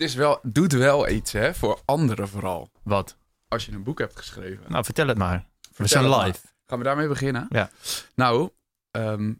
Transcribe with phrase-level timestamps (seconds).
[0.00, 2.70] Het is wel, doet wel iets, hè, voor anderen vooral.
[2.82, 3.16] Wat?
[3.48, 4.64] Als je een boek hebt geschreven.
[4.68, 5.48] Nou, vertel het maar.
[5.76, 6.26] We zijn maar.
[6.26, 6.40] live.
[6.66, 7.46] Gaan we daarmee beginnen?
[7.50, 7.70] Ja.
[8.14, 8.50] Nou,
[8.90, 9.34] ehm,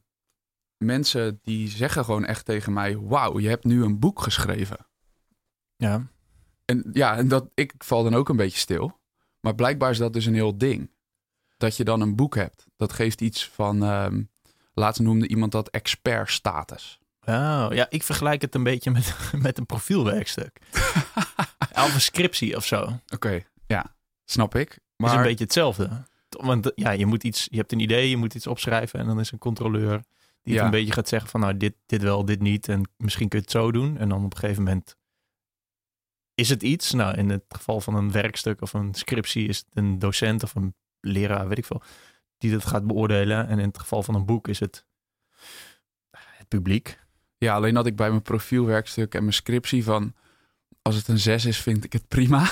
[0.77, 2.97] mensen die zeggen gewoon echt tegen mij...
[2.99, 4.87] Wauw, je hebt nu een boek geschreven.
[5.77, 6.07] Ja.
[6.65, 9.01] En ja, en dat, ik val dan ook een beetje stil.
[9.41, 10.91] Maar blijkbaar is dat dus een heel ding.
[11.57, 12.67] Dat je dan een boek hebt.
[12.77, 13.83] Dat geeft iets van...
[13.83, 14.23] ehm,
[14.73, 17.01] laatst noemde iemand dat expert-status.
[17.31, 19.17] Oh, ja, ik vergelijk het een beetje met,
[19.47, 20.59] met een profielwerkstuk.
[21.85, 23.01] of een scriptie of zo.
[23.15, 23.95] Oké, ja,
[24.25, 24.69] snap ik.
[24.69, 24.79] Maar...
[24.97, 26.05] Maar is een beetje hetzelfde.
[26.29, 29.21] Want ja, je, moet iets, je hebt een idee, je moet iets opschrijven en dan
[29.21, 30.03] is een controleur
[30.43, 30.65] die Ja.
[30.65, 33.39] het een beetje gaat zeggen van nou dit, dit wel, dit niet en misschien kun
[33.39, 33.99] je het zo doen.
[33.99, 34.97] En dan op een gegeven moment
[36.35, 36.93] is het iets.
[36.93, 40.55] Nou, in het geval van een werkstuk of een scriptie is het een docent of
[40.55, 41.83] een leraar, weet ik veel,
[42.39, 43.49] die dat gaat beoordelen.
[43.49, 44.87] En in het geval van een boek is het
[46.11, 46.99] het publiek.
[47.41, 50.15] Ja, alleen had ik bij mijn profielwerkstuk en mijn scriptie van...
[50.83, 52.49] als het een 6 is, vind ik het prima.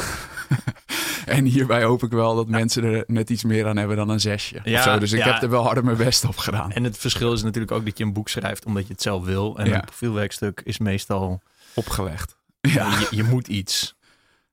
[1.27, 4.21] en hierbij hoop ik wel dat mensen er net iets meer aan hebben dan een
[4.21, 4.61] zesje.
[4.65, 4.99] Ja, zo.
[4.99, 5.33] Dus ik ja.
[5.33, 6.73] heb er wel harder mijn best op gedaan.
[6.73, 9.25] En het verschil is natuurlijk ook dat je een boek schrijft omdat je het zelf
[9.25, 9.59] wil.
[9.59, 11.43] En een profielwerkstuk is meestal
[11.75, 12.37] Opgelegd.
[12.61, 12.99] Ja.
[12.99, 13.97] Je, je moet iets.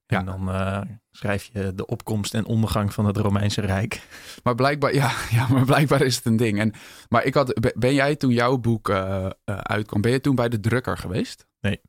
[0.07, 0.19] Ja.
[0.19, 0.81] En dan eh,
[1.15, 4.01] schrijf je de opkomst en ondergang van het Romeinse Rijk.
[4.43, 6.59] maar blijkbaar, ja, ja, maar blijkbaar is het een ding.
[6.59, 6.73] En,
[7.09, 10.49] maar ik had, be- ben jij toen jouw boek eh, uitkwam, ben je toen bij
[10.49, 11.45] de drukker geweest?
[11.61, 11.81] Nee.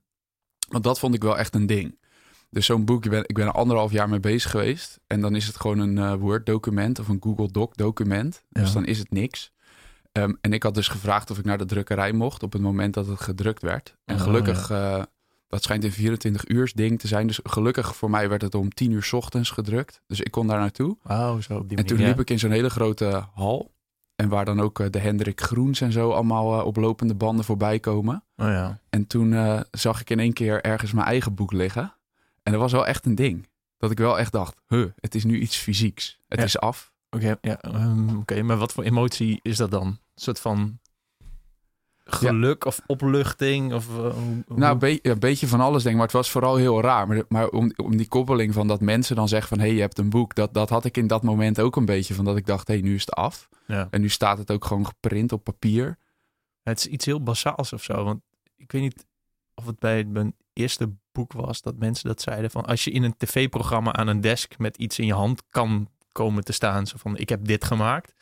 [0.68, 1.98] Want dat vond ik wel echt een ding.
[2.50, 5.00] Dus zo'n boek, ik ben, ik ben er anderhalf jaar mee bezig geweest.
[5.06, 8.42] En dan is het gewoon een eh, Word-document of een Google Doc-document.
[8.48, 9.52] Dus dan is het niks.
[10.12, 12.94] Ehm, en ik had dus gevraagd of ik naar de drukkerij mocht op het moment
[12.94, 13.96] dat het gedrukt werd.
[14.04, 14.70] En Oh, gelukkig,
[15.48, 17.26] dat schijnt een 24 uur ding te zijn.
[17.26, 20.00] Dus gelukkig voor mij werd het om 10 uur 's ochtends gedrukt.
[20.06, 20.96] Dus ik kon daar naartoe.
[21.02, 23.74] Wauw, zo op die En toen liep ik in zo'n hele grote hal.
[24.16, 27.44] En waar dan ook eh, de Hendrik Groens en zo allemaal eh, op lopende banden
[27.44, 28.24] voorbij komen.
[28.36, 28.80] Oh ja.
[28.90, 31.94] En toen eh, zag ik in één keer ergens mijn eigen boek liggen.
[32.42, 33.48] En dat was wel echt een ding.
[33.78, 36.18] Dat ik wel echt dacht, huh, het is nu iets fysieks.
[36.28, 36.44] Het Ja.
[36.44, 36.92] is af.
[37.10, 39.86] Oké, ja, ehm, oké, maar wat voor emotie is dat dan?
[39.86, 40.78] Een soort van
[42.08, 43.72] geluk of opluchting?
[43.74, 45.94] Of, eh, hoe- Nou, een be- ja, een beetje van alles denk ik.
[46.00, 47.06] Maar het was vooral heel raar.
[47.08, 49.58] Maar, maar om, om die koppeling van dat mensen dan zeggen van...
[49.58, 50.34] hé, hey, je hebt een boek.
[50.34, 52.14] Dat, dat had ik in dat moment ook een beetje.
[52.14, 53.48] Van dat ik dacht, hé, hey, nu is het af.
[53.66, 53.88] ja.
[53.90, 55.98] En nu staat het ook gewoon geprint op papier.
[56.62, 58.04] Het is iets heel basaals of zo.
[58.04, 58.20] Want
[58.56, 59.06] ik weet niet
[59.54, 63.02] of het bij mijn eerste boek was dat mensen dat zeiden van als je in
[63.02, 66.96] een tv-programma aan een desk met iets in je hand kan komen te staan, zo
[66.98, 68.14] van ik heb dit gemaakt,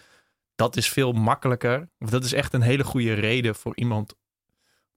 [0.55, 1.89] dat is veel makkelijker.
[1.99, 4.15] Of dat is echt een hele goede reden voor iemand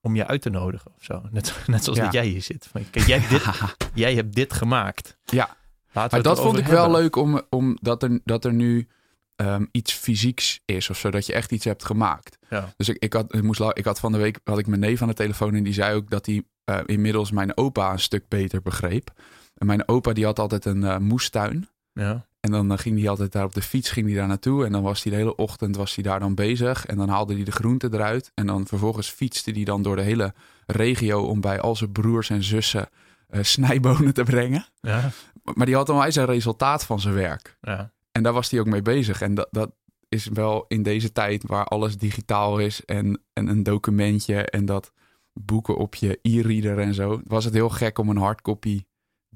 [0.01, 1.21] om je uit te nodigen of zo.
[1.31, 2.03] Net, net zoals Ja.
[2.03, 2.67] dat jij hier zit.
[2.71, 5.17] Van, kijk, jij, hebt dit, jij hebt dit gemaakt.
[5.25, 5.55] Ja.
[5.91, 8.87] Laten Maar dat vond ik wel leuk, om, om dat, er, dat er nu
[9.35, 11.11] ehm, iets fysieks is of zo.
[11.11, 12.37] Dat je echt iets hebt gemaakt.
[12.49, 12.73] Ja.
[12.77, 15.01] Dus ik, ik, had, ik, moest, ik had van de week had ik mijn neef
[15.01, 18.27] aan de telefoon en die zei ook dat hij eh, inmiddels mijn opa een stuk
[18.27, 19.11] beter begreep.
[19.53, 21.69] En mijn opa die had altijd een eh, moestuin.
[21.93, 22.25] Ja.
[22.47, 24.65] En dan eh, ging hij altijd daar op de fiets ging hij daar naartoe.
[24.65, 26.85] En dan was hij de hele ochtend was hij daar dan bezig.
[26.85, 28.31] En dan haalde hij de groenten eruit.
[28.33, 30.33] En dan vervolgens fietste hij dan door de hele
[30.65, 32.89] regio om bij al zijn broers en zussen
[33.27, 34.65] eh, snijbonen te brengen.
[34.81, 35.09] Ja.
[35.55, 37.57] Maar die had dan wel zijn resultaat van zijn werk.
[37.61, 37.91] Ja.
[38.11, 39.21] En daar was hij ook mee bezig.
[39.21, 39.71] En dat, dat
[40.09, 44.91] is wel in deze tijd waar alles digitaal is en, en een documentje en dat
[45.33, 47.21] boeken op je e-reader en zo.
[47.23, 48.83] Was het heel gek om een hardcopy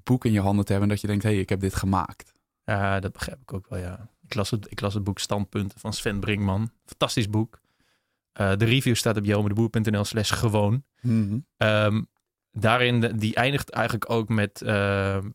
[0.03, 1.75] boek in je handen te hebben en dat je denkt, hé, hey, ik heb dit
[1.75, 2.31] gemaakt.
[2.72, 4.09] Ja, dat begrijp ik ook wel, ja.
[4.28, 6.72] Ik las het, ik las het boek Standpunten van Sven Brinkman.
[6.86, 7.59] Fantastisch boek.
[8.32, 10.84] Eh, de review staat op jelmedeboer.nl slash gewoon.
[11.58, 12.02] Ehm,
[12.52, 14.62] daarin, die eindigt eigenlijk ook met...
[14.62, 15.30] ehm,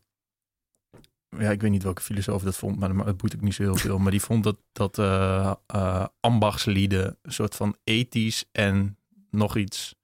[1.29, 3.75] ja, ik weet niet welke filosoof dat vond, maar het boeit ook niet zo heel
[3.75, 3.97] veel.
[3.97, 8.97] maar die vond dat, dat eh, eh, ambachtslieden een soort van ethisch en
[9.31, 9.95] nog iets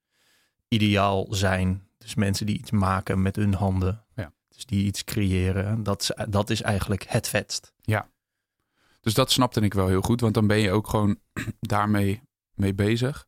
[0.68, 1.82] ideaal zijn.
[1.98, 4.04] Dus mensen die iets maken met hun handen.
[4.14, 4.32] Ja.
[4.54, 5.82] Dus die iets creëren.
[5.82, 7.72] Dat dat is eigenlijk het vetst.
[9.00, 11.18] Dus dat snapte ik wel heel goed, want dan ben je ook gewoon
[11.60, 12.22] daarmee
[12.54, 13.26] mee bezig.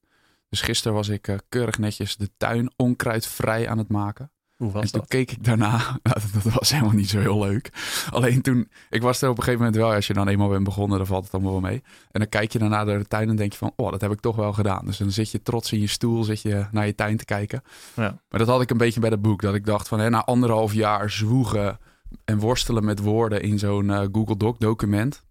[0.49, 4.31] Dus gisteren was ik eh, keurig netjes de tuin onkruidvrij aan het maken.
[4.57, 5.09] Hoe was en toen dat?
[5.09, 5.71] keek ik daarna,
[6.03, 7.71] nou, dat, was helemaal niet zo heel leuk.
[8.11, 10.65] Alleen toen, ik was er op een gegeven moment wel, als je dan eenmaal bent
[10.65, 11.83] begonnen, dan valt het allemaal wel mee.
[12.11, 14.13] En dan kijk je daarna door de tuin en denk je van, oh, dat heb
[14.13, 14.87] ik toch wel gedaan.
[14.87, 17.63] Dus dan zit je trots in je stoel, zit je naar je tuin te kijken.
[17.95, 18.21] Ja.
[18.29, 20.25] Maar dat had ik een beetje bij dat boek, dat ik dacht van, hè, na
[20.25, 21.79] anderhalf jaar zwoegen
[22.25, 25.25] en worstelen met woorden in zo'n eh, Google Doc document,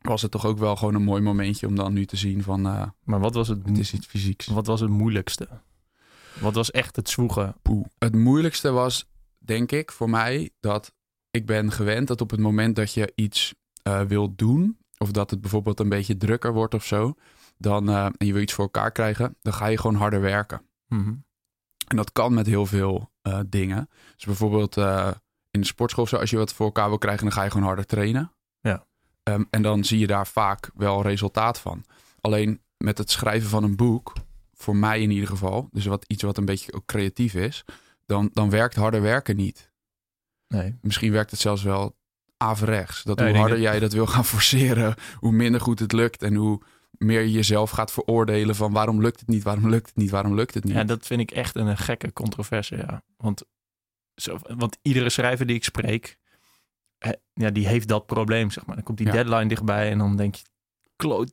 [0.00, 2.66] was het toch ook wel gewoon een mooi momentje om dan nu te zien van,
[2.66, 4.46] eh, Maar wat was het, het is iets fysieks.
[4.46, 5.48] wat was het moeilijkste?
[6.40, 7.56] Wat was echt het zwoegen?
[7.62, 7.86] Poeh.
[7.98, 9.08] Het moeilijkste was,
[9.38, 10.94] denk ik, voor mij dat
[11.30, 15.30] ik ben gewend dat op het moment dat je iets eh wilt doen, of dat
[15.30, 17.14] het bijvoorbeeld een beetje drukker wordt of zo,
[17.56, 20.62] dan, eh, en je wil iets voor elkaar krijgen, dan ga je gewoon harder werken.
[20.86, 21.14] Mhm.
[21.86, 23.88] En dat kan met heel veel uh, dingen.
[24.14, 25.10] Dus bijvoorbeeld uh,
[25.50, 27.66] in de sportschool, zo, als je wat voor elkaar wil krijgen, dan ga je gewoon
[27.66, 28.32] harder trainen.
[28.60, 28.86] Ja.
[29.24, 31.84] Um, en dan zie je daar vaak wel resultaat van.
[32.20, 34.12] Alleen met het schrijven van een boek,
[34.62, 37.64] voor mij in ieder geval, dus wat, iets wat een beetje ook creatief is,
[38.06, 39.72] dan, dan werkt harder werken niet.
[40.48, 40.78] Nee.
[40.80, 41.96] Misschien werkt het zelfs wel
[42.36, 43.02] averechts.
[43.02, 46.62] Dat hoe harder jij dat wil gaan forceren, hoe minder goed het lukt en hoe
[46.90, 50.34] meer je jezelf gaat veroordelen van waarom lukt het niet, waarom lukt het niet, waarom
[50.34, 50.74] lukt het niet.
[50.74, 53.02] Ja, dat vind ik echt een gekke controverse, ja.
[53.16, 53.44] Want,
[54.14, 56.18] zo, want iedere schrijver die ik spreek,
[57.32, 58.74] ja, die heeft dat probleem, zeg maar.
[58.74, 60.44] Dan komt die deadline dichtbij en dan denk je,
[60.96, 61.32] kloot.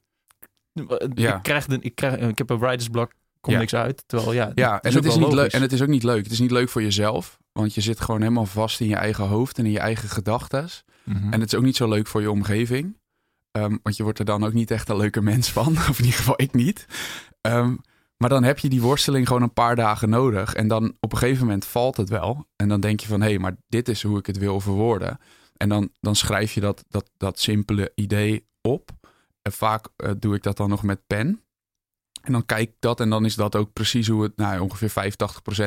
[1.14, 1.36] Ja.
[1.36, 4.04] Ik, krijg de, ik, krijg, ik heb een writer's block, komt niks uit.
[4.08, 6.24] Terwijl, ja, ja en, het is niet leuk, en het is ook niet leuk.
[6.24, 9.28] Het is niet leuk voor jezelf, want je zit gewoon helemaal vast in je eigen
[9.28, 10.70] hoofd en in je eigen gedachten.
[11.04, 11.34] Mhm.
[11.34, 12.98] En het is ook niet zo leuk voor je omgeving.
[13.58, 15.72] Um, want je wordt er dan ook niet echt een leuke mens van.
[15.90, 16.86] Of in ieder geval ik niet.
[17.42, 17.82] Um,
[18.18, 20.54] maar dan heb je die worsteling gewoon een paar dagen nodig.
[20.54, 22.46] En dan op een gegeven moment valt het wel.
[22.56, 25.20] En dan denk je van, hé, hey, maar dit is hoe ik het wil verwoorden.
[25.58, 28.92] En dan, dan schrijf je dat, dat, dat simpele idee op.
[29.46, 31.44] En vaak uh, doe ik dat dan nog met pen.
[32.22, 35.14] En dan kijk ik dat en dan is dat ook precies hoe het, nou ongeveer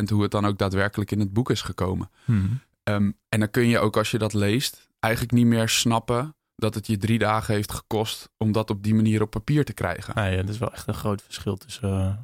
[0.03, 2.11] 85% hoe het dan ook daadwerkelijk in het boek is gekomen.
[2.25, 2.61] Hmm.
[2.85, 6.75] Um, en dan kun je ook als je dat leest, eigenlijk niet meer snappen dat
[6.75, 10.13] het je drie dagen heeft gekost om dat op die manier op papier te krijgen.
[10.17, 12.15] Ja, ja dat is wel echt een groot verschil tussen uh,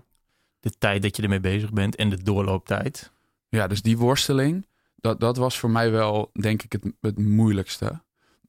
[0.61, 3.13] de tijd dat je ermee bezig bent en de doorlooptijd.
[3.49, 4.67] Ja, dus die worsteling,
[4.97, 8.03] dat, dat was voor mij wel, denk ik, het, het moeilijkste.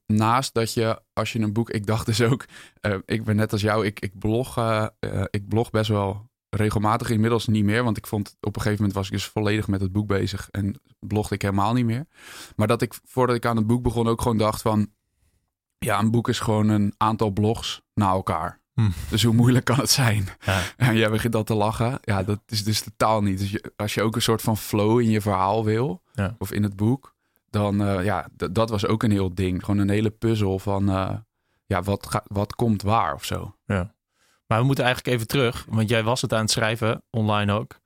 [0.06, 2.46] Naast dat je, als je een boek, ik dacht dus ook,
[2.82, 4.86] uh, ik ben net als jou, ik, ik, blog, uh,
[5.30, 8.94] ik blog best wel regelmatig, inmiddels niet meer, want ik vond op een gegeven moment
[8.94, 12.06] was ik dus volledig met het boek bezig en blogde ik helemaal niet meer.
[12.56, 14.92] Maar dat ik, voordat ik aan het boek begon, ook gewoon dacht van,
[15.78, 18.62] ja, een boek is gewoon een aantal blogs na elkaar.
[18.74, 18.90] Hm.
[19.10, 20.28] Dus hoe moeilijk kan het zijn?
[20.46, 20.62] Ja.
[20.78, 22.00] En jij begint al te lachen.
[22.02, 23.40] Ja, dat is dus totaal niet.
[23.40, 26.36] Dus je, als je ook een soort van flow in je verhaal wil, ja.
[26.38, 27.15] of in het boek,
[27.56, 29.66] dan uh, ja, dat was ook een heel ding.
[29.66, 31.12] Gewoon een hele puzzel van, uh,
[31.66, 33.56] ja, wat, wat komt waar of zo.
[33.66, 33.94] Ja.
[34.48, 37.80] Maar we moeten eigenlijk even terug, want jij was het aan het schrijven, online ook.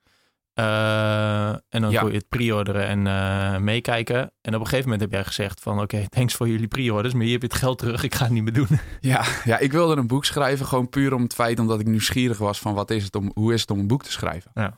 [0.56, 2.01] Uh, en dan ja.
[2.01, 4.31] kon je het pre-orderen en meekijken.
[4.42, 5.74] En op een gegeven moment heb jij gezegd van...
[5.74, 8.04] oké, okay, thanks voor jullie pre-orders, maar je hebt het geld terug.
[8.04, 8.68] Ik ga het niet meer doen.
[9.00, 11.60] Ja, ja, ik wilde een boek schrijven gewoon puur om het feit...
[11.60, 14.04] omdat ik nieuwsgierig was van wat is het om, hoe is het om een boek
[14.04, 14.51] te schrijven.
[14.54, 14.77] Ja.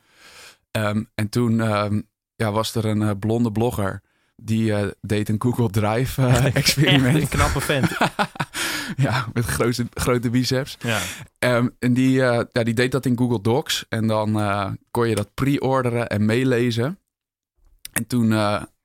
[0.90, 4.02] Um, en toen um, ja, was er een blonde blogger...
[4.44, 7.22] die deed een Google Drive experiment.
[7.22, 7.98] een knappe vent.
[9.06, 10.78] ja, met grote, grote biceps.
[10.80, 11.00] Ja.
[11.40, 13.86] Um, en die, uh, ja, die deed dat in Google Docs.
[13.90, 17.00] En dan kon je dat pre-orderen en meelezen.
[17.92, 18.32] En toen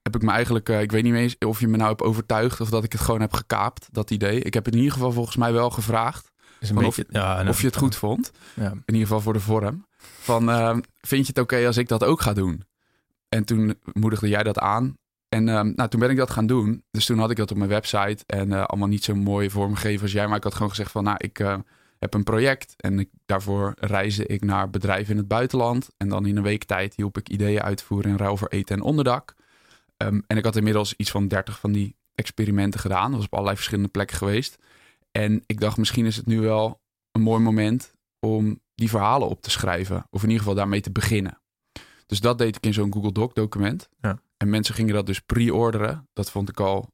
[0.07, 2.71] heb ik me eigenlijk, ik weet niet eens of je me nou hebt overtuigd of
[2.71, 4.41] dat ik het gewoon heb gekaapt, dat idee.
[4.41, 6.33] Ik heb het in ieder geval volgens mij wel gevraagd.
[6.61, 8.31] Is een beetje, of, ja, nou, of je het goed vond.
[8.55, 8.71] Ja.
[8.71, 9.87] In ieder geval voor de vorm.
[10.21, 12.65] Van, ehm, vind je het oké okay als ik dat ook ga doen?
[13.29, 14.97] En toen moedigde jij dat aan.
[15.37, 16.85] En um, nou, toen ben ik dat gaan doen.
[16.91, 18.25] Dus toen had ik dat op mijn website.
[18.27, 20.27] En uh, allemaal niet zo mooi vormgegeven als jij.
[20.27, 21.59] Maar ik had gewoon gezegd van, nou, ik uh,
[21.99, 22.75] heb een project.
[22.77, 25.89] En ik, daarvoor reisde ik naar bedrijven in het buitenland.
[25.97, 28.83] En dan in een week tijd hielp ik ideeën uitvoeren in ruil voor eten en
[28.83, 29.35] onderdak.
[29.97, 33.09] Um, en ik had inmiddels iets van 30 van die experimenten gedaan.
[33.09, 34.57] Dat was op allerlei verschillende plekken geweest.
[35.11, 36.81] En ik dacht, misschien is het nu wel
[37.13, 40.07] een mooi moment om die verhalen op te schrijven.
[40.11, 41.41] Of in ieder geval daarmee te beginnen.
[42.07, 43.89] Dus dat deed ik in zo'n Google Doc document.
[44.01, 44.19] Ja.
[44.37, 46.09] En mensen gingen dat dus pre-orderen.
[46.13, 46.93] Dat vond ik al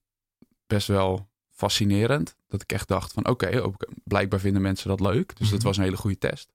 [0.66, 2.36] best wel fascinerend.
[2.48, 5.28] Dat ik echt dacht van oké, okay, blijkbaar vinden mensen dat leuk.
[5.28, 5.54] Dus mm -hmm.
[5.54, 6.52] dat was een hele goede test.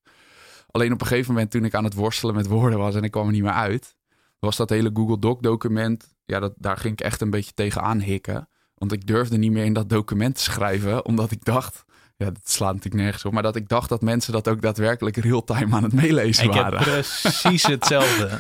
[0.72, 3.12] Alleen op een gegeven moment toen ik aan het worstelen met woorden was en ik
[3.12, 3.96] kwam er niet meer uit,
[4.40, 8.00] was dat hele Google Doc document, ja, dat, daar ging ik echt een beetje tegenaan
[8.00, 8.50] hikken.
[8.74, 11.86] Want ik durfde niet meer in dat document te schrijven, omdat ik dacht,
[12.16, 15.18] ja, dat slaat natuurlijk nergens op, maar dat ik dacht dat mensen dat ook daadwerkelijk
[15.18, 16.80] real-time aan het meelezen ik waren.
[16.80, 18.40] Ik heb precies hetzelfde.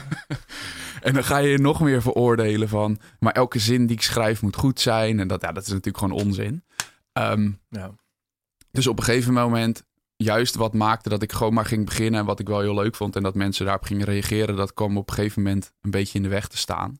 [1.07, 2.99] En dan ga je je nog meer veroordelen van...
[3.19, 5.19] maar elke zin die ik schrijf moet goed zijn.
[5.19, 6.63] En dat, ja, dat is natuurlijk gewoon onzin.
[7.13, 7.95] Um, ja.
[8.71, 9.83] Dus op een gegeven moment...
[10.15, 12.19] juist wat maakte dat ik gewoon maar ging beginnen...
[12.19, 13.15] en wat ik wel heel leuk vond...
[13.15, 14.55] en dat mensen daarop gingen reageren...
[14.55, 16.99] dat kwam op een gegeven moment een beetje in de weg te staan.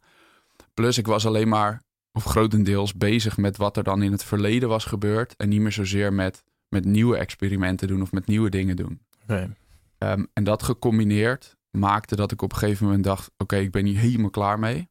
[0.73, 1.83] Plus ik was alleen maar...
[2.11, 5.35] of grotendeels bezig met wat er dan in het verleden was gebeurd...
[5.35, 8.01] en niet meer zozeer met, met nieuwe experimenten doen...
[8.01, 9.01] of met nieuwe dingen doen.
[9.25, 9.47] Nee.
[9.99, 13.71] Um, en dat gecombineerd maakte dat ik op een gegeven moment dacht: oké, okay, ik
[13.71, 14.89] ben hier helemaal klaar mee.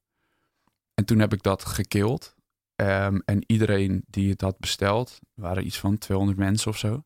[0.95, 2.35] En toen heb ik dat gekild.
[2.77, 7.05] Um, en iedereen die het had besteld, waren iets van 200 mensen of zo.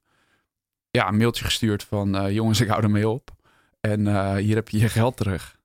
[0.91, 3.31] Ja, een mailtje gestuurd van: uh, jongens, ik hou ermee op.
[3.81, 5.59] En uh, hier heb je je geld terug.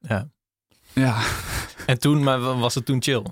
[0.00, 0.28] Ja.
[0.92, 1.22] Ja.
[1.86, 3.22] En toen, maar was het toen chill?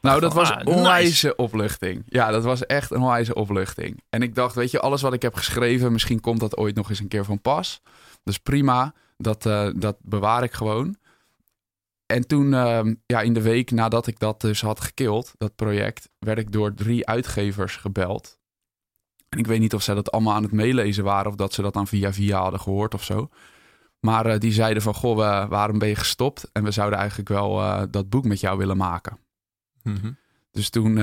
[0.00, 1.36] Nou, dat was ah, onwijze nice.
[1.36, 2.02] opluchting.
[2.06, 4.02] Ja, dat was echt een onwijze opluchting.
[4.10, 6.90] En ik dacht, weet je, alles wat ik heb geschreven, misschien komt dat ooit nog
[6.90, 7.80] eens een keer van pas.
[8.24, 8.94] Dus prima.
[9.20, 10.96] Dat, uh, dat bewaar ik gewoon.
[12.06, 16.10] en toen, ehm, ja, in de week nadat ik dat dus had gekild, dat project,
[16.18, 18.38] werd ik door drie uitgevers gebeld.
[19.28, 21.62] En ik weet niet of zij dat allemaal aan het meelezen waren of dat ze
[21.62, 23.30] dat dan via via hadden gehoord of zo.
[24.00, 25.16] Maar eh, die zeiden van, goh,
[25.48, 26.50] waarom ben je gestopt?
[26.52, 29.18] En we zouden eigenlijk wel uh, dat boek met jou willen maken.
[29.82, 30.12] Mhm.
[30.50, 30.96] Dus toen,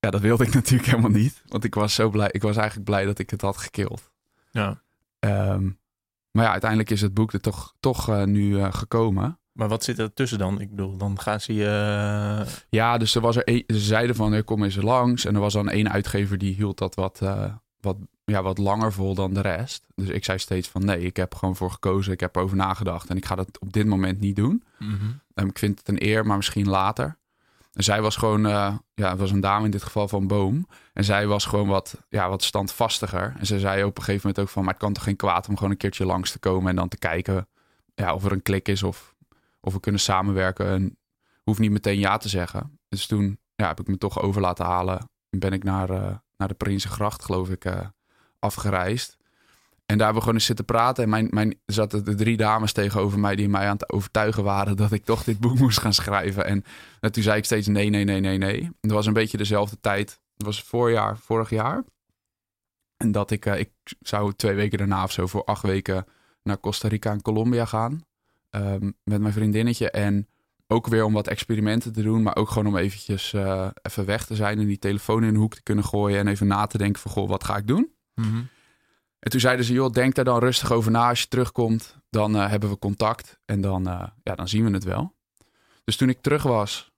[0.00, 1.42] ja, dat wilde ik natuurlijk helemaal niet.
[1.46, 4.10] Want ik was zo blij, ik was eigenlijk blij dat ik het had gekild.
[4.50, 4.82] Ja.
[5.18, 5.79] Um,
[6.30, 9.38] maar ja, uiteindelijk is het boek er toch, toch nu gekomen.
[9.52, 10.60] Maar wat zit er tussen dan?
[10.60, 12.46] Ik bedoel, dan gaan ze je...
[12.68, 15.24] Ja, dus er was er een, ze zeiden van, er kom eens langs.
[15.24, 17.20] En er was dan één uitgever die hield dat wat,
[17.80, 17.96] wat
[18.30, 19.86] ja, wat langer vol dan de rest.
[19.94, 22.12] Dus ik zei steeds van nee, ik heb gewoon voor gekozen.
[22.12, 24.64] Ik heb erover nagedacht en ik ga dat op dit moment niet doen.
[24.78, 27.16] Mm ik vind het een eer, maar misschien later.
[27.72, 30.66] En zij was gewoon, uh, ja, het was een dame in dit geval van Boom.
[30.92, 33.34] En zij was gewoon wat, ja, wat standvastiger.
[33.38, 35.48] En ze zei op een gegeven moment ook van, maar het kan toch geen kwaad
[35.48, 37.48] om gewoon een keertje langs te komen en dan te kijken
[37.94, 39.14] ja, of er een klik is of,
[39.60, 40.66] of we kunnen samenwerken.
[40.66, 40.98] En
[41.42, 42.78] hoef niet meteen ja te zeggen.
[42.88, 45.10] Dus toen ja, heb ik me toch over laten halen.
[45.30, 47.80] En ben ik naar, uh, naar de Prinsengracht, geloof ik, uh,
[48.38, 49.16] afgereisd.
[49.90, 51.04] En daar we gewoon eens zitten praten.
[51.04, 54.44] En mijn, mijn, er zaten de drie dames tegenover mij die mij aan het overtuigen
[54.44, 56.44] waren dat ik toch dit boek moest gaan schrijven.
[56.44, 56.64] En,
[57.00, 58.70] en toen zei ik steeds nee, nee, nee, nee, nee.
[58.80, 60.20] Dat was een beetje dezelfde tijd.
[60.36, 61.84] Het was voorjaar, vorig jaar.
[62.96, 63.70] En dat ik, uh, ik
[64.00, 66.04] zou twee weken daarna of zo voor acht weken
[66.42, 68.04] naar Costa Rica en Colombia gaan.
[68.50, 69.90] Um, met mijn vriendinnetje.
[69.90, 70.28] En
[70.66, 74.26] ook weer om wat experimenten te doen, maar ook gewoon om eventjes uh, even weg
[74.26, 76.78] te zijn en die telefoon in de hoek te kunnen gooien en even na te
[76.78, 77.92] denken van, goh, wat ga ik doen?
[78.14, 78.48] Mm.
[79.20, 81.08] En toen zeiden ze, joh, denk daar dan rustig over na.
[81.08, 84.70] Als je terugkomt, dan uh, hebben we contact en dan, uh, ja, dan zien we
[84.70, 85.14] het wel.
[85.84, 86.90] Dus toen ik terug was,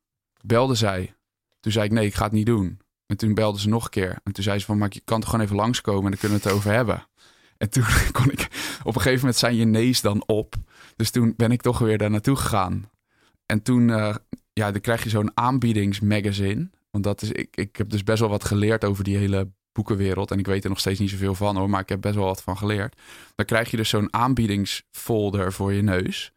[0.44, 1.14] belde zij.
[1.60, 2.80] Toen zei ik, nee, ik ga het niet doen.
[3.06, 4.18] En toen belde ze nog een keer.
[4.22, 6.38] En toen zei ze van, maar je kan toch gewoon even langskomen en dan kunnen
[6.38, 7.06] we het over hebben.
[7.56, 8.48] En toen kon ik,
[8.82, 10.54] op een gegeven moment zijn je nees dan op.
[10.96, 12.90] Dus toen ben ik toch weer daar naartoe gegaan.
[13.46, 14.14] En toen, uh,
[14.52, 16.70] ja, dan krijg je zo'n aanbiedingsmagazine.
[16.90, 20.30] Want dat is, ik, ik heb dus best wel wat geleerd over die hele boekenwereld.
[20.30, 22.24] En ik weet er nog steeds niet zoveel van hoor, maar ik heb best wel
[22.24, 22.96] wat van geleerd.
[23.34, 26.32] Dan krijg je dus zo'n aanbiedingsfolder voor je neus.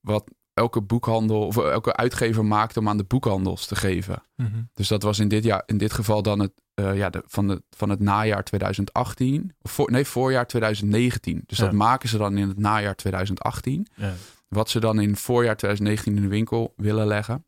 [0.00, 4.22] Wat elke boekhandel of elke uitgever maakt om aan de boekhandels te geven.
[4.36, 4.68] Mm -hmm.
[4.74, 7.48] Dus dat was in dit, jaar, in dit geval dan het, uh, ja, de, van,
[7.48, 9.54] de, van het najaar 2018.
[9.60, 11.42] Of voor, nee, voorjaar 2019.
[11.46, 11.64] Dus Ja.
[11.64, 13.86] dat maken ze dan in het najaar 2018.
[13.94, 14.14] Ja.
[14.48, 17.44] Wat ze dan in voorjaar 2019 in de winkel willen leggen.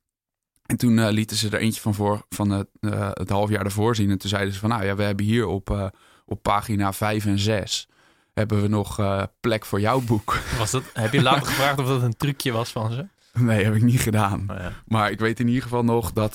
[0.70, 3.64] En toen uh, lieten ze er eentje van voor van het, uh, het half jaar
[3.64, 4.10] ervoor zien.
[4.10, 5.86] En toen zeiden ze van nou ja, we hebben hier op, uh,
[6.24, 7.88] op pagina 5 en 6
[8.32, 9.00] hebben we nog
[9.40, 10.38] plek voor jouw boek.
[10.58, 13.06] Was dat, heb je later gevraagd of dat een trucje was van ze?
[13.32, 14.46] Nee, heb ik niet gedaan.
[14.50, 14.72] Oh, ja.
[14.86, 16.34] Maar ik weet in ieder geval nog dat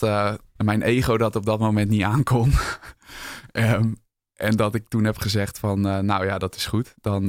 [0.58, 2.52] mijn ego dat op dat moment niet aankon.
[3.52, 3.96] um,
[4.50, 6.94] en dat ik toen heb gezegd van, nou ja, dat is goed.
[7.02, 7.26] Dan,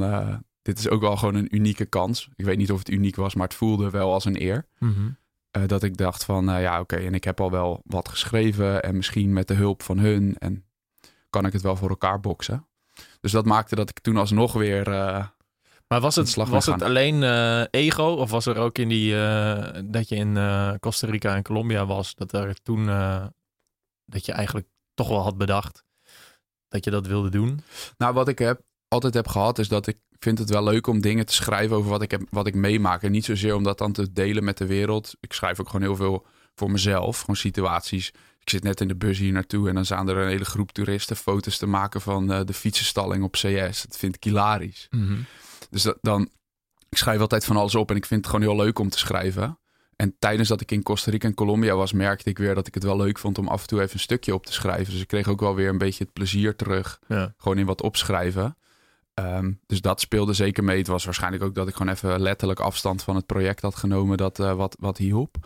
[0.61, 2.29] dit is ook wel gewoon een unieke kans.
[2.35, 4.65] Ik weet niet of het uniek was, maar het voelde wel als een eer.
[4.79, 5.17] Mm -hmm.
[5.65, 8.83] Dat ik dacht van, ja oké, okay, en ik heb al wel wat geschreven.
[8.83, 10.35] En misschien met de hulp van hun.
[10.39, 10.65] En
[11.29, 12.67] kan ik het wel voor elkaar boksen.
[13.19, 14.87] Dus dat maakte dat ik toen alsnog weer...
[14.87, 15.27] uh,
[15.87, 18.03] maar was het, was het alleen uh, ego?
[18.03, 19.13] Of was er ook in die...
[19.13, 22.15] Uh, dat je in uh, Costa Rica en Colombia was...
[22.15, 22.85] dat er toen...
[24.05, 25.85] dat je eigenlijk toch wel had bedacht...
[26.67, 27.61] dat je dat wilde doen?
[27.97, 29.59] Nou, wat ik heb, altijd heb gehad...
[29.59, 31.75] is dat ik vind het wel leuk om dingen te schrijven...
[31.75, 33.03] over wat ik, heb, wat ik meemaak.
[33.03, 35.15] En niet zozeer om dat dan te delen met de wereld.
[35.19, 36.25] Ik schrijf ook gewoon heel veel
[36.55, 37.19] voor mezelf.
[37.19, 38.11] Gewoon situaties
[38.47, 40.71] ik zit net in de bus hier naartoe en dan staan er een hele groep
[40.71, 43.81] toeristen foto's te maken van uh, de fietsenstalling op CS.
[43.81, 44.87] Dat vind ik hilarisch.
[44.89, 45.25] Mm -hmm.
[45.69, 46.29] Dus dat, dan,
[46.89, 48.97] ik schrijf altijd van alles op en ik vind het gewoon heel leuk om te
[48.97, 49.59] schrijven.
[49.95, 52.73] En tijdens dat ik in Costa Rica en Colombia was, merkte ik weer dat ik
[52.73, 54.91] het wel leuk vond om af en toe even een stukje op te schrijven.
[54.91, 56.99] Dus ik kreeg ook wel weer een beetje het plezier terug.
[57.07, 57.33] Ja.
[57.37, 58.57] Gewoon in wat opschrijven.
[59.19, 60.77] Um, dus dat speelde zeker mee.
[60.77, 64.17] Het was waarschijnlijk ook dat ik gewoon even letterlijk afstand van het project had genomen
[64.17, 65.37] dat uh, wat, wat hielp.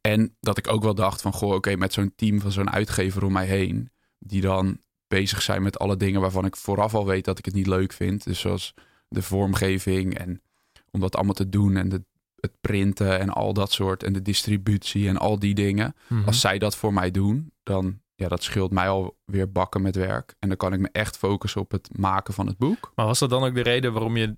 [0.00, 2.70] En dat ik ook wel dacht van, goh, oké, okay, met zo'n team van zo'n
[2.70, 7.06] uitgever om mij heen, die dan bezig zijn met alle dingen waarvan ik vooraf al
[7.06, 8.24] weet dat ik het niet leuk vind.
[8.24, 8.74] Dus zoals
[9.08, 10.42] de vormgeving en
[10.90, 12.04] om dat allemaal te doen en de,
[12.40, 15.94] het printen en al dat soort en de distributie en al die dingen.
[16.08, 16.26] Mhm.
[16.26, 20.34] Als zij dat voor mij doen, dan ja, dat scheelt mij alweer bakken met werk.
[20.38, 22.92] En dan kan ik me echt focussen op het maken van het boek.
[22.94, 24.34] Maar was dat dan ook de reden waarom je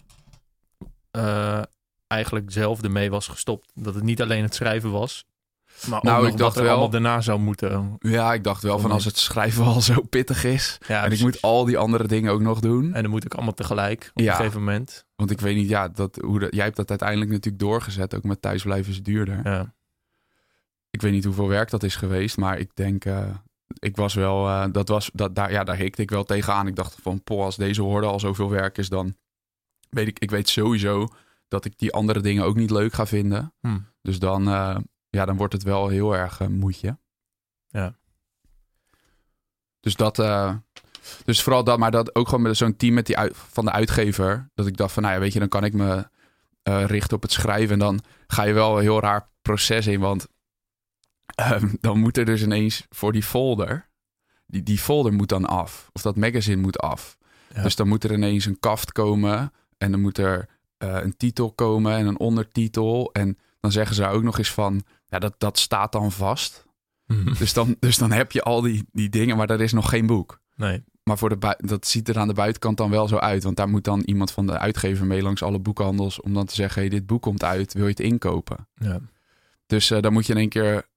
[1.13, 1.63] uh,
[2.07, 3.71] eigenlijk zelf ermee was gestopt?
[3.75, 5.25] Dat het niet alleen het schrijven was,
[5.89, 7.97] maar nou, ik dacht er wel allemaal daarna zou moeten.
[7.99, 10.79] Ja, ik dacht wel van als het schrijven al zo pittig is.
[10.87, 12.95] Ja, en ik moet al die andere dingen ook nog doen.
[12.95, 14.31] En dan moet ik allemaal tegelijk op ja.
[14.31, 15.07] een gegeven moment.
[15.17, 18.15] Want ik weet niet, ja, dat, hoe dat, jij hebt dat uiteindelijk natuurlijk doorgezet.
[18.15, 19.41] Ook met thuisblijven is duurder.
[19.45, 19.75] Ja.
[20.91, 23.29] Ik weet niet hoeveel werk dat is geweest, maar ik denk, uh,
[23.79, 26.67] ik was wel, uh, dat was, dat, daar, ja, daar hikte ik wel tegenaan.
[26.67, 29.17] Ik dacht van, poh, als deze hoorde al zoveel werk is, dan
[29.91, 31.09] weet ik, ik weet sowieso
[31.49, 33.55] dat ik die andere dingen ook niet leuk ga vinden.
[33.61, 33.79] Hm.
[34.03, 34.77] Dus dan, eh,
[35.09, 36.99] ja, dan wordt het wel heel erg uh, moedje.
[37.69, 37.97] Ja.
[39.81, 40.17] Dus dat,
[41.25, 43.71] dus vooral dat, maar dat ook gewoon met zo'n team met die uit, van de
[43.73, 44.51] uitgever.
[44.55, 46.09] Dat ik dacht van, nou ja, weet je, dan kan ik me
[46.63, 47.73] richten op het schrijven.
[47.73, 50.29] En dan ga je wel een heel raar proces in, want
[51.53, 53.89] um, dan moet er dus ineens voor die folder,
[54.47, 55.91] die, die folder moet dan af.
[55.93, 57.19] Of dat magazine moet af.
[57.55, 57.63] Ja.
[57.63, 61.53] Dus dan moet er ineens een kaft komen en dan moet er uh, een titel
[61.53, 63.11] komen en een ondertitel.
[63.13, 66.65] En dan zeggen ze ook nog eens van, ja, dat, dat staat dan vast.
[67.07, 67.35] Mhm.
[67.39, 70.07] Dus, dan, dus dan heb je al die, die dingen, maar er is nog geen
[70.07, 70.41] boek.
[70.57, 70.85] Nee.
[71.03, 73.43] Maar voor de dat ziet er aan de buitenkant dan wel zo uit.
[73.43, 76.21] Want daar moet dan iemand van de uitgever mee langs alle boekhandels...
[76.21, 78.69] om dan te zeggen, hey, dit boek komt uit, wil je het inkopen?
[78.75, 79.01] Ja.
[79.67, 80.89] Dus uh, dan moet je in één keer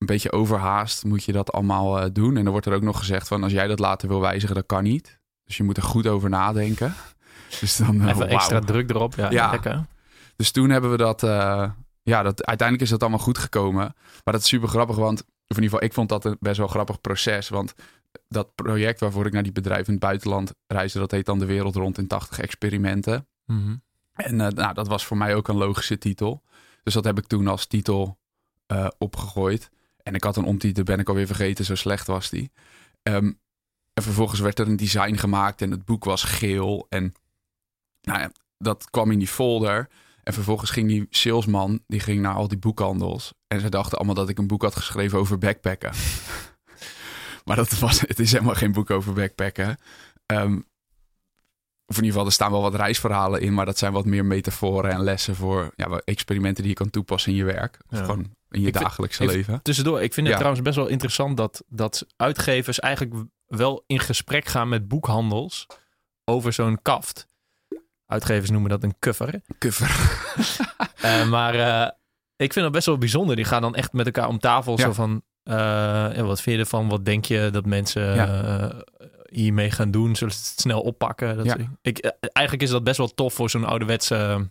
[0.00, 1.04] een beetje overhaast...
[1.04, 2.36] moet je dat allemaal uh, doen.
[2.36, 3.42] En dan wordt er ook nog gezegd van...
[3.42, 5.20] als jij dat later wil wijzigen, dat kan niet.
[5.44, 6.94] Dus je moet er goed over nadenken.
[7.60, 9.14] Dus dan, uh, Even extra druk erop.
[9.14, 9.50] Ja, Ja.
[9.50, 9.86] lekker.
[10.36, 11.70] Dus toen hebben we dat, uh,
[12.02, 13.94] ja, dat, uiteindelijk is dat allemaal goed gekomen.
[14.24, 16.58] Maar dat is super grappig, want, of in ieder geval, ik vond dat een best
[16.58, 17.48] wel grappig proces.
[17.48, 17.74] Want
[18.28, 21.46] dat project waarvoor ik naar die bedrijven in het buitenland reisde, dat heet dan De
[21.46, 23.28] Wereld Rond in 80 Experimenten.
[23.44, 23.76] Mhm.
[24.12, 26.42] En uh, nou, dat was voor mij ook een logische titel.
[26.82, 28.18] Dus dat heb ik toen als titel
[28.72, 29.70] uh, opgegooid.
[30.10, 32.50] En ik had een omtitel, ben ik alweer vergeten, zo slecht was die.
[33.02, 33.40] Um,
[33.92, 36.86] en vervolgens werd er een design gemaakt en het boek was geel.
[36.88, 37.14] En
[38.00, 39.88] nou ja, dat kwam in die folder.
[40.22, 43.32] En vervolgens ging die salesman, die ging naar al die boekhandels.
[43.46, 45.92] En ze dachten allemaal dat ik een boek had geschreven over backpacken.
[47.44, 49.78] maar dat was, het is helemaal geen boek over backpacken.
[50.26, 50.66] Um,
[51.86, 54.24] of in ieder geval, er staan wel wat reisverhalen in, maar dat zijn wat meer
[54.24, 57.78] metaforen en lessen voor ja, experimenten die je kan toepassen in je werk.
[57.88, 58.04] Of Ja.
[58.04, 59.62] gewoon in je Ik dagelijkse even leven.
[59.62, 60.34] Tussendoor, ik vind het Ja.
[60.36, 65.66] trouwens best wel interessant dat, dat uitgevers eigenlijk wel in gesprek gaan met boekhandels
[66.24, 67.26] over zo'n kaft.
[68.06, 69.40] Uitgevers noemen dat een cover.
[69.58, 69.88] Cover.
[71.00, 71.90] Eh, maar eh,
[72.36, 73.36] ik vind dat best wel bijzonder.
[73.36, 74.78] Die gaan dan echt met elkaar om tafel.
[74.78, 74.84] Ja.
[74.84, 76.88] Zo van, ja, wat vind je ervan?
[76.88, 78.82] Wat denk je dat mensen Ja.
[79.30, 80.16] hiermee gaan doen?
[80.16, 81.36] Zullen ze het snel oppakken?
[81.36, 84.48] Dat ik, eigenlijk is dat best wel tof voor zo'n ouderwetse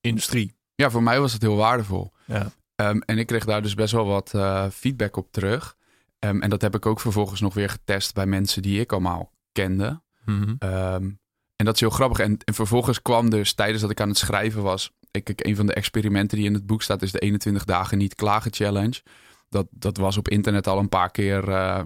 [0.00, 0.54] industrie.
[0.74, 2.12] Ja, voor mij was het heel waardevol.
[2.26, 2.46] Ja.
[2.82, 5.76] Ehm, en ik kreeg daar dus best wel wat eh, feedback op terug.
[6.18, 9.32] Ehm, en dat heb ik ook vervolgens nog weer getest bij mensen die ik allemaal
[9.52, 10.02] kende.
[10.24, 10.54] Mhm.
[10.58, 11.10] Ehm,
[11.56, 12.18] en dat is heel grappig.
[12.18, 14.92] En, en vervolgens kwam dus tijdens dat ik aan het schrijven was.
[15.10, 17.98] Ik, ik, een van de experimenten die in het boek staat is de 21 dagen
[17.98, 19.02] niet klagen challenge.
[19.48, 21.48] Dat, dat was op internet al een paar keer.
[21.48, 21.82] eh,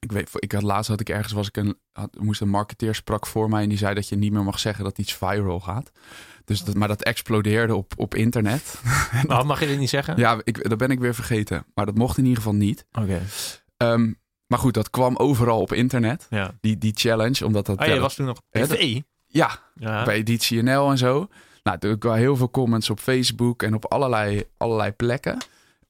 [0.00, 2.94] ik weet, ik had laatst had ik ergens was ik een had, moest een marketeer
[2.94, 5.60] sprak voor mij en die zei dat je niet meer mag zeggen dat iets viral
[5.60, 5.90] gaat.
[6.44, 8.80] Dus dat, maar dat explodeerde op, op internet.
[9.28, 10.16] Oh, mag je dit niet zeggen?
[10.16, 11.64] Ja, ik, dat ben ik weer vergeten.
[11.74, 12.86] Maar dat mocht in ieder geval niet.
[12.92, 13.20] Oké.
[13.76, 14.12] Ehm,
[14.46, 16.26] maar goed, dat kwam overal op internet.
[16.30, 16.54] Ja.
[16.60, 17.78] Die, die challenge, omdat dat...
[17.80, 19.00] Oh, ja, je was toen nog Ja, dat- tv?
[19.26, 20.04] ja, Ja.
[20.04, 21.28] bij Editie NL en zo.
[21.62, 25.38] Nou, toen kwam heel veel comments op Facebook en op allerlei, allerlei plekken.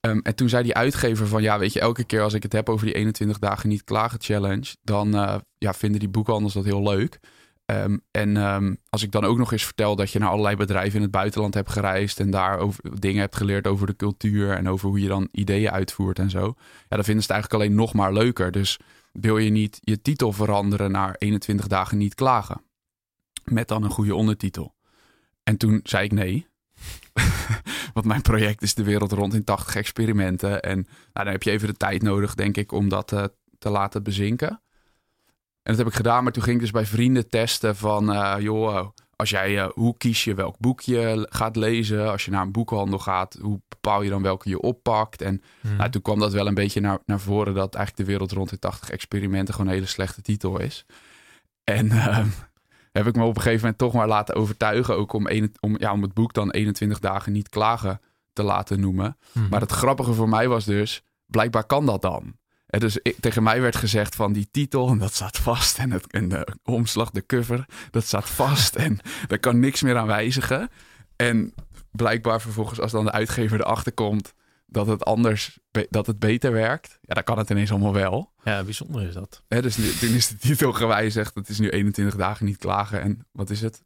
[0.09, 2.53] Ehm, en toen zei die uitgever van, ja, weet je, elke keer als ik het
[2.53, 6.65] heb over die 21 dagen niet klagen challenge, dan eh, ja, vinden die boekhandels dat
[6.65, 7.21] heel leuk.
[7.65, 10.97] Ehm, en ehm, als ik dan ook nog eens vertel dat je naar allerlei bedrijven
[10.97, 14.69] in het buitenland hebt gereisd en daar over, dingen hebt geleerd over de cultuur en
[14.69, 16.55] over hoe je dan ideeën uitvoert en zo,
[16.89, 18.51] ja, dan vinden ze het eigenlijk alleen nog maar leuker.
[18.53, 18.79] Dus
[19.13, 22.63] wil je niet je titel veranderen naar 21 dagen niet klagen?
[23.45, 24.75] Met dan een goede ondertitel.
[25.43, 26.47] En toen zei ik nee.
[27.99, 30.63] Want mijn project is de wereld rond in 80 experimenten.
[30.63, 33.25] En nou, dan heb je even de tijd nodig, denk ik, om dat eh,
[33.59, 34.49] te laten bezinken.
[35.63, 38.13] En dat heb ik gedaan, maar toen ging ik dus bij vrienden testen van...
[38.13, 42.11] eh, joh, als jij, eh, hoe kies je welk boek je gaat lezen?
[42.11, 45.23] Als je naar een boekhandel gaat, hoe bepaal je dan welke je oppakt?
[45.23, 45.77] En Mhm.
[45.77, 48.53] nou, toen kwam dat wel een beetje naar, naar voren dat eigenlijk de wereld rond
[48.53, 50.85] in 80 experimenten gewoon een hele slechte titel is.
[51.65, 52.29] En ehm,
[52.93, 55.77] heb ik me op een gegeven moment toch maar laten overtuigen, ook om, een, om,
[55.79, 58.01] ja, om het boek dan 21 dagen niet klagen
[58.33, 59.17] te laten noemen.
[59.33, 59.49] Mhm.
[59.49, 62.37] Maar het grappige voor mij was dus, blijkbaar kan dat dan.
[62.67, 65.79] En dus ik, tegen mij werd gezegd van die titel, en dat staat vast.
[65.79, 68.77] En, het, en de omslag, de cover, dat staat vast.
[68.77, 70.71] en daar kan niks meer aan wijzigen.
[71.17, 71.55] En
[71.91, 74.35] blijkbaar vervolgens, als dan de uitgever erachter komt
[74.71, 75.59] dat het anders,
[75.91, 76.99] dat het beter werkt.
[77.03, 78.33] Ja, dan kan het ineens allemaal wel.
[78.45, 79.43] Ja, bijzonder is dat.
[79.49, 81.35] Hè, dus nu, toen is de titel gewijzigd.
[81.35, 83.01] Het is nu 21 dagen niet klagen.
[83.01, 83.83] En wat is het?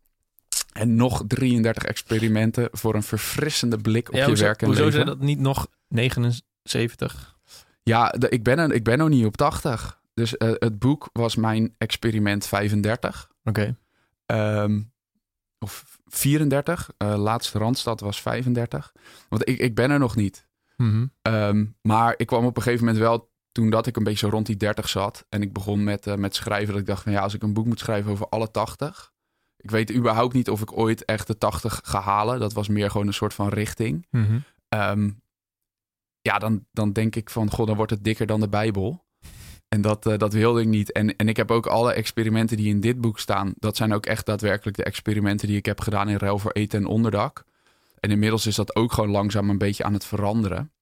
[0.72, 4.80] En nog 33 experimenten voor een verfrissende blik op ja, je hoezo, werk en hoezo
[4.84, 4.96] leven.
[4.96, 7.36] zijn dat niet nog 79?
[7.82, 10.00] Ja, de- ik, ben, er- ik ben nog niet op 80.
[10.14, 13.30] Dus eh, het boek was mijn experiment 35.
[13.44, 13.76] Oké.
[14.26, 14.80] Ehm,
[15.58, 16.90] of 34.
[16.96, 18.92] Eh laatste Randstad was 35.
[19.28, 20.46] Want ik, ik ben er nog niet.
[20.82, 21.06] Mhm.
[21.22, 24.32] Ehm, maar ik kwam op een gegeven moment wel, toen dat ik een beetje zo
[24.32, 25.26] rond die 30 zat.
[25.28, 26.72] En ik begon met, eh, met schrijven.
[26.72, 29.12] Dat ik dacht van ja, als ik een boek moet schrijven over alle 80.
[29.56, 32.40] Ik weet überhaupt niet of ik ooit echt de 80 ga halen.
[32.40, 34.06] Dat was meer gewoon een soort van richting.
[34.10, 34.38] Mhm.
[34.68, 35.10] Ehm,
[36.20, 39.04] ja, dan, dan denk ik van, god, dan wordt het dikker dan de Bijbel.
[39.68, 40.92] En dat, eh, dat wilde ik niet.
[40.92, 44.06] En, en ik heb ook alle experimenten die in dit boek staan, dat zijn ook
[44.06, 47.44] echt daadwerkelijk de experimenten die ik heb gedaan in ruil voor eten en onderdak.
[48.02, 50.72] En inmiddels is dat ook gewoon langzaam een beetje aan het veranderen.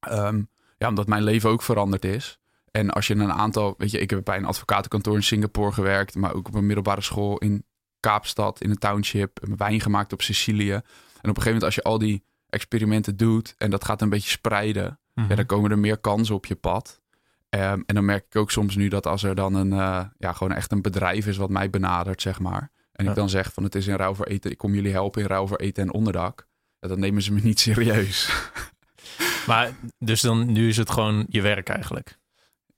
[0.00, 0.42] Ehm,
[0.78, 2.38] ja, omdat mijn leven ook veranderd is.
[2.70, 6.14] En als je een aantal, weet je, ik heb bij een advocatenkantoor in Singapore gewerkt,
[6.14, 7.64] maar ook op een middelbare school in
[8.00, 10.72] Kaapstad, in een township, een wijn gemaakt op Sicilië.
[10.72, 10.84] En op
[11.22, 14.98] een gegeven moment, als je al die experimenten doet en dat gaat een beetje spreiden,
[15.14, 15.28] Mhm.
[15.28, 17.00] ja, dan komen er meer kansen op je pad.
[17.48, 20.32] Ehm, en dan merk ik ook soms nu dat als er dan een, eh, ja,
[20.32, 22.70] gewoon echt een bedrijf is wat mij benadert, zeg maar.
[22.98, 23.10] En Ja.
[23.10, 25.28] ik dan zeg van het is in ruil voor eten, ik kom jullie helpen in
[25.28, 26.46] ruil voor eten en onderdak.
[26.80, 28.28] Ja, dan nemen ze me niet serieus.
[29.46, 32.18] Maar dus dan, nu is het gewoon je werk eigenlijk.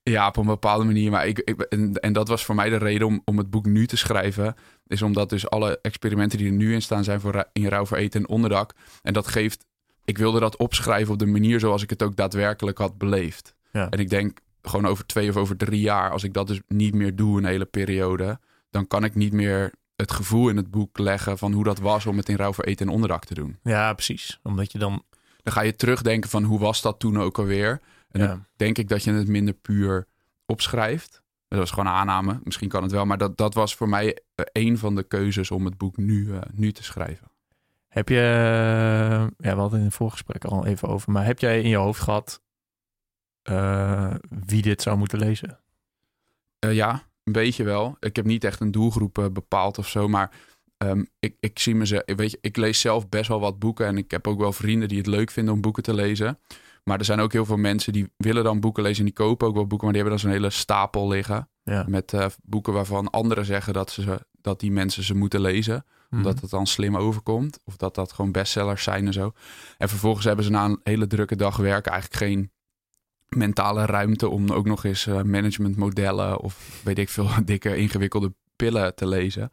[0.03, 1.11] Ja, op een bepaalde manier.
[1.11, 3.67] Maar ik, ik, en, en dat was voor mij de reden om, om het boek
[3.67, 4.55] nu te schrijven.
[4.87, 7.97] Is omdat dus alle experimenten die er nu in staan zijn voor in ruil voor
[7.97, 8.75] eten en onderdak.
[9.03, 9.65] En dat geeft...
[10.05, 13.55] Ik wilde dat opschrijven op de manier zoals ik het ook daadwerkelijk had beleefd.
[13.73, 13.89] Ja.
[13.89, 16.95] En ik denk gewoon over twee of over drie jaar, als ik dat dus niet
[16.95, 18.39] meer doe een hele periode,
[18.71, 22.07] dan kan ik niet meer het gevoel in het boek leggen van hoe dat was
[22.07, 23.59] om het in ruil voor eten en onderdak te doen.
[23.63, 24.41] Ja, precies.
[24.43, 25.03] Omdat je dan...
[25.43, 27.81] Dan ga je terugdenken van hoe was dat toen ook alweer.
[28.11, 28.27] En Ja.
[28.27, 30.07] dan denk ik dat je het minder puur
[30.47, 31.23] opschrijft.
[31.49, 32.41] Dat was gewoon een aanname.
[32.45, 33.05] Misschien kan het wel.
[33.07, 36.35] Maar dat, dat was voor mij eh, een van de keuzes om het boek nu,
[36.35, 37.31] eh, nu te schrijven.
[37.89, 38.15] Heb je...
[39.37, 41.13] Ja, we hadden in het voorgesprek al even over.
[41.13, 42.43] Maar heb jij in je hoofd gehad
[43.43, 44.15] eh,
[44.47, 45.59] wie dit zou moeten lezen?
[46.59, 47.97] Eh, ja, een beetje wel.
[48.01, 50.09] Ik heb niet echt een doelgroep eh, bepaald of zo.
[50.09, 50.31] Maar
[50.77, 52.03] ehm, ik, ik zie mezelf...
[52.07, 53.87] Weet je, ik lees zelf best wel wat boeken.
[53.87, 56.39] En ik heb ook wel vrienden die het leuk vinden om boeken te lezen.
[56.85, 58.99] Maar er zijn ook heel veel mensen die willen dan boeken lezen.
[58.99, 59.87] En die kopen ook wel boeken.
[59.87, 61.49] Maar die hebben dan zo'n hele stapel liggen.
[61.63, 61.85] Ja.
[61.89, 65.85] Met eh, boeken waarvan anderen zeggen dat, ze, dat die mensen ze moeten lezen.
[66.11, 66.43] Omdat Mhm.
[66.43, 67.59] het dan slim overkomt.
[67.65, 69.33] Of dat dat gewoon bestsellers zijn en zo.
[69.79, 72.51] En vervolgens hebben ze na een hele drukke dag werken eigenlijk geen
[73.37, 78.95] mentale ruimte om ook nog eens eh, managementmodellen of weet ik veel dikke ingewikkelde pillen
[78.95, 79.53] te lezen.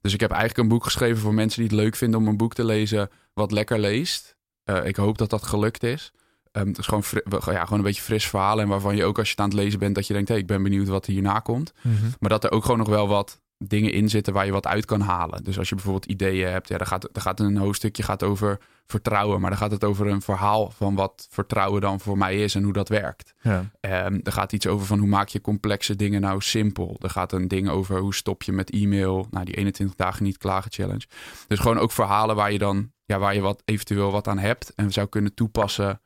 [0.00, 2.36] Dus ik heb eigenlijk een boek geschreven voor mensen die het leuk vinden om een
[2.36, 4.36] boek te lezen wat lekker leest.
[4.64, 6.12] Eh, ik hoop dat dat gelukt is.
[6.52, 9.26] Ehm, het is gewoon, ja, gewoon een beetje fris verhaal en waarvan je ook als
[9.26, 11.38] je het aan het lezen bent dat je denkt, hé, ik ben benieuwd wat hierna
[11.38, 11.72] komt.
[11.82, 12.10] Mhm.
[12.18, 14.84] Maar dat er ook gewoon nog wel wat dingen in zitten waar je wat uit
[14.84, 15.44] kan halen.
[15.44, 18.58] Dus als je bijvoorbeeld ideeën hebt, ja, dan gaat, dan gaat een hoofdstukje gaat over
[18.86, 19.40] vertrouwen.
[19.40, 22.62] Maar dan gaat het over een verhaal van wat vertrouwen dan voor mij is en
[22.62, 23.34] hoe dat werkt.
[23.42, 23.70] Ja.
[23.80, 26.96] Ehm er gaat iets over van hoe maak je complexe dingen nou simpel.
[27.00, 29.26] Er gaat een ding over hoe stop je met e-mail.
[29.30, 31.06] Nou, die 21 dagen niet klagen challenge.
[31.46, 34.74] Dus gewoon ook verhalen waar je dan, ja, waar je wat eventueel wat aan hebt
[34.74, 36.00] en zou kunnen toepassen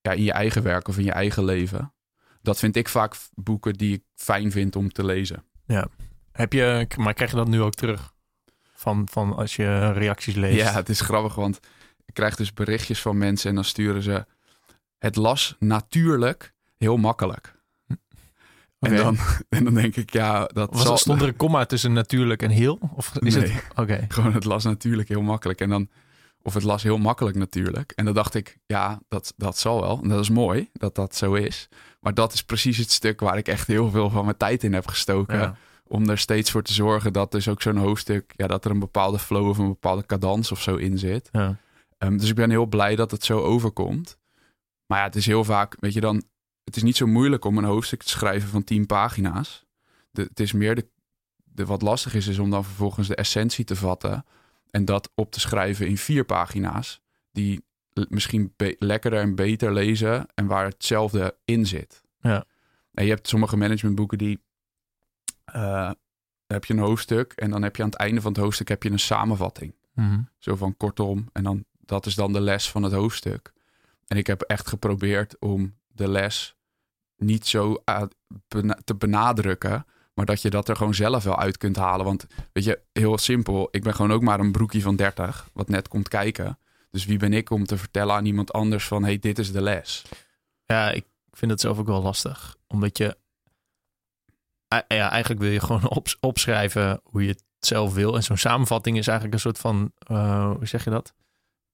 [0.00, 1.94] ja, in je eigen werk of in je eigen leven.
[2.42, 5.44] Dat vind ik vaak boeken die ik fijn vind om te lezen.
[6.36, 6.86] Heb je...
[6.96, 8.14] Maar krijg je dat nu ook terug?
[8.74, 10.56] Van, van als je reacties leest?
[10.56, 11.60] Ja, het is grappig, want
[12.04, 14.26] ik krijg dus berichtjes van mensen en dan sturen ze...
[14.98, 17.54] Het las natuurlijk heel makkelijk.
[18.78, 19.16] En, dan,
[19.48, 20.96] en dan denk ik, ja, dat Was, zal...
[20.96, 22.78] stond er een komma tussen natuurlijk en heel?
[22.94, 23.48] Of is Nee.
[23.50, 23.64] het...
[23.74, 24.04] Oké.
[24.08, 25.60] Gewoon, het las natuurlijk heel makkelijk.
[25.60, 25.88] En dan,
[26.42, 27.92] of het las heel makkelijk natuurlijk.
[27.94, 30.00] En dan dacht ik, ja, dat, dat zal wel.
[30.02, 31.68] En dat is mooi dat dat zo is.
[32.00, 34.72] Maar dat is precies het stuk waar ik echt heel veel van mijn tijd in
[34.72, 35.38] heb gestoken.
[35.38, 35.56] Ja.
[35.88, 38.78] Om er steeds voor te zorgen dat dus ook zo'n hoofdstuk, ja, dat er een
[38.78, 41.28] bepaalde flow of een bepaalde cadans of zo in zit.
[41.32, 41.56] Ja.
[41.98, 44.18] Ehm, dus ik ben heel blij dat het zo overkomt.
[44.86, 46.22] Maar ja, het is heel vaak, weet je dan,
[46.64, 49.64] het is niet zo moeilijk om een hoofdstuk te schrijven van tien pagina's.
[50.10, 50.88] De, het is meer de,
[51.44, 54.24] de, wat lastig is, is om dan vervolgens de essentie te vatten
[54.70, 57.00] en dat op te schrijven in vier pagina's,
[57.32, 57.64] die
[58.08, 62.02] misschien lekkerder en beter lezen en waar hetzelfde in zit.
[62.20, 62.44] Ja.
[62.92, 64.40] En je hebt sommige managementboeken die
[65.52, 65.92] eh,
[66.46, 68.68] dan heb je een hoofdstuk en dan heb je aan het einde van het hoofdstuk
[68.68, 69.74] heb je een samenvatting.
[69.94, 70.20] Mhm.
[70.38, 71.28] Zo van kortom.
[71.32, 73.52] En dan, dat is dan de les van het hoofdstuk.
[74.06, 76.56] En ik heb echt geprobeerd om de les
[77.16, 77.82] niet zo
[78.84, 79.86] te benadrukken.
[80.14, 82.06] Maar dat je dat er gewoon zelf wel uit kunt halen.
[82.06, 83.68] Want weet je, heel simpel.
[83.70, 85.48] Ik ben gewoon ook maar een broekje van 30.
[85.52, 86.58] Wat net komt kijken.
[86.90, 89.04] Dus wie ben ik om te vertellen aan iemand anders van...
[89.04, 90.04] hey, dit is de les.
[90.64, 92.56] Ja, ik vind het zelf ook wel lastig.
[92.66, 93.16] Omdat je...
[94.68, 98.16] Ja, eigenlijk wil je gewoon op, opschrijven hoe je het zelf wil.
[98.16, 99.92] En zo'n samenvatting is eigenlijk een soort van...
[99.98, 101.14] eh, hoe zeg je dat?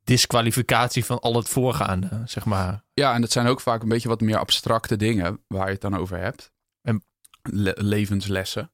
[0.05, 2.85] Disqualificatie van al het voorgaande, zeg maar.
[2.95, 5.41] Ja, en dat zijn ook vaak een beetje wat meer abstracte dingen...
[5.47, 6.53] waar je het dan over hebt.
[6.83, 7.05] En-
[7.43, 8.73] Le- levenslessen.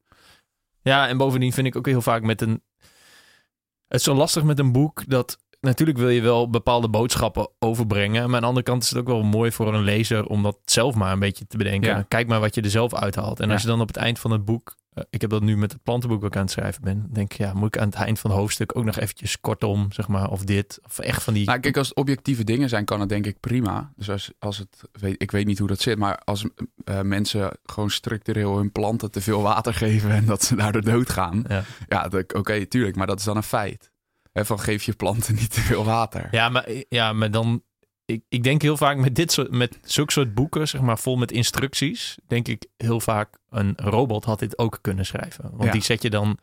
[0.82, 2.62] Ja, en bovendien vind ik ook heel vaak met een...
[3.86, 8.26] Het is zo lastig met een boek dat natuurlijk wil je wel bepaalde boodschappen overbrengen.
[8.26, 10.58] Maar aan de andere kant is het ook wel mooi voor een lezer om dat
[10.64, 11.88] zelf maar een beetje te bedenken.
[11.90, 12.04] Ja.
[12.08, 13.40] Kijk maar wat je er zelf uithaalt.
[13.40, 13.52] En Ja.
[13.52, 15.72] als je dan op het eind van het boek, eh, ik heb dat nu met
[15.72, 18.18] het plantenboek ik aan het schrijven ben, denk ik, ja, moet ik aan het eind
[18.18, 21.46] van het hoofdstuk ook nog eventjes kortom, zeg maar, of dit, of echt van die.
[21.46, 23.92] Nou, kijk, als het objectieve dingen zijn, kan het denk ik prima.
[23.96, 26.44] Dus als, als het, weet, ik weet niet hoe dat zit, maar als
[26.84, 31.44] eh, mensen gewoon structureel hun planten te veel water geven en dat ze daardoor doodgaan.
[31.48, 31.64] Ja.
[31.88, 33.90] Ja, oké, tuurlijk, maar dat is dan een feit.
[34.32, 36.28] Hè, van geef je planten niet te veel water.
[36.30, 37.62] Ja, maar, ja, maar dan.
[38.04, 41.16] Ik, ik denk heel vaak met dit soort, met zulke soort boeken, zeg maar, vol
[41.16, 45.50] met instructies, denk ik heel vaak een robot had dit ook kunnen schrijven.
[45.52, 45.70] Want Ja.
[45.70, 46.38] die zet je dan,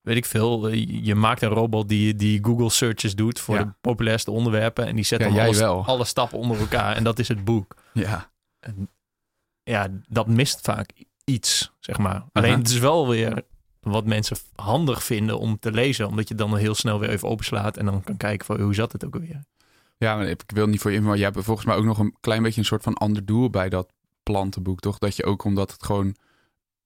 [0.00, 3.62] weet ik veel, je je maakt een robot die, die Google searches doet voor Ja.
[3.64, 7.28] de populairste onderwerpen en die zet Ja, dan alle, stappen onder elkaar en dat is
[7.28, 7.74] het boek.
[7.92, 8.88] Ja, En
[9.62, 10.90] ja, dat mist vaak
[11.24, 12.24] iets, zeg maar.
[12.32, 13.42] Alleen het is wel weer
[13.92, 17.76] wat mensen handig vinden om te lezen, omdat je dan heel snel weer even openslaat
[17.76, 19.44] en dan kan kijken van hoe zat het ook alweer.
[19.98, 22.16] ja maar ik wil niet voor je, maar jij hebt volgens mij ook nog een
[22.20, 24.98] klein beetje een soort van ander doel bij dat plantenboek, toch?
[24.98, 26.14] Dat je ook, omdat het gewoon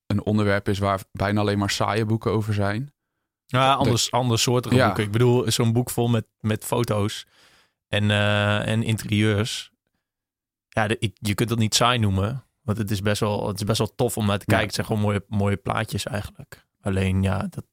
[0.06, 2.92] een onderwerp is waar bijna alleen maar saaie boeken over zijn.
[3.46, 4.84] Ja, anders, anders soortige Ja.
[4.86, 5.04] boeken.
[5.04, 7.26] Ik bedoel, zo'n boek vol met, met foto's
[7.88, 9.70] en, eh, en interieurs.
[10.68, 12.44] Ja, de, ik, je kunt dat niet saai noemen.
[12.62, 14.56] Want het is best wel, het is best wel tof om naar te Ja.
[14.56, 14.66] kijken.
[14.66, 16.66] Het zijn gewoon mooie, mooie plaatjes eigenlijk.
[16.80, 17.64] Alleen ja, dat,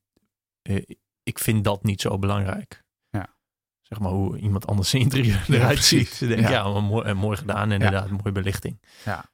[0.62, 0.84] eh,
[1.24, 2.84] ik vind dat niet zo belangrijk.
[3.10, 3.28] Ja.
[3.82, 6.18] Zeg maar hoe iemand anders zijn interieur Ja, eruit precies.
[6.18, 6.28] ziet.
[6.30, 6.50] Denk, Ja.
[6.50, 7.72] ja, maar mooi, en mooi gedaan.
[7.72, 8.82] Inderdaad, mooie belichting.
[9.06, 9.26] Ja.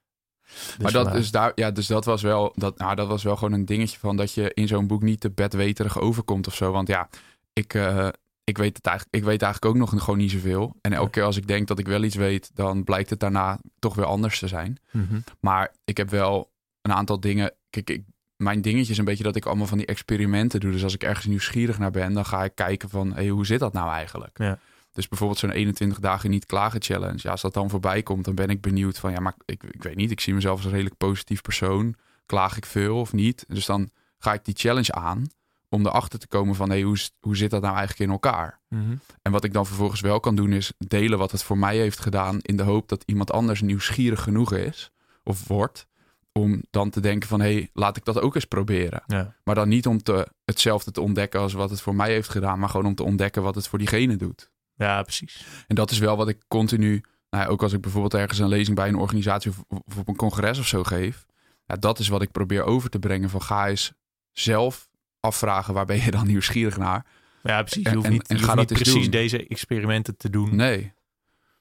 [0.44, 3.36] Dus maar dat is daar, ja, dus dat was wel, dat, nou, dat was wel
[3.36, 6.72] gewoon een dingetje van dat je in zo'n boek niet te bedweterig overkomt of zo.
[6.72, 7.10] Want ja,
[7.54, 8.08] ik, eh,
[8.44, 10.76] ik weet het eigenlijk, ik weet eigenlijk ook nog gewoon niet zoveel.
[10.82, 13.60] En elke keer als ik denk dat ik wel iets weet, dan blijkt het daarna
[13.80, 14.78] toch weer anders te zijn.
[14.92, 15.20] Mhm.
[15.40, 17.54] Maar ik heb wel een aantal dingen.
[17.70, 18.04] Kijk, ik,
[18.44, 20.72] mijn dingetje is een beetje dat ik allemaal van die experimenten doe.
[20.72, 23.60] Dus als ik ergens nieuwsgierig naar ben, dan ga ik kijken van, hey, hoe zit
[23.60, 24.38] dat nou eigenlijk?
[24.38, 24.60] Ja.
[24.94, 27.20] Dus bijvoorbeeld zo'n 21 dagen niet klagen challenge.
[27.22, 29.84] Ja, als dat dan voorbij komt, dan ben ik benieuwd van, ja, maar ik, ik
[29.84, 30.12] weet niet.
[30.12, 31.96] Ik zie mezelf als een redelijk positief persoon.
[32.26, 33.46] Klaag ik veel of niet?
[33.48, 35.28] Dus dan ga ik die challenge aan
[35.70, 38.60] om erachter te komen van, hey, hoe, hoe zit dat nou eigenlijk in elkaar?
[38.70, 38.96] Mhm.
[39.22, 42.00] En wat ik dan vervolgens wel kan doen, is delen wat het voor mij heeft
[42.00, 42.40] gedaan.
[42.42, 44.92] In de hoop dat iemand anders nieuwsgierig genoeg is
[45.24, 45.88] of wordt.
[46.40, 49.04] Om dan te denken van hé, hey, laat ik dat ook eens proberen.
[49.08, 49.36] Ja.
[49.44, 52.60] Maar dan niet om te, hetzelfde te ontdekken als wat het voor mij heeft gedaan.
[52.60, 54.52] Maar gewoon om te ontdekken wat het voor diegene doet.
[54.76, 55.46] ja, precies.
[55.68, 58.48] En dat is wel wat ik continu, nou ja, ook als ik bijvoorbeeld ergens een
[58.48, 61.26] lezing bij een organisatie of, of op een congres of zo geef.
[61.66, 63.30] Ja, dat is wat ik probeer over te brengen.
[63.30, 63.94] Van ga eens
[64.32, 67.06] zelf afvragen waar ben je dan nieuwsgierig naar.
[67.44, 67.84] Ja, precies.
[67.84, 69.12] Je En- hoeft en- niet, en je hoeft niet precies doen.
[69.12, 70.56] deze experimenten te doen.
[70.56, 70.94] Nee.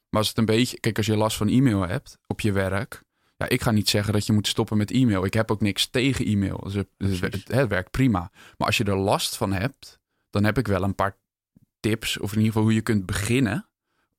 [0.09, 0.81] Maar als het een beetje...
[0.81, 3.03] Kijk, als je last van e-mail hebt op je werk...
[3.43, 5.25] Ja, ik ga niet zeggen dat je moet stoppen met e-mail.
[5.25, 6.61] Ik heb ook niks tegen e-mail.
[6.65, 8.31] Dus het, dus het, werkt prima.
[8.57, 9.99] Maar als je er last van hebt...
[10.31, 11.17] dan heb ik wel een paar
[11.81, 12.19] tips...
[12.19, 13.69] of in ieder geval hoe je kunt beginnen...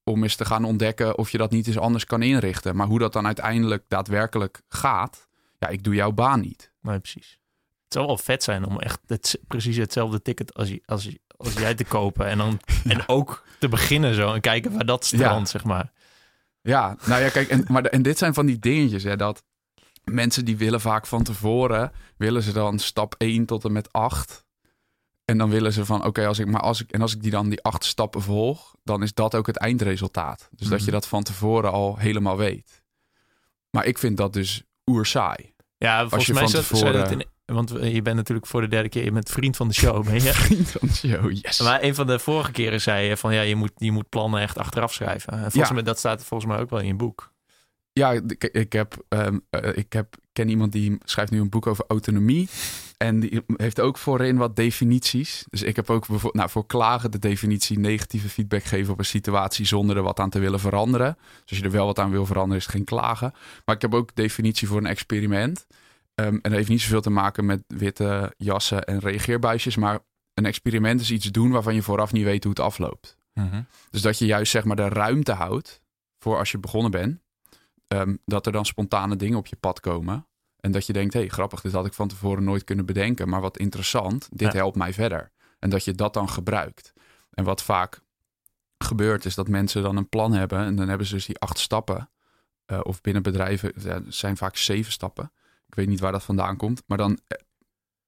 [0.03, 2.75] om eens te gaan ontdekken of je dat niet eens anders kan inrichten.
[2.75, 5.27] Maar hoe dat dan uiteindelijk daadwerkelijk gaat...
[5.59, 6.71] ja, ik doe jouw baan niet.
[6.81, 7.39] Nee, precies.
[7.83, 11.53] Het zou wel vet zijn om echt het, precies hetzelfde ticket als, je- als, als
[11.53, 12.25] jij te kopen.
[12.27, 15.91] En, dan, en ook te beginnen zo en kijken waar dat strandt, zeg maar.
[16.65, 19.43] Ja, nou ja, kijk, en, maar, en dit zijn van die dingetjes, hè, dat
[20.03, 24.45] mensen die willen vaak van tevoren, willen ze dan stap 1 tot en met 8.
[25.25, 27.31] En dan willen ze van, oké, als ik, maar als ik, en als ik die
[27.31, 30.49] dan die acht stappen volg, dan is dat ook het eindresultaat.
[30.51, 30.93] Dus dat je Mhm.
[30.93, 32.83] dat van tevoren al helemaal weet.
[33.69, 35.53] Maar ik vind dat dus oerzaai.
[35.77, 39.11] Ja, volgens mij tevoren- dat in, want je bent natuurlijk voor de derde keer, je
[39.11, 40.33] bent vriend van de show, ben je?
[40.43, 41.59] Vriend van de show, yes.
[41.61, 44.41] Maar een van de vorige keren zei je van ja, je moet, je moet plannen
[44.41, 45.33] echt achteraf schrijven.
[45.33, 45.73] En volgens Ja.
[45.73, 47.31] mij, dat staat volgens mij ook wel in je boek.
[47.93, 51.67] Ja, ik, ik, heb, ehm, eh, ik heb, ken iemand die schrijft nu een boek
[51.67, 52.49] over autonomie.
[52.97, 55.45] En die heeft ook voorin wat definities.
[55.49, 59.05] Dus ik heb ook bijvoorbeeld, nou, voor klagen de definitie negatieve feedback geven op een
[59.05, 61.17] situatie zonder er wat aan te willen veranderen.
[61.41, 63.33] Dus als je er wel wat aan wil veranderen, is het geen klagen.
[63.65, 65.65] Maar ik heb ook definitie voor een experiment.
[66.15, 69.75] Ehm, en dat heeft niet zoveel te maken met witte jassen en reageerbuisjes.
[69.75, 69.99] Maar
[70.33, 73.17] een experiment is iets doen waarvan je vooraf niet weet hoe het afloopt.
[73.89, 75.81] Dus dat je juist zeg maar de ruimte houdt
[76.19, 77.21] voor als je begonnen bent.
[77.87, 80.27] ehm, dat er dan spontane dingen op je pad komen.
[80.59, 83.29] En dat je denkt, hé, hey, grappig, dit had ik van tevoren nooit kunnen bedenken.
[83.29, 84.57] Maar wat interessant, dit Ja.
[84.59, 85.31] helpt mij verder.
[85.59, 86.93] En dat je dat dan gebruikt.
[87.29, 88.01] En wat vaak
[88.77, 90.59] gebeurt, is dat mensen dan een plan hebben.
[90.59, 92.07] En dan hebben ze dus die acht stappen.
[92.65, 95.31] eh, of binnen bedrijven ja, het zijn vaak zeven stappen.
[95.73, 96.83] Ik weet niet waar dat vandaan komt.
[96.87, 97.37] Maar dan eh,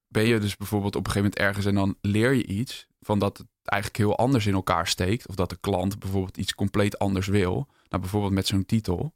[0.08, 1.66] ben je dus bijvoorbeeld op een gegeven moment ergens...
[1.66, 5.28] en dan leer je iets van dat het eigenlijk heel anders in elkaar steekt.
[5.28, 7.54] Of dat de klant bijvoorbeeld iets compleet anders wil.
[7.90, 9.14] Nou, bijvoorbeeld met zo'n titel.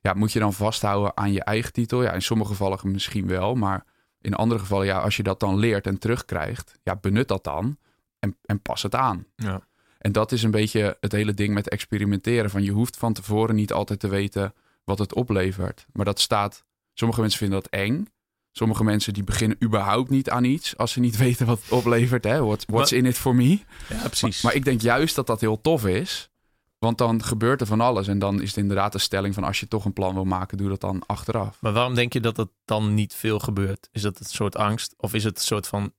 [0.00, 2.02] Ja, moet je dan vasthouden aan je eigen titel?
[2.02, 3.84] Ja, in sommige gevallen misschien wel, maar
[4.20, 7.78] in andere gevallen, ja, als je dat dan leert en terugkrijgt, ja, benut dat dan
[8.18, 9.26] en, en pas het aan.
[9.36, 9.68] Ja.
[9.98, 12.50] En dat is een beetje het hele ding met experimenteren.
[12.50, 15.86] Van je hoeft van tevoren niet altijd te weten wat het oplevert.
[15.92, 16.64] Maar dat staat.
[17.00, 18.08] Sommige mensen vinden dat eng.
[18.52, 22.24] Sommige mensen die beginnen überhaupt niet aan iets als ze niet weten wat het oplevert.
[22.24, 22.44] Hè?
[22.44, 23.58] What, what's in it for me?
[23.88, 24.20] Ja, precies.
[24.20, 26.30] Maar, maar ik denk juist dat dat heel tof is.
[26.78, 28.08] Want dan gebeurt er van alles.
[28.08, 30.58] En dan is het inderdaad de stelling van als je toch een plan wil maken,
[30.58, 31.60] doe dat dan achteraf.
[31.60, 33.88] Maar waarom denk je dat het dan niet veel gebeurt?
[33.92, 34.94] Is dat een soort angst?
[34.96, 35.92] Of is het een soort van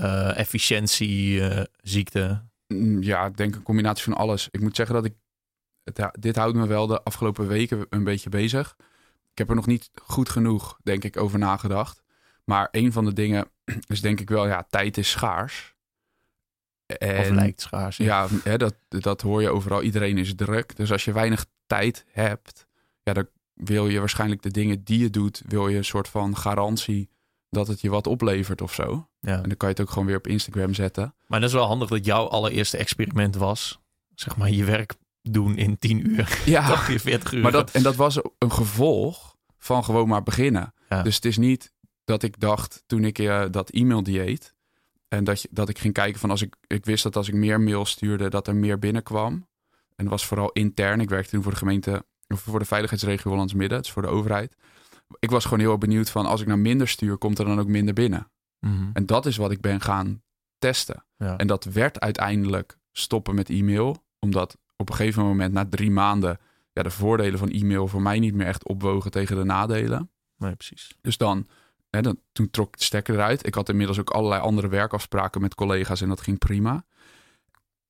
[0.00, 2.42] uh, efficiëntieziekte?
[2.66, 4.48] Mm, ja, ik denk een combinatie van alles.
[4.50, 5.14] Ik moet zeggen dat ik.
[5.84, 8.76] Het, dit houdt me wel de afgelopen weken een beetje bezig.
[9.34, 12.02] Ik heb er nog niet goed genoeg, denk ik, over nagedacht.
[12.44, 13.48] Maar een van de dingen
[13.86, 15.74] is denk ik wel, ja, tijd is schaars.
[16.86, 17.96] En, of lijkt schaars.
[17.96, 19.82] Ja, hè, dat, dat hoor je overal.
[19.82, 20.76] Iedereen is druk.
[20.76, 22.66] Dus als je weinig tijd hebt,
[23.02, 26.36] ja, dan wil je waarschijnlijk de dingen die je doet, wil je een soort van
[26.36, 27.10] garantie
[27.50, 29.08] dat het je wat oplevert of zo.
[29.20, 29.42] Ja.
[29.42, 31.14] En dan kan je het ook gewoon weer op Instagram zetten.
[31.26, 33.80] Maar dat is wel handig dat jouw allereerste experiment was,
[34.14, 34.94] zeg maar, je werk
[35.30, 36.42] doen in 10 uur.
[36.44, 37.42] Ja, 40 uur.
[37.42, 40.74] Maar dat, en dat was een gevolg van gewoon maar beginnen.
[40.88, 41.02] Ja.
[41.02, 41.72] Dus het is niet
[42.04, 44.54] dat ik dacht toen ik uh, dat e-mail dieet
[45.08, 47.34] en dat, je, dat ik ging kijken van als ik, ik wist dat als ik
[47.34, 49.32] meer mail stuurde, dat er meer binnenkwam.
[49.96, 51.00] En dat was vooral intern.
[51.00, 54.02] Ik werkte toen voor de gemeente, of voor de veiligheidsregio Hollands Midden, het is voor
[54.02, 54.56] de overheid.
[55.18, 57.66] Ik was gewoon heel benieuwd van als ik nou minder stuur, komt er dan ook
[57.66, 58.30] minder binnen.
[58.60, 60.22] Mm En dat is wat ik ben gaan
[60.58, 61.04] testen.
[61.16, 61.36] Ja.
[61.36, 66.38] En dat werd uiteindelijk stoppen met e-mail, omdat op een gegeven moment na drie maanden
[66.72, 70.10] ja, de voordelen van e-mail voor mij niet meer echt opwogen tegen de nadelen.
[70.36, 70.96] Nee, precies.
[71.00, 71.46] Dus dan
[71.94, 73.46] Hè, dan, toen trok ik de stekker eruit.
[73.46, 76.84] Ik had inmiddels ook allerlei andere werkafspraken met collega's en dat ging prima.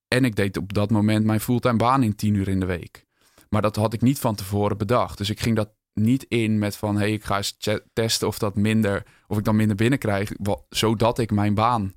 [0.09, 3.07] En ik deed op dat moment mijn fulltime baan in tien uur in de week.
[3.49, 5.19] Maar dat had ik niet van tevoren bedacht.
[5.19, 6.97] Dus ik ging dat niet in met van...
[6.97, 7.57] hey, ik ga eens
[7.93, 10.31] testen of, dat minder, of ik dan minder binnenkrijg...
[10.69, 11.95] zodat ik mijn baan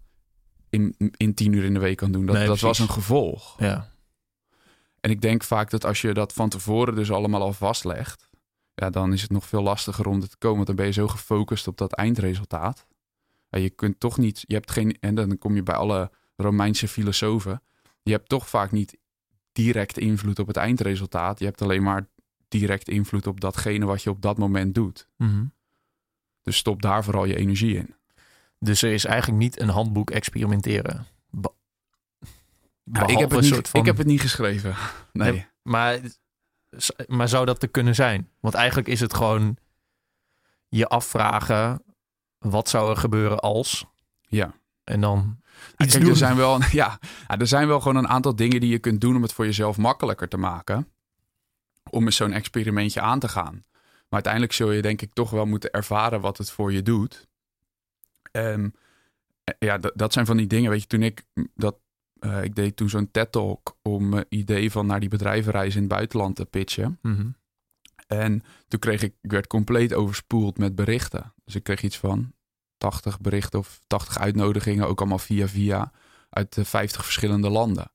[0.69, 2.25] in, in tien uur in de week kan doen.
[2.25, 3.55] Dat, dat was een gevolg.
[3.59, 3.91] Ja.
[4.99, 8.27] En ik denk vaak dat als je dat van tevoren dus allemaal al vastlegt
[8.81, 10.55] ja, dan is het nog veel lastiger om er te komen.
[10.55, 12.87] Want dan ben je zo gefocust op dat eindresultaat.
[13.49, 16.87] Ja, je kunt toch niet, je hebt geen, en dan kom je bij alle Romeinse
[16.87, 17.61] filosofen.
[18.03, 18.97] Je hebt toch vaak niet
[19.51, 21.39] direct invloed op het eindresultaat.
[21.39, 22.07] Je hebt alleen maar
[22.47, 25.07] direct invloed op datgene wat je op dat moment doet.
[25.15, 25.45] Mhm.
[26.41, 27.95] Dus stop daar vooral je energie in.
[28.59, 31.05] Dus er is eigenlijk niet een handboek experimenteren.
[32.91, 33.79] Ik, heb het niet, van...
[33.79, 34.75] ik heb het niet geschreven.
[35.11, 35.47] Nee.
[35.61, 35.99] maar
[37.07, 38.29] maar zou dat te kunnen zijn?
[38.39, 39.57] Want eigenlijk is het gewoon
[40.67, 41.83] je afvragen:
[42.37, 43.85] wat zou er gebeuren als?
[44.27, 44.53] Ja.
[44.83, 45.39] En dan.
[45.77, 49.01] Iets er, zijn wel, ja, er zijn wel gewoon een aantal dingen die je kunt
[49.01, 50.91] doen om het voor jezelf makkelijker te maken.
[51.89, 53.53] Om eens zo'n experimentje aan te gaan.
[53.83, 57.27] Maar uiteindelijk zul je denk ik toch wel moeten ervaren wat het voor je doet.
[58.31, 58.75] En
[59.59, 60.69] ja, dat zijn van die dingen.
[60.69, 61.23] Weet je, toen ik
[61.55, 61.75] dat
[62.19, 65.89] uh, ik deed toen zo'n TED-talk om mijn idee van naar die bedrijvenreis in het
[65.89, 66.99] buitenland te pitchen.
[67.01, 67.27] Mhm.
[68.07, 71.33] En toen kreeg ik, ik werd compleet overspoeld met berichten.
[71.45, 72.33] Dus ik kreeg iets van
[72.77, 75.91] 80 berichten of 80 uitnodigingen, ook allemaal via via,
[76.29, 77.91] uit 50 verschillende landen.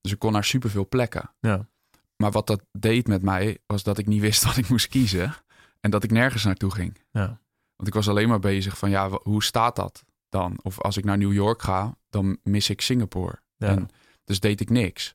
[0.00, 1.30] Dus ik kon naar superveel plekken.
[1.40, 1.68] Ja.
[2.16, 5.34] Maar wat dat deed met mij, was dat ik niet wist wat ik moest kiezen.
[5.80, 7.00] En dat ik nergens naartoe ging.
[7.10, 7.40] Ja.
[7.76, 10.58] Want ik was alleen maar bezig van, ja, hoe staat dat dan?
[10.62, 13.38] Of als ik naar New York ga, dan mis ik Singapore.
[13.58, 13.88] En
[14.24, 15.14] dus deed ik niks.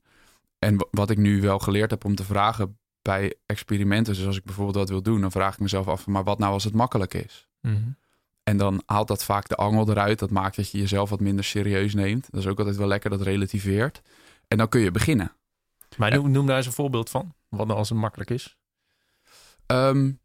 [0.60, 4.44] En wat ik nu wel geleerd heb om te vragen bij experimenten, dus als ik
[4.44, 7.14] bijvoorbeeld dat wil doen, dan vraag ik mezelf af, maar wat nou als het makkelijk
[7.14, 7.48] is?
[7.62, 7.90] Mhm.
[8.44, 10.20] En dan haalt dat vaak de angel eruit.
[10.20, 12.28] Dat maakt dat je jezelf wat minder serieus neemt.
[12.32, 14.02] Dat is ook altijd wel lekker, dat relativeert.
[14.48, 15.32] En dan kun je beginnen.
[15.98, 17.34] Maar noem, noem daar eens een voorbeeld van.
[17.50, 18.58] Wat nou als het makkelijk is?
[19.68, 20.20] Um,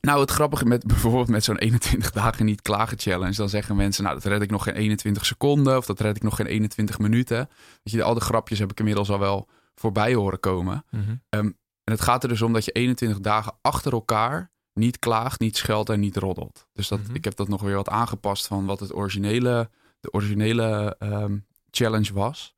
[0.00, 3.34] nou, het grappige met bijvoorbeeld met zo'n 21 dagen niet klagen challenge.
[3.34, 5.76] Dan zeggen mensen, nou, dat red ik nog geen 21 seconden.
[5.76, 7.48] Of dat red ik nog geen 21 minuten.
[7.82, 10.84] Weet je, al de grapjes heb ik inmiddels al wel voorbij horen komen.
[10.90, 11.14] Mhm.
[11.28, 11.44] Ehm,
[11.84, 15.56] en het gaat er dus om dat je 21 dagen achter elkaar niet klaagt, niet
[15.56, 16.66] scheldt en niet roddelt.
[16.72, 17.14] Dus dat, mhm.
[17.14, 22.12] ik heb dat nog weer wat aangepast van wat het originele, de originele um, challenge
[22.12, 22.54] was.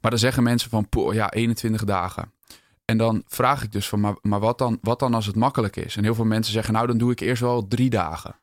[0.00, 2.32] Maar dan zeggen mensen van, ja, 21 dagen.
[2.90, 5.76] En dan vraag ik dus van, maar, maar wat, dan, wat dan als het makkelijk
[5.76, 5.96] is?
[5.96, 8.40] En heel veel mensen zeggen, nou dan doe ik eerst wel drie dagen.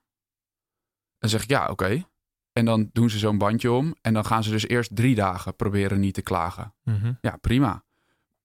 [1.17, 2.05] Dan zeg ik, ja, oké.
[2.53, 3.95] En dan doen ze zo'n bandje om.
[4.01, 6.73] En dan gaan ze dus eerst drie dagen proberen niet te klagen.
[6.83, 7.13] Mhm.
[7.21, 7.83] Ja, prima.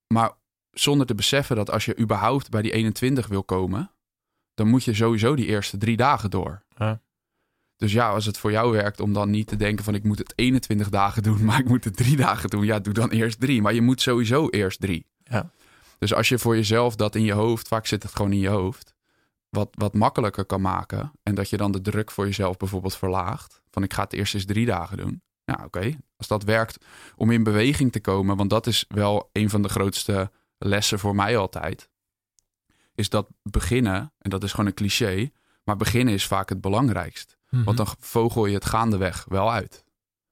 [0.07, 0.30] Maar
[0.70, 3.92] zonder te beseffen dat als je überhaupt bij die 21 wil komen,
[4.55, 6.64] dan moet je sowieso die eerste drie dagen door.
[7.76, 10.18] Dus ja, als het voor jou werkt om dan niet te denken van ik moet
[10.18, 12.64] het 21 dagen doen, maar ik moet het drie dagen doen.
[12.64, 13.62] Ja, doe dan eerst drie.
[13.62, 15.07] Maar je moet sowieso eerst drie.
[15.24, 15.51] Ja.
[16.01, 18.48] Dus als je voor jezelf dat in je hoofd, vaak zit het gewoon in je
[18.48, 18.94] hoofd,
[19.48, 21.12] wat, wat makkelijker kan maken.
[21.22, 23.62] En dat je dan de druk voor jezelf bijvoorbeeld verlaagt.
[23.70, 25.22] Van ik ga het eerst eens drie dagen doen.
[25.44, 25.98] Ja, oké.
[26.16, 26.84] Als dat werkt
[27.16, 31.14] om in beweging te komen, want dat is wel een van de grootste lessen voor
[31.14, 31.88] mij altijd.
[32.94, 35.30] Is dat beginnen, en dat is gewoon een cliché,
[35.64, 37.36] maar beginnen is vaak het belangrijkst.
[37.51, 37.64] Mhm.
[37.64, 39.84] Want dan vogel je het gaandeweg wel uit.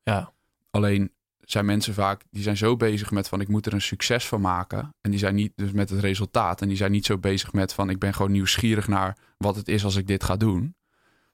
[0.02, 0.32] Ja.
[0.70, 1.12] Alleen
[1.50, 4.40] zijn mensen vaak, die zijn zo bezig met van ik moet er een succes van
[4.40, 4.94] maken.
[5.00, 6.62] En die zijn niet dus met het resultaat.
[6.62, 9.68] En die zijn niet zo bezig met van ik ben gewoon nieuwsgierig naar wat het
[9.68, 10.76] is als ik dit ga doen.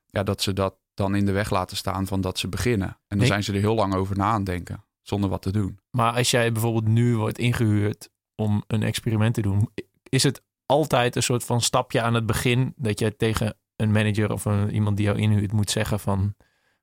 [0.06, 2.88] Ja, dat ze dat dan in de weg laten staan van dat ze beginnen.
[2.88, 3.26] En dan Nee.
[3.26, 4.84] zijn ze er heel lang over na aan het denken.
[5.02, 5.78] Zonder wat te doen.
[5.90, 9.68] Maar als jij bijvoorbeeld nu wordt ingehuurd om een experiment te doen,
[10.08, 14.32] is het altijd een soort van stapje aan het begin dat jij tegen een manager
[14.32, 16.34] of een, iemand die jou inhuurt moet zeggen van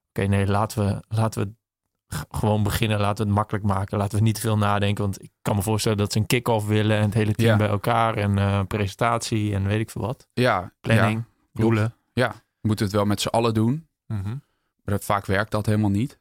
[0.09, 1.53] oké, nee, laten we, laten we
[2.31, 5.29] gewoon beginnen, laten we het makkelijk maken, laten we niet te veel nadenken, want ik
[5.41, 7.57] kan me voorstellen dat ze een kick-off willen en het hele team Ja.
[7.57, 11.95] bij elkaar en eh, presentatie en weet ik veel wat, Ja, planning, ja, doelen.
[12.13, 13.87] we moeten het wel met z'n allen doen.
[14.07, 14.27] Mhm.
[14.29, 14.39] Maar
[14.95, 16.19] dat- vaak werkt dat helemaal niet.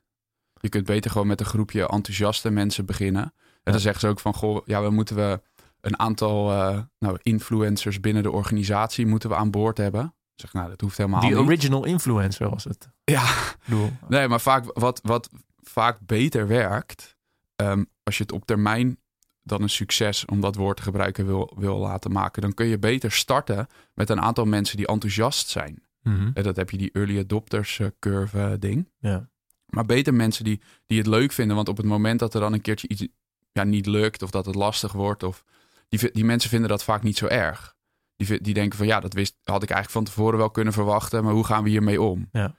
[0.61, 3.23] Je kunt beter gewoon met een groepje enthousiaste mensen beginnen.
[3.23, 3.33] En
[3.65, 3.73] Ja.
[3.73, 5.41] dan zeggen ze ook van, goh, ja, we moeten we
[5.81, 10.15] een aantal eh, nou, influencers binnen de organisatie moeten we aan boord hebben.
[10.35, 11.39] Zeg, nou, dat hoeft helemaal Die niet.
[11.39, 12.89] original influencer was het.
[13.05, 15.31] Ja, Ik bedoel, nee, maar vaak, wat, wat
[15.71, 17.17] vaak beter werkt,
[17.57, 18.99] ehm, als je het op termijn
[19.43, 22.79] dan een succes, om dat woord te gebruiken, wil, wil laten maken, dan kun je
[22.79, 25.83] beter starten met een aantal mensen die enthousiast zijn.
[26.03, 26.31] mhm.
[26.35, 28.89] En dat heb je die early adopters eh, curve eh, ding.
[28.99, 29.29] ja.
[29.71, 31.57] Maar beter mensen die, die het leuk vinden.
[31.57, 33.07] Want op het moment dat er dan een keertje iets
[33.53, 35.23] ja, niet lukt of dat het lastig wordt.
[35.23, 35.45] Of,
[35.89, 37.77] die, die mensen vinden dat vaak niet zo erg.
[38.17, 41.25] Die, die denken van ja, dat wist, had ik eigenlijk van tevoren wel kunnen verwachten.
[41.25, 42.29] Maar hoe gaan we hiermee om?
[42.33, 42.55] Ja.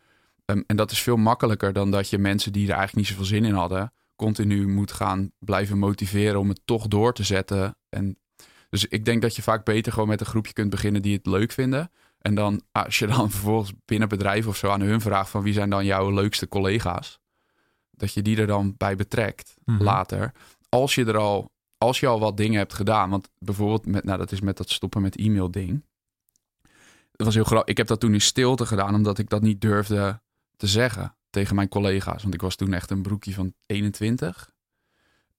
[0.51, 3.25] Ehm, en dat is veel makkelijker dan dat je mensen die er eigenlijk niet zoveel
[3.25, 3.93] zin in hadden.
[4.15, 7.77] continu moet gaan blijven motiveren om het toch door te zetten.
[7.89, 8.17] En
[8.69, 11.25] dus ik denk dat je vaak beter gewoon met een groepje kunt beginnen die het
[11.25, 11.91] leuk vinden.
[12.19, 15.53] En dan als je dan vervolgens binnen bedrijf of zo aan hun vraagt van wie
[15.53, 17.19] zijn dan jouw leukste collega's.
[17.91, 19.83] Dat je die er dan bij betrekt Mhm.
[19.83, 20.31] later.
[20.69, 23.09] Als je er al, als je al wat dingen hebt gedaan.
[23.09, 25.83] Want bijvoorbeeld met, nou dat is met dat stoppen met e-mail ding.
[27.11, 27.69] Dat was heel grappig.
[27.69, 30.21] Ik heb dat toen in stilte gedaan omdat ik dat niet durfde
[30.61, 32.21] te zeggen tegen mijn collega's.
[32.21, 34.51] Want ik was toen echt een broekje van 21.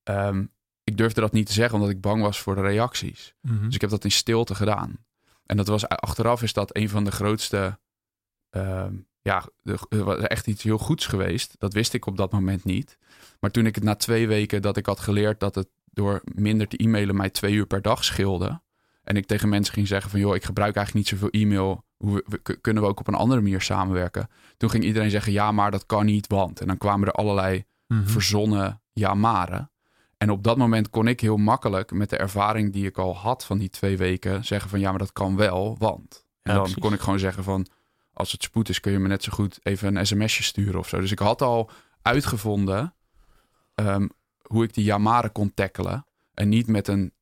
[0.03, 0.45] Ehm,
[0.85, 3.35] ik durfde dat niet te zeggen omdat ik bang was voor de reacties.
[3.41, 3.65] Mhm.
[3.65, 5.05] Dus ik heb dat in stilte gedaan.
[5.47, 7.79] En dat was achteraf is dat een van de grootste.
[8.51, 11.55] ehm, ja, er was echt iets heel goeds geweest.
[11.59, 12.99] Dat wist ik op dat moment niet.
[13.41, 16.69] Maar toen ik het na twee weken dat ik had geleerd dat het door minder
[16.69, 18.61] te e-mailen mij twee uur per dag scheelde.
[19.05, 21.85] En ik tegen mensen ging zeggen van joh, ik gebruik eigenlijk niet zoveel e-mail.
[21.97, 24.29] Hoe we- kunnen we ook op een andere manier samenwerken?
[24.57, 26.61] Toen ging iedereen zeggen ja, maar dat kan niet, want.
[26.61, 28.07] En dan kwamen er allerlei Mhm.
[28.07, 29.71] verzonnen ja-maren.
[30.19, 33.45] En op dat moment kon ik heel makkelijk met de ervaring die ik al had
[33.45, 36.25] van die twee weken zeggen van ja, maar dat kan wel, want.
[36.43, 36.83] En Ja, dan precies.
[36.83, 37.67] kon ik gewoon zeggen van
[38.13, 40.89] als het spoed is kun je me net zo goed even een sms'je sturen of
[40.89, 41.01] zo.
[41.01, 41.71] Dus ik had al
[42.03, 42.95] uitgevonden
[43.75, 44.09] ehm,
[44.43, 46.07] hoe ik die ja-maren kon tackelen.
[46.35, 47.13] En niet met een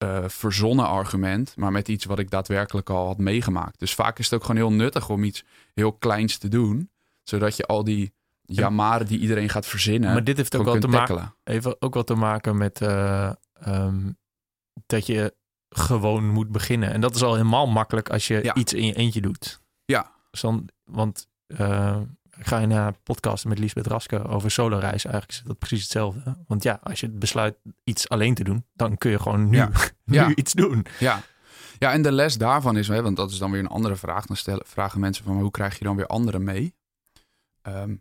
[0.00, 3.78] eh, verzonnen argument, maar met iets wat ik daadwerkelijk al had meegemaakt.
[3.78, 5.44] Dus vaak is het ook gewoon heel nuttig om iets
[5.74, 6.90] heel kleins te doen,
[7.22, 10.88] zodat je al die ja-maren die iedereen gaat verzinnen, Maar dit heeft ook wel te
[10.88, 11.34] maken.
[11.44, 14.10] Even ook wat te maken met eh, ehm,
[14.86, 15.34] dat je
[15.68, 16.92] gewoon moet beginnen.
[16.92, 18.54] En dat is al helemaal makkelijk als je Ja.
[18.54, 19.60] iets in je eentje doet.
[19.84, 20.12] Ja.
[20.30, 22.00] Dus dan, want eh,
[22.42, 25.10] ga je naar podcasten met Liesbeth Raske over soloreizen.
[25.10, 26.36] Eigenlijk is dat precies hetzelfde.
[26.46, 29.70] Want ja, als je besluit iets alleen te doen, dan kun je gewoon nu, Ja.
[30.04, 30.34] nu Ja.
[30.34, 30.86] iets doen.
[30.98, 31.20] Ja.
[31.78, 34.26] ja, en de les daarvan is, hè, want dat is dan weer een andere vraag.
[34.26, 36.74] Dan stellen, vragen mensen van, hoe krijg je dan weer anderen mee?
[37.62, 37.94] Ehm,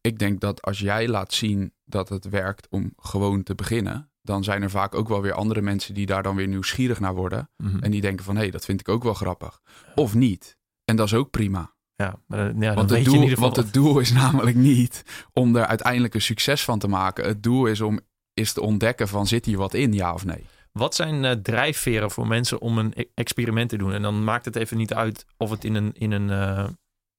[0.00, 4.44] ik denk dat als jij laat zien dat het werkt om gewoon te beginnen, dan
[4.44, 7.50] zijn er vaak ook wel weer andere mensen die daar dan weer nieuwsgierig naar worden.
[7.56, 7.78] Mhm.
[7.78, 9.60] En die denken van, hé, hey, dat vind ik ook wel grappig.
[9.94, 10.56] Of niet.
[10.84, 11.76] En dat is ook prima.
[12.02, 13.44] Ja, maar, dan- ja, Want, het doel, ieder geval...
[13.44, 17.24] want het doel is namelijk niet om er uiteindelijk een succes van te maken.
[17.24, 18.00] Het doel is om
[18.34, 20.46] is te ontdekken van, zit hier wat in, ja of nee?
[20.72, 23.92] Wat zijn eh, drijfveren voor mensen om een e- experiment te doen?
[23.92, 26.68] En dan maakt het even niet uit of het in een, in een eh,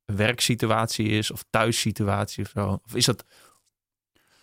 [0.05, 2.81] werksituatie is of thuissituatie of zo.
[2.85, 3.25] Of is dat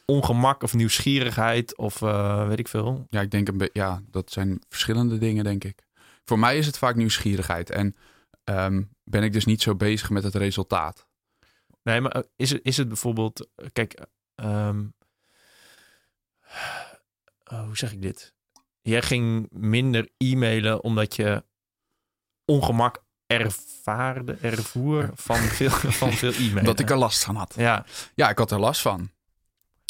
[0.05, 3.07] ongemak of nieuwsgierigheid of eh, weet ik veel?
[3.11, 5.85] Ja, ik denk een ja, dat zijn verschillende dingen, denk ik.
[6.25, 7.71] Voor mij is het vaak nieuwsgierigheid.
[7.71, 7.97] En
[8.47, 11.07] ehm, ben ik dus niet zo bezig met het resultaat.
[11.83, 13.49] Nee, maar eh, is het, is het bijvoorbeeld...
[13.55, 14.85] eh, Kijk, ehm,
[17.53, 18.35] oh, hoe zeg ik dit?
[18.83, 21.45] Jij ging minder e-mailen omdat je
[22.45, 25.71] ongemak ervaarde, ervoer van veel,
[26.01, 26.65] van veel e-mailen.
[26.65, 27.55] Dat ik er last van had.
[27.57, 27.85] Ja,
[28.15, 28.99] Ja, ik had er last van.
[29.01, 29.11] Moet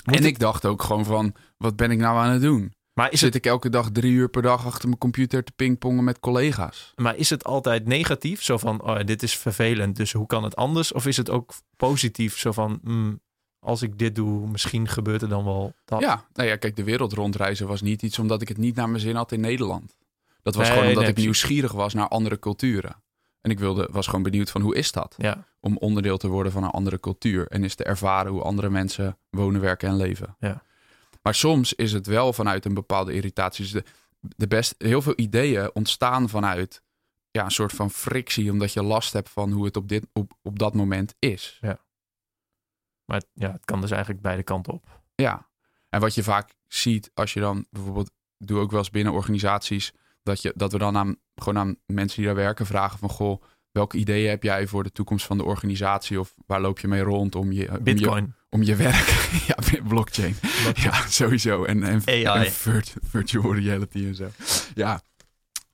[0.04, 2.74] en het- ik dacht ook gewoon van, wat ben ik nou aan het doen?
[2.96, 5.52] Maar is, Zit het, ik elke dag drie uur per dag achter mijn computer te
[5.56, 6.92] pingpongen met collega's?
[6.96, 8.42] maar is het altijd negatief?
[8.42, 10.92] Zo van, oh, dit is vervelend, dus hoe kan het anders?
[10.92, 12.38] Of is het ook positief?
[12.38, 13.20] Zo van, mm,
[13.58, 16.00] als ik dit doe, misschien gebeurt er dan wel dat.
[16.00, 18.88] Ja, nou ja, kijk, de wereld rondreizen was niet iets omdat ik het niet naar
[18.88, 19.96] mijn zin had in Nederland.
[20.42, 23.02] Dat was Nee, gewoon omdat nee, ik nieuwsgierig was naar andere culturen.
[23.40, 25.14] En ik wilde, was gewoon benieuwd van hoe is dat?
[25.16, 27.46] Ja, Om onderdeel te worden van een andere cultuur.
[27.46, 30.36] En is te ervaren hoe andere mensen wonen, werken en leven.
[30.38, 30.62] Ja.
[31.26, 33.64] Maar soms is het wel vanuit een bepaalde irritatie.
[33.64, 33.84] Dus de,
[34.20, 36.82] de best, heel veel ideeën ontstaan vanuit
[37.30, 38.50] ja, een soort van frictie.
[38.50, 41.58] Omdat je last hebt van hoe het op, dit, op, op dat moment is.
[43.04, 45.02] maar het, ja, het kan dus eigenlijk beide kanten op.
[45.14, 45.48] Ja,
[45.88, 49.92] en wat je vaak ziet als je dan bijvoorbeeld, doe ook wel eens binnen organisaties,
[50.22, 53.42] dat, je, dat we dan aan, gewoon aan mensen die daar werken vragen van, goh,
[53.70, 57.02] welke ideeën heb jij voor de toekomst van de organisatie of waar loop je mee
[57.02, 58.34] rond om je, om je, Bitcoin.
[58.56, 59.56] Om je werk, ja,
[59.88, 60.36] blockchain,
[60.74, 62.24] ja, sowieso, en, en, AI.
[62.24, 64.28] en virt- virtual reality en zo.
[64.74, 65.00] Ja,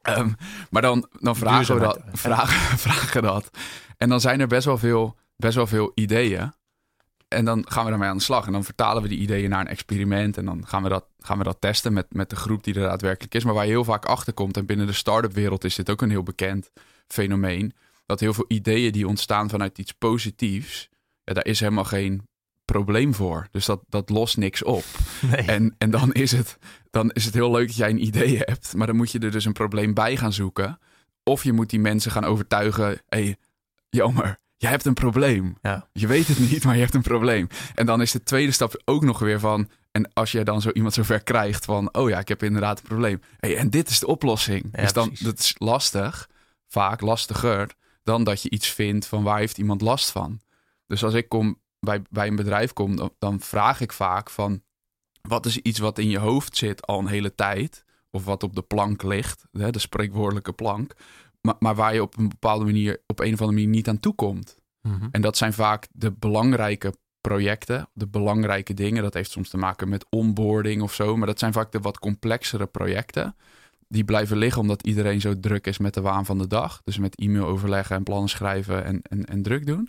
[0.03, 0.31] Ehm,
[0.71, 3.51] maar dan, dan vragen we dat, vragen, vragen dat.
[3.97, 6.53] En dan zijn er best wel veel, best wel veel ideeën.
[7.29, 8.47] En dan gaan we daarmee aan de slag.
[8.47, 10.37] En dan vertalen we die ideeën naar een experiment.
[10.37, 12.81] En dan gaan we dat, gaan we dat testen met, met de groep die er
[12.81, 13.45] daadwerkelijk is.
[13.45, 16.03] Maar waar je heel vaak achter komt, en binnen de start-up wereld is dit ook
[16.03, 16.71] een heel bekend
[17.07, 17.75] fenomeen.
[18.07, 20.89] Dat heel veel ideeën die ontstaan vanuit iets positiefs,
[21.25, 22.29] ja, daar is helemaal geen
[22.65, 23.47] probleem voor.
[23.51, 24.85] Dus dat, dat lost niks op.
[25.31, 25.47] Nee.
[25.47, 26.59] En, en dan, is het,
[26.91, 28.75] dan is het heel leuk dat jij een idee hebt.
[28.77, 30.79] Maar dan moet je er dus een probleem bij gaan zoeken.
[31.23, 32.89] Of je moet die mensen gaan overtuigen.
[32.89, 33.37] Hé, hey,
[33.89, 35.57] jammer, jij hebt een probleem.
[35.63, 35.89] Ja.
[35.93, 37.47] Je weet het niet, maar je hebt een probleem.
[37.75, 39.69] En dan is de tweede stap ook nog weer van...
[39.91, 41.95] En als je dan zo iemand zover krijgt van...
[41.95, 43.21] Oh ja, ik heb inderdaad een probleem.
[43.39, 44.69] Hey, en dit is de oplossing.
[44.73, 45.27] Ja, dus dan, precies.
[45.27, 46.29] dat is lastig.
[46.69, 47.71] Vaak lastiger
[48.03, 50.41] dan dat je iets vindt van waar heeft iemand last van.
[50.87, 54.63] Dus als ik kom bij, bij een bedrijf kom, dan, dan vraag ik vaak van...
[55.23, 57.85] Wat is iets wat in je hoofd zit al een hele tijd?
[58.11, 60.95] Of wat op de plank ligt, hè, de spreekwoordelijke plank.
[61.41, 64.01] Maar, maar waar je op een bepaalde manier, op een of andere manier niet aan
[64.01, 64.57] toe komt.
[64.81, 65.09] Mhm.
[65.11, 69.03] En dat zijn vaak de belangrijke projecten, de belangrijke dingen.
[69.03, 71.17] Dat heeft soms te maken met onboarding of zo.
[71.17, 73.37] Maar dat zijn vaak de wat complexere projecten.
[73.89, 76.81] Die blijven liggen omdat iedereen zo druk is met de waan van de dag.
[76.85, 79.89] Dus met e-mail overleggen en plannen schrijven en, en, en druk doen.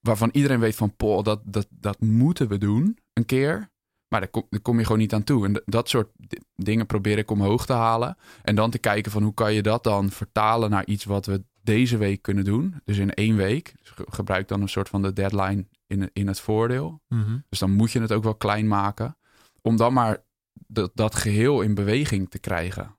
[0.00, 3.70] Waarvan iedereen weet van, Paul, dat, dat, dat moeten we doen een keer.
[4.08, 5.46] Maar daar kom, daar kom je gewoon niet aan toe.
[5.46, 8.16] En dat soort di- dingen probeer ik omhoog te halen.
[8.42, 11.44] En dan te kijken van hoe kan je dat dan vertalen naar iets wat we
[11.62, 12.80] deze week kunnen doen.
[12.84, 13.74] Dus in één week.
[13.80, 17.00] Dus ge- gebruik dan een soort van de deadline in, in het voordeel.
[17.08, 17.38] Mhm.
[17.48, 19.16] Dus dan moet je het ook wel klein maken.
[19.62, 20.24] Om dan maar
[20.66, 22.98] dat, dat geheel in beweging te krijgen.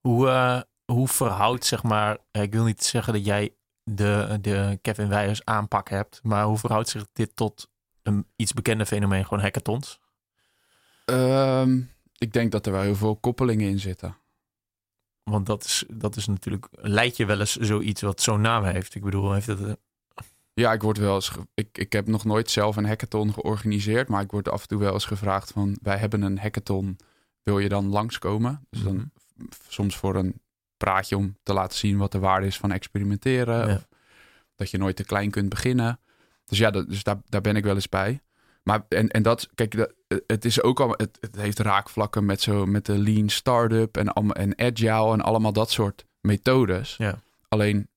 [0.00, 0.60] Hoe, eh,
[0.92, 3.56] hoe verhoudt, zeg maar, ik wil niet zeggen dat jij
[3.88, 7.68] de, de Kevin Weijers aanpak hebt, maar hoe verhoudt zich dit tot
[8.02, 10.00] een iets bekende fenomeen, gewoon hackathons?
[11.04, 11.80] Ehm,
[12.18, 14.16] ik denk dat er wel heel veel koppelingen in zitten.
[15.22, 18.94] Want dat is, dat is natuurlijk, lijkt je wel eens zoiets wat zo'n naam heeft.
[18.94, 19.72] Ik bedoel, heeft het, eh,
[20.54, 21.30] Ja, ik word wel eens.
[21.54, 24.08] Ik, ik heb nog nooit zelf een hackathon georganiseerd.
[24.08, 26.96] Maar ik word af en toe wel eens gevraagd van wij hebben een hackathon.
[27.42, 28.66] Wil je dan langskomen?
[28.70, 29.46] Dus dan Mhm.
[29.68, 30.40] soms voor een
[30.78, 33.68] praatje om te laten zien wat de waarde is van experimenteren.
[33.68, 33.74] Ja.
[33.74, 33.86] Of
[34.54, 36.00] dat je nooit te klein kunt beginnen.
[36.44, 38.20] Dus ja, dat, dus daar, daar ben ik wel eens bij.
[38.62, 39.92] Maar en, en dat, kijk, dat,
[40.26, 44.12] het is ook al, het, het heeft raakvlakken met zo met de lean startup en,
[44.12, 46.94] allemaal- en agile en allemaal dat soort methodes.
[46.96, 47.20] Ja.
[47.48, 47.88] Alleen,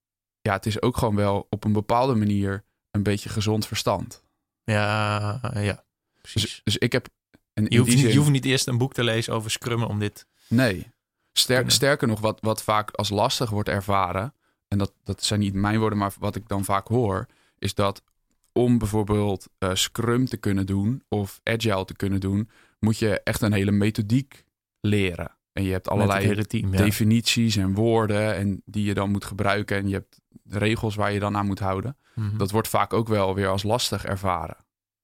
[0.42, 4.24] ja, het is ook gewoon wel op een bepaalde manier een beetje gezond verstand.
[4.64, 5.84] ja, ja,
[6.22, 6.42] precies.
[6.42, 7.08] Dus, dus ik heb.
[7.54, 9.52] En in je, hoeft niet, zin- je hoeft niet eerst een boek te lezen over
[9.52, 10.26] scrummen om dit...
[10.48, 10.92] Nee.
[11.34, 14.34] Ster- sterker nog, wat, wat vaak als lastig wordt ervaren,
[14.68, 17.26] en dat, dat zijn niet mijn woorden, maar wat ik dan vaak hoor,
[17.58, 18.04] is dat
[18.52, 23.42] om bijvoorbeeld eh, Scrum te kunnen doen of Agile te kunnen doen, moet je echt
[23.42, 24.46] een hele methodiek
[24.80, 25.38] leren.
[25.54, 26.46] En je hebt allerlei.
[26.72, 26.78] Ja.
[26.78, 30.20] definities en woorden en die je dan moet gebruiken en je hebt
[30.50, 31.98] regels waar je dan aan moet houden.
[32.16, 32.38] Mhm.
[32.38, 34.58] Dat wordt vaak ook wel weer als lastig ervaren.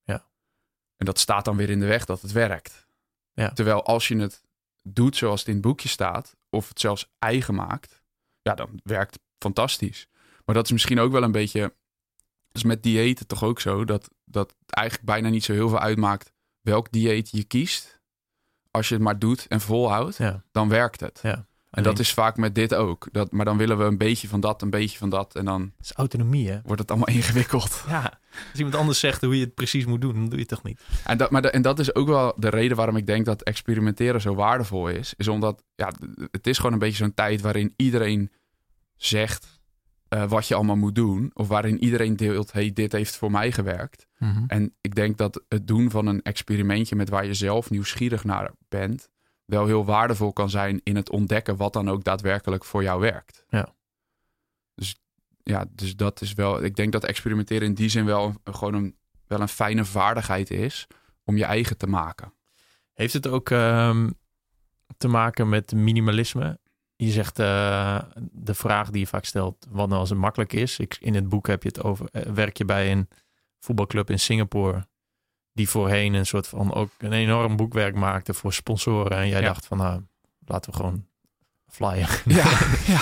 [0.04, 0.26] Ja.
[0.98, 2.88] En dat staat dan weer in de weg dat het werkt.
[3.34, 3.50] Ja.
[3.50, 4.44] Terwijl als je het
[4.96, 8.02] doet zoals het in het boekje staat, of het zelfs eigen maakt,
[8.42, 10.08] ja, dan werkt het fantastisch.
[10.46, 11.74] Maar dat is misschien ook wel een beetje,
[12.52, 15.80] dus met diëten toch ook zo, dat, dat het eigenlijk bijna niet zo heel veel
[15.80, 16.32] uitmaakt
[16.62, 18.02] welk dieet je kiest.
[18.72, 20.44] Als je het maar doet en volhoudt, ja.
[20.52, 21.20] dan werkt het.
[21.24, 21.46] Ja.
[21.70, 23.08] En dat is vaak met dit ook.
[23.12, 25.36] Dat, maar dan willen we een beetje van dat, een beetje van dat.
[25.36, 26.60] En dan Het is autonomie, hè?
[26.64, 27.84] wordt het allemaal ingewikkeld.
[27.88, 28.20] Ja,
[28.52, 30.64] als iemand anders zegt hoe je het precies moet doen, dan doe je het toch
[30.64, 30.82] niet?
[31.06, 33.42] En dat, maar de- en dat is ook wel de reden waarom ik denk dat
[33.44, 35.14] experimenteren zo waardevol is.
[35.18, 35.92] Is omdat ja,
[36.32, 38.32] het is gewoon een beetje zo'n tijd waarin iedereen
[38.96, 39.56] zegt
[40.08, 41.32] eh, wat je allemaal moet doen.
[41.34, 44.08] Of waarin iedereen deelt, hey, dit heeft voor mij gewerkt.
[44.48, 48.52] En ik denk dat het doen van een experimentje met waar je zelf nieuwsgierig naar
[48.70, 49.10] bent,
[49.46, 53.46] wel heel waardevol kan zijn in het ontdekken wat dan ook daadwerkelijk voor jou werkt.
[53.50, 53.74] Ja.
[54.76, 54.96] Dus
[55.48, 56.64] ja, dus dat is wel.
[56.64, 58.96] Ik denk dat experimenteren in die zin wel gewoon een
[59.28, 60.88] wel een fijne vaardigheid is
[61.24, 62.34] om je eigen te maken.
[62.94, 64.10] Heeft het ook ehm,
[64.98, 66.60] te maken met minimalisme?
[66.96, 68.00] Je zegt uh,
[68.32, 70.80] de vraag die je vaak stelt, wat nou als het makkelijk is.
[70.80, 73.08] Ik, in het boek heb je het over, uh, werk je bij een
[73.60, 74.88] voetbalclub in Singapore,
[75.54, 79.18] die voorheen een soort van ook een enorm boekwerk maakte voor sponsoren.
[79.18, 79.48] En jij Ja.
[79.48, 80.02] dacht van, nou,
[80.46, 81.06] laten we gewoon
[81.68, 82.08] flyen.
[82.26, 82.60] Ja,
[82.94, 83.02] ja.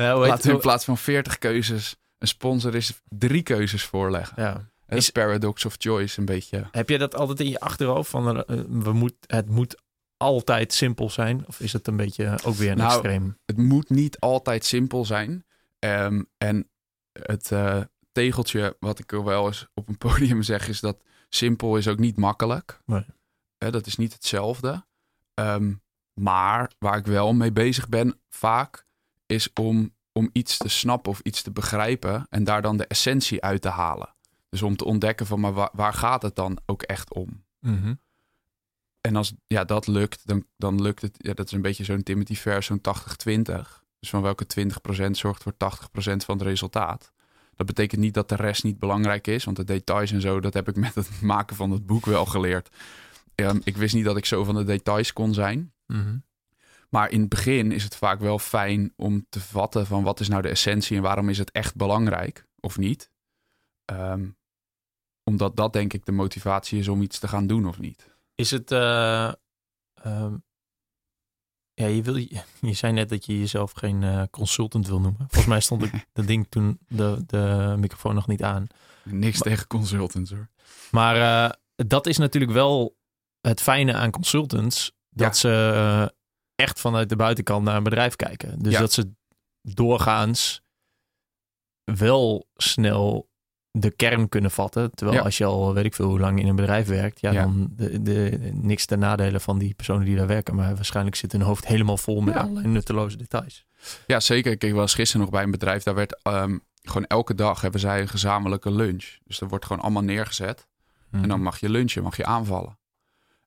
[0.00, 4.42] Eh, Laten we in plaats van 40 keuzes een sponsor is drie keuzes voorleggen.
[4.42, 4.68] ja.
[4.88, 6.68] Is paradox of choice een beetje.
[6.70, 8.10] Heb je dat altijd in je achterhoofd?
[8.10, 9.82] Van, eh, we moet, het moet
[10.16, 11.44] altijd simpel zijn?
[11.46, 13.38] Of is het een beetje ook weer een Nou, extreem?
[13.44, 15.44] Het moet niet altijd simpel zijn.
[15.78, 16.70] Ehm, en
[17.12, 17.80] het eh,
[18.12, 22.16] tegeltje wat ik wel eens op een podium zeg is dat simpel is ook niet
[22.16, 22.80] makkelijk.
[22.86, 23.04] Nee.
[23.58, 24.86] Dat is niet hetzelfde.
[25.34, 25.72] Ehm,
[26.20, 28.86] maar waar ik wel mee bezig ben vaak
[29.30, 33.42] is om, om iets te snappen of iets te begrijpen en daar dan de essentie
[33.42, 34.14] uit te halen.
[34.48, 37.44] Dus om te ontdekken van maar waar, waar gaat het dan ook echt om?
[37.58, 37.94] Mhm.
[39.00, 41.14] En als ja, dat lukt, dan, dan lukt het.
[41.18, 42.82] Ja, dat is een beetje zo'n Timothy vers, zo'n 80-20.
[43.98, 44.46] Dus van welke
[45.06, 45.56] 20% zorgt voor 80%
[45.96, 47.12] van het resultaat.
[47.54, 49.44] Dat betekent niet dat de rest niet belangrijk is.
[49.44, 52.26] Want de details en zo, dat heb ik met het maken van het boek wel
[52.26, 52.68] geleerd.
[53.34, 55.72] Ehm, ik wist niet dat ik zo van de details kon zijn.
[55.86, 56.16] Mhm.
[56.90, 60.28] Maar in het begin is het vaak wel fijn om te vatten van wat is
[60.28, 63.10] nou de essentie en waarom is het echt belangrijk of niet.
[63.84, 64.28] Ehm,
[65.24, 68.14] omdat dat denk ik de motivatie is om iets te gaan doen of niet.
[68.34, 68.70] Is het.
[68.72, 69.32] eh,
[69.94, 70.34] ehm,
[71.74, 75.18] ja, je, wil, je zei net dat je jezelf geen eh, consultant wil noemen.
[75.20, 78.66] Volgens mij stond ik dat ding toen de, de microfoon nog niet aan.
[79.04, 80.48] Niks tegen consultants hoor.
[80.90, 82.96] Maar eh, dat is natuurlijk wel
[83.40, 84.92] het fijne aan consultants.
[85.10, 85.32] Dat Ja.
[85.32, 86.14] ze
[86.60, 88.58] echt vanuit de buitenkant naar een bedrijf kijken.
[88.62, 88.80] Dus Ja.
[88.80, 89.10] dat ze
[89.62, 90.62] doorgaans
[91.84, 93.28] wel snel
[93.70, 94.90] de kern kunnen vatten.
[94.94, 95.24] Terwijl Ja.
[95.24, 97.42] als je al weet ik veel hoe lang in een bedrijf werkt, ja, Ja.
[97.42, 100.54] dan de, de, niks ten nadelen van die personen die daar werken.
[100.54, 103.66] Maar waarschijnlijk zit hun hoofd helemaal vol met allerlei nutteloze details.
[104.06, 104.64] Ja, zeker.
[104.64, 105.82] Ik was gisteren nog bij een bedrijf.
[105.82, 109.16] Daar werd ehm, gewoon elke dag hebben zij een gezamenlijke lunch.
[109.24, 110.68] Dus dat wordt gewoon allemaal neergezet.
[111.10, 112.78] En dan mag je lunchen, mag je aanvallen.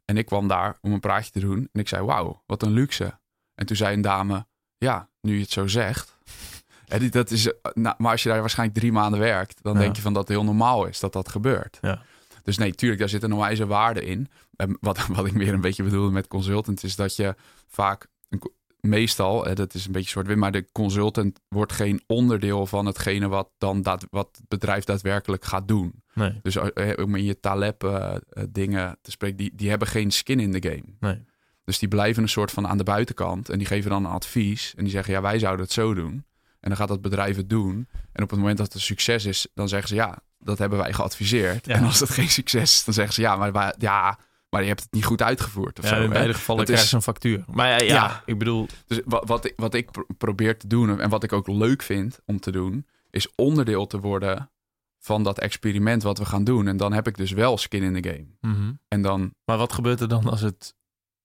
[0.05, 1.69] En ik kwam daar om een praatje te doen.
[1.71, 3.19] En ik zei, wauw, wat een luxe.
[3.55, 4.45] En toen zei een dame,
[4.77, 6.11] ja, nu je het zo zegt.
[6.87, 9.79] En dat is, eh, nou, maar als je daar waarschijnlijk drie maanden werkt, dan Ja.
[9.79, 11.77] denk je van dat het heel normaal is dat dat gebeurt.
[11.81, 12.01] Ja.
[12.43, 14.29] Dus nee, tuurlijk, daar zit een onwijze waarde in.
[14.55, 17.35] En wat, wat ik meer een beetje bedoelde met consultant is dat je
[17.67, 18.41] vaak, een
[18.87, 23.27] meestal, hè, dat is een beetje zwart-wit, maar de consultant wordt geen onderdeel van hetgene
[23.27, 26.03] wat dan daad, wat het bedrijf daadwerkelijk gaat doen.
[26.13, 29.87] Nee, Dus eh, om in je Taleb eh, eh, dingen te spreken, die, die hebben
[29.87, 30.83] geen skin in de game.
[30.99, 31.21] nee.
[31.65, 34.73] Dus die blijven een soort van aan de buitenkant en die geven dan een advies
[34.77, 36.11] en die zeggen ja, wij zouden het zo doen.
[36.59, 37.87] En dan gaat dat bedrijf het doen.
[38.11, 40.77] En op het moment dat het een succes is, dan zeggen ze ja, dat hebben
[40.79, 41.65] wij geadviseerd.
[41.65, 41.75] Ja.
[41.75, 44.19] En als het geen succes is, dan zeggen ze ja, maar, wij- ja,
[44.53, 45.95] maar je hebt het niet goed uitgevoerd of Ja, zo.
[45.95, 46.07] in hè.
[46.09, 47.43] beide gevallen Dat krijg is- je een factuur.
[47.51, 48.23] Maar ja, ja, Ja.
[48.25, 51.47] ik bedoel, Dus wat, wat, ik, wat ik probeer te doen en wat ik ook
[51.47, 54.51] leuk vind om te doen, is onderdeel te worden
[54.99, 56.67] van dat experiment wat we gaan doen.
[56.67, 58.53] En dan heb ik dus wel skin in the game.
[58.53, 58.71] mhm.
[58.87, 60.75] En dan maar wat gebeurt er dan als het...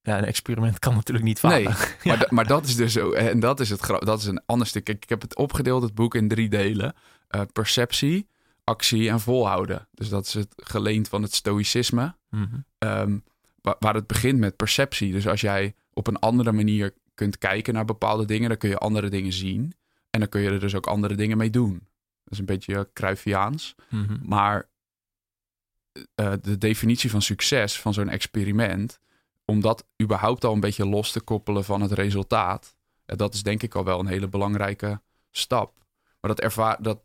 [0.03, 1.63] Ja, een experiment kan natuurlijk niet falen.
[1.63, 1.75] Nee,
[2.05, 3.13] Maar, da- maar dat is dus zo.
[3.13, 4.85] En dat is, het, dat is een ander stuk.
[4.85, 6.95] Kijk, ik heb het opgedeeld, het boek, in drie delen:
[7.29, 8.29] Eh, perceptie,
[8.69, 9.89] actie en volhouden.
[9.93, 12.17] Dus dat is het geleend van het stoïcisme.
[12.31, 12.57] Mhm.
[12.79, 13.19] Ehm,
[13.61, 15.13] wa- waar het begint met perceptie.
[15.13, 18.79] Dus als jij op een andere manier kunt kijken naar bepaalde dingen, dan kun je
[18.79, 19.73] andere dingen zien.
[20.11, 21.73] En dan kun je er dus ook andere dingen mee doen.
[22.25, 23.75] Dat is een beetje Cruyffiaans.
[23.91, 24.17] Mhm.
[24.23, 24.69] Maar
[26.15, 29.01] eh, de definitie van succes van zo'n experiment,
[29.45, 33.43] om dat überhaupt al een beetje los te koppelen van het resultaat, eh, dat is
[33.43, 35.01] denk ik al wel een hele belangrijke
[35.31, 35.77] stap.
[36.21, 37.01] Maar dat ervaar, dat,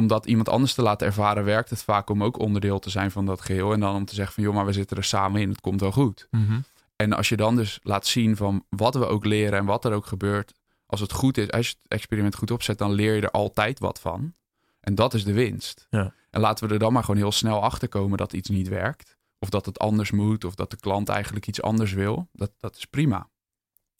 [0.00, 3.10] om dat iemand anders te laten ervaren, werkt het vaak om ook onderdeel te zijn
[3.10, 3.72] van dat geheel.
[3.72, 5.80] En dan om te zeggen van joh, maar we zitten er samen in, het komt
[5.80, 6.26] wel goed.
[6.30, 6.60] Mhm.
[6.96, 9.92] En als je dan dus laat zien van wat we ook leren en wat er
[9.92, 10.52] ook gebeurt,
[10.86, 13.78] als het goed is, als je het experiment goed opzet, dan leer je er altijd
[13.78, 14.34] wat van.
[14.80, 15.86] En dat is de winst.
[15.90, 16.14] Ja.
[16.30, 19.16] En laten we er dan maar gewoon heel snel achter komen dat iets niet werkt.
[19.38, 22.28] Of dat het anders moet, of dat de klant eigenlijk iets anders wil.
[22.32, 23.28] Dat, dat is prima.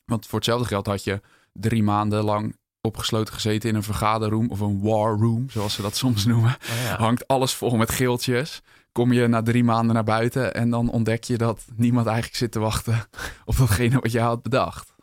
[0.05, 1.21] Want voor hetzelfde geld had je
[1.53, 5.95] drie maanden lang opgesloten gezeten in een vergaderroom of een war room, zoals ze dat
[5.95, 6.55] soms noemen.
[6.61, 6.97] Oh ja.
[6.97, 8.61] Hangt alles vol met geeltjes.
[8.91, 12.51] Kom je na drie maanden naar buiten en dan ontdek je dat niemand eigenlijk zit
[12.51, 13.07] te wachten
[13.45, 14.93] op datgene wat je had bedacht.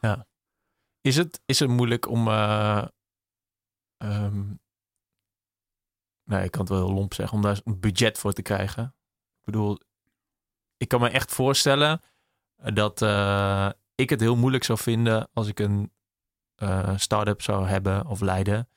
[1.00, 2.28] Is, het, is het moeilijk om...
[2.28, 2.86] ehm,
[6.24, 7.36] nee, ik kan het wel heel lomp zeggen.
[7.36, 8.84] Om daar een budget voor te krijgen.
[9.38, 9.78] Ik bedoel,
[10.76, 12.00] ik kan me echt voorstellen
[12.56, 15.92] dat eh, ik het heel moeilijk zou vinden als ik een
[16.58, 18.68] eh start-up zou hebben of leiden.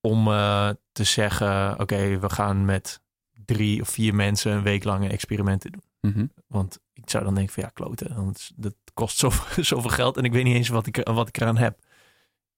[0.00, 3.00] Om eh, te zeggen, oké, we gaan met
[3.44, 5.82] drie of vier mensen een week lang een experiment te doen.
[6.12, 6.26] Mhm.
[6.46, 8.14] Want ik zou dan denken van ja, kloten.
[8.24, 11.40] Want dat kost zoveel, zoveel geld en ik weet niet eens wat ik, wat ik
[11.40, 11.78] eraan heb.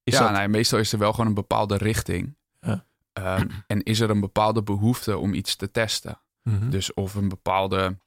[0.03, 2.37] Is ja, dat, nee, meestal is er wel gewoon een bepaalde richting.
[2.61, 2.87] Ja.
[3.13, 6.21] Ehm, en is er een bepaalde behoefte om iets te testen?
[6.43, 6.71] Mhm.
[6.71, 7.99] Dus of een bepaalde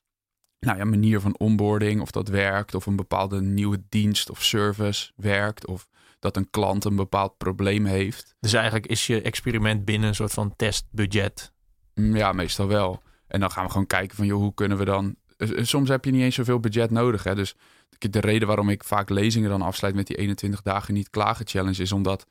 [0.59, 5.11] nou ja, manier van onboarding, of dat werkt, of een bepaalde nieuwe dienst of service
[5.15, 5.87] werkt, of
[6.19, 8.35] dat een klant een bepaald probleem heeft.
[8.39, 11.53] Dus eigenlijk is je experiment binnen een soort van testbudget.
[11.93, 13.01] Mm, Ja, meestal wel.
[13.27, 15.15] En dan gaan we gewoon kijken van, joh, hoe kunnen we dan...
[15.37, 17.35] Eh, eh, Soms heb je niet eens zoveel budget nodig, hè.
[17.35, 17.55] Dus
[17.97, 21.81] de reden waarom ik vaak lezingen dan afsluit met die 21 dagen niet klagen challenge...
[21.81, 22.25] is omdat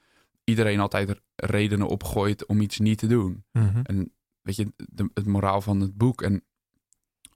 [0.45, 3.45] iedereen altijd redenen opgooit om iets niet te doen.
[3.83, 4.12] En
[4.43, 6.45] weet je, de, het moraal van het boek en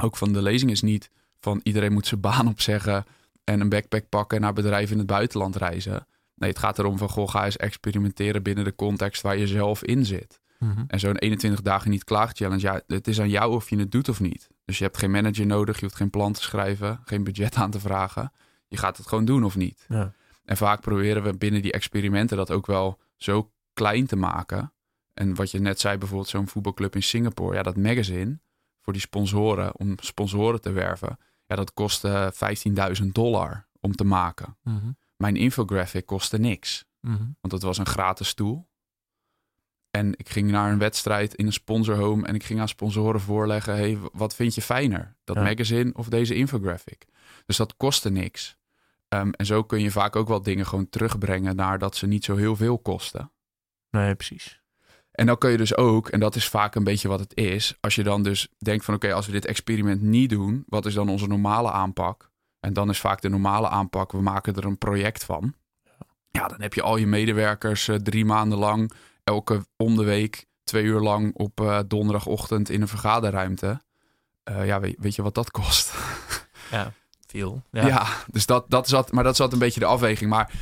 [0.02, 3.04] ook van de lezing is niet van iedereen moet zijn baan opzeggen
[3.44, 6.06] en een backpack pakken en naar bedrijven in het buitenland reizen.
[6.34, 9.84] Nee, het gaat erom van, goh, ga eens experimenteren binnen de context waar je zelf
[9.84, 10.40] in zit.
[10.58, 10.84] Mhm.
[10.86, 13.92] En zo'n 21 dagen niet klaag challenge, ja, het is aan jou of je het
[13.92, 14.48] doet of niet.
[14.64, 17.70] Dus je hebt geen manager nodig, je hoeft geen plan te schrijven, geen budget aan
[17.70, 18.32] te vragen.
[18.68, 19.84] Je gaat het gewoon doen of niet.
[19.88, 20.12] Ja.
[20.44, 24.72] En vaak proberen we binnen die experimenten dat ook wel zo klein te maken.
[25.14, 27.56] En wat je net zei, bijvoorbeeld zo'n voetbalclub in Singapore.
[27.56, 28.38] Ja, dat magazine
[28.80, 31.18] voor die sponsoren, om sponsoren te werven.
[31.46, 32.32] Ja, dat kostte
[33.00, 34.56] 15.000 dollar om te maken.
[34.62, 34.90] Mhm.
[35.16, 36.84] Mijn infographic kostte niks.
[37.00, 37.24] Mhm.
[37.40, 38.68] Want het was een gratis tool.
[39.90, 43.74] En ik ging naar een wedstrijd in een sponsorhome en ik ging aan sponsoren voorleggen:
[43.74, 45.16] hey, wat vind je fijner?
[45.24, 45.42] Dat Ja.
[45.42, 47.06] magazine of deze infographic?
[47.46, 48.56] Dus dat kostte niks.
[49.08, 52.24] Ehm, en zo kun je vaak ook wel dingen gewoon terugbrengen naar dat ze niet
[52.24, 53.32] zo heel veel kosten.
[53.90, 54.62] Nee, precies.
[55.20, 57.76] En dan kun je dus ook, en dat is vaak een beetje wat het is,
[57.80, 60.94] als je dan dus denkt van oké, als we dit experiment niet doen, wat is
[60.94, 62.30] dan onze normale aanpak?
[62.60, 65.54] En dan is vaak de normale aanpak, we maken er een project van.
[66.30, 68.92] Ja, dan heb je al je medewerkers eh, drie maanden lang,
[69.24, 73.82] elke om de week, twee uur lang op eh, donderdagochtend in een vergaderruimte.
[74.42, 75.94] Eh, ja, weet, weet je wat dat kost?
[76.70, 76.92] Ja,
[77.26, 77.62] veel.
[77.70, 78.06] Ja, Ja.
[78.26, 80.30] dus dat, dat zat, maar dat zat een beetje de afweging.
[80.30, 80.52] Maar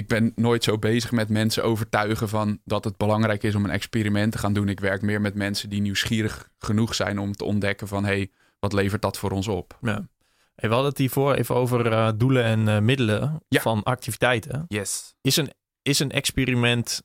[0.00, 3.70] ik ben nooit zo bezig met mensen overtuigen van dat het belangrijk is om een
[3.70, 4.68] experiment te gaan doen.
[4.68, 8.30] Ik werk meer met mensen die nieuwsgierig genoeg zijn om te ontdekken van hé, hey,
[8.58, 9.78] wat levert dat voor ons op?
[9.82, 10.08] ja.
[10.54, 13.60] Hey, we hadden het hiervoor even over eh, doelen en eh, middelen Ja.
[13.60, 14.64] van activiteiten.
[14.68, 15.14] Yes.
[15.20, 17.02] Is een, is een experiment...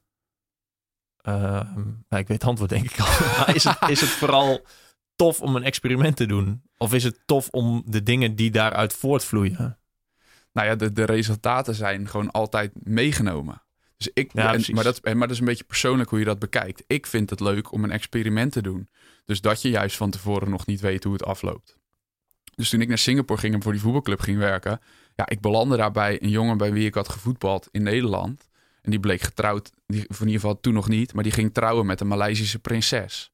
[1.23, 1.65] nou,
[2.09, 3.05] ik weet het antwoord denk ik al.
[3.37, 4.65] maar is het, is het vooral
[5.15, 6.63] tof om een experiment te doen?
[6.77, 9.77] Of is het tof om de dingen die daaruit voortvloeien?
[10.55, 13.61] Nou ja, de, de resultaten zijn gewoon altijd meegenomen.
[13.97, 16.39] Dus ik, Ja, en- maar, dat, maar dat is een beetje persoonlijk hoe je dat
[16.39, 16.83] bekijkt.
[16.87, 18.89] Ik vind het leuk om een experiment te doen.
[19.25, 21.77] Dus dat je juist van tevoren nog niet weet hoe het afloopt.
[22.55, 24.79] Dus toen ik naar Singapore ging en voor die voetbalclub ging werken,
[25.15, 28.49] ja, ik belandde daarbij een jongen bij wie ik had gevoetbald in Nederland.
[28.81, 31.85] En die bleek getrouwd, die, in ieder geval toen nog niet, maar die ging trouwen
[31.85, 33.31] met een Maleisische prinses.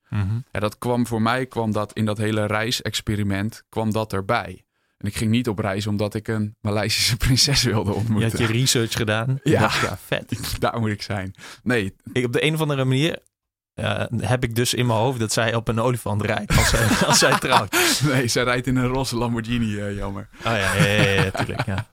[0.51, 4.65] Ja, dat kwam voor mij, kwam dat in dat hele reisexperiment, kwam dat erbij.
[5.01, 8.29] En ik ging niet op reis omdat ik een Maleisische prinses wilde Je ontmoeten.
[8.29, 9.39] had je research gedaan.
[9.43, 9.59] Je Ja.
[9.59, 10.39] dacht, ja, vet.
[10.61, 11.33] Daar moet ik zijn.
[11.63, 13.19] Nee, Ik, op de een of andere manier
[14.17, 17.19] heb ik dus in mijn hoofd dat zij op een olifant rijdt als zij, als
[17.19, 18.01] zij trouwt.
[18.03, 20.29] nee, zij rijdt in een roze Lamborghini, eh, jammer.
[20.37, 21.87] Oh ja, ja, ja, ja, ja, tuurlijk, ja.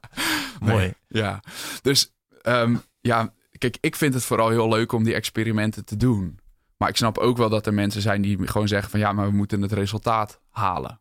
[0.60, 0.92] Mooi.
[1.08, 1.42] Ja,
[1.82, 6.38] dus ehm, ja, kijk, ik vind het vooral heel leuk om die experimenten te doen.
[6.76, 9.26] Maar ik snap ook wel dat er mensen zijn die gewoon zeggen van ja, maar
[9.26, 11.00] we moeten het resultaat halen.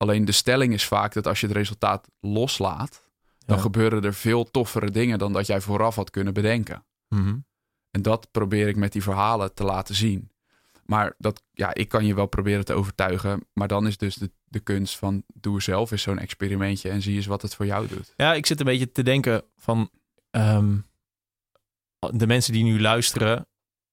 [0.00, 3.02] Alleen de stelling is vaak dat als je het resultaat loslaat,
[3.46, 3.62] dan Ja.
[3.62, 6.84] gebeuren er veel toffere dingen dan dat jij vooraf had kunnen bedenken.
[7.08, 7.36] Mhm.
[7.90, 10.30] En dat probeer ik met die verhalen te laten zien.
[10.84, 13.46] Maar dat, ja, ik kan je wel proberen te overtuigen.
[13.52, 17.16] Maar dan is dus de, de kunst van doe zelf eens zo'n experimentje en zie
[17.16, 18.12] eens wat het voor jou doet.
[18.16, 19.90] Ja, ik zit een beetje te denken van
[20.30, 20.76] ehm,
[22.12, 23.46] de mensen die nu luisteren,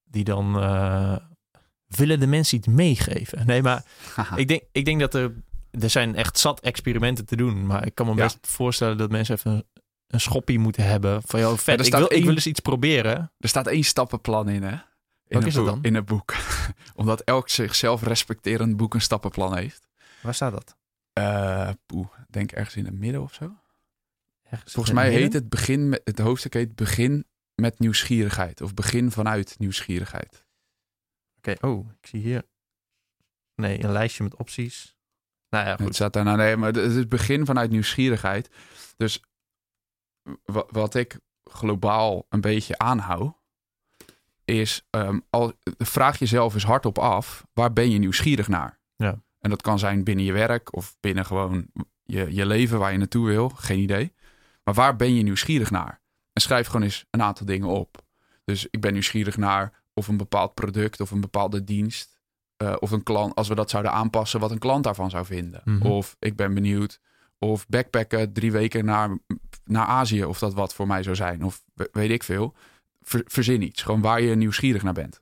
[0.03, 1.17] die dan eh,
[1.87, 3.45] willen de mensen iets meegeven.
[3.45, 3.85] Nee, maar
[4.35, 5.33] ik denk, ik denk dat er,
[5.71, 7.65] er zijn echt zat experimenten te doen.
[7.65, 8.23] Maar ik kan me Ja.
[8.23, 9.65] best voorstellen dat mensen even een,
[10.07, 11.21] een schoppie moeten hebben.
[11.25, 13.31] Van joh, er vet, ik staat wil, ik één- wil eens iets proberen.
[13.39, 14.75] Er staat één stappenplan in, hè?
[15.27, 15.83] In een is dat boek- dan?
[15.83, 16.33] In het boek.
[16.95, 19.87] Omdat elk zichzelf respecterend boek een stappenplan heeft.
[20.21, 20.75] Waar staat dat?
[21.13, 23.55] Eh poeh, denk ergens in het midden of zo.
[24.49, 28.61] Ergens Volgens mij heet het begin, met, het hoofdstuk heet begin met nieuwsgierigheid.
[28.61, 30.45] Of begin vanuit nieuwsgierigheid.
[31.37, 32.43] Oké, oh, ik zie hier.
[33.55, 34.95] Nee, een lijstje met opties.
[35.49, 35.95] Nou ja, Het goed.
[35.95, 38.49] staat daar, nou nee, maar het is begin vanuit nieuwsgierigheid.
[38.97, 39.21] Dus
[40.45, 43.35] wa- wat ik globaal een beetje aanhoud,
[44.45, 48.79] is ehm, al, vraag jezelf eens hardop af, waar ben je nieuwsgierig naar?
[48.95, 49.21] Ja.
[49.39, 51.67] En dat kan zijn binnen je werk of binnen gewoon
[52.03, 54.13] je, je leven waar je naartoe wil, geen idee.
[54.63, 56.01] Maar waar ben je nieuwsgierig naar?
[56.33, 58.05] En schrijf gewoon eens een aantal dingen op.
[58.45, 62.16] Dus ik ben nieuwsgierig naar of een bepaald product of een bepaalde dienst
[62.57, 65.61] eh, of een klant, als we dat zouden aanpassen, wat een klant daarvan zou vinden.
[65.65, 65.87] Mhm.
[65.87, 66.99] Of ik ben benieuwd
[67.39, 69.17] of backpacken drie weken naar,
[69.65, 71.43] naar Azië, of dat wat voor mij zou zijn.
[71.43, 72.53] Of we- weet ik veel.
[73.01, 73.81] Ver- verzin iets.
[73.83, 75.21] Gewoon waar je nieuwsgierig naar bent.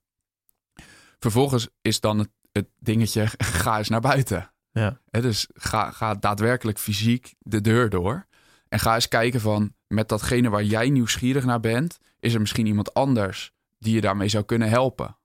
[1.19, 3.25] Vervolgens is dan het, het dingetje,
[3.63, 4.51] ga eens naar buiten.
[4.71, 4.99] Ja.
[5.09, 8.25] Hè, dus ga, ga daadwerkelijk fysiek de deur door.
[8.67, 12.65] En ga eens kijken van, met datgene waar jij nieuwsgierig naar bent, is er misschien
[12.65, 15.17] iemand anders die je daarmee zou kunnen helpen.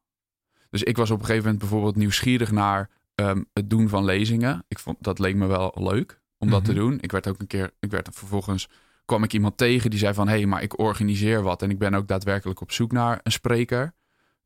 [0.70, 4.64] Dus ik was op een gegeven moment bijvoorbeeld nieuwsgierig naar ehm, het doen van lezingen.
[4.68, 6.68] Ik vond, dat leek me wel leuk om dat Mhm.
[6.70, 6.98] te doen.
[7.00, 8.68] Ik werd ook een keer, ik werd vervolgens
[9.04, 11.78] kwam ik iemand tegen die zei van, hé, hey, maar ik organiseer wat en ik
[11.78, 13.94] ben ook daadwerkelijk op zoek naar een spreker.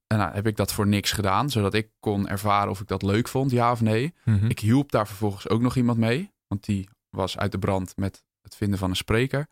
[0.07, 3.03] En nou, heb ik dat voor niks gedaan, zodat ik kon ervaren of ik dat
[3.03, 4.15] leuk vond, ja of nee.
[4.25, 4.47] Mhm.
[4.47, 8.23] Ik hielp daar vervolgens ook nog iemand mee, want die was uit de brand met
[8.43, 9.47] het vinden van een spreker.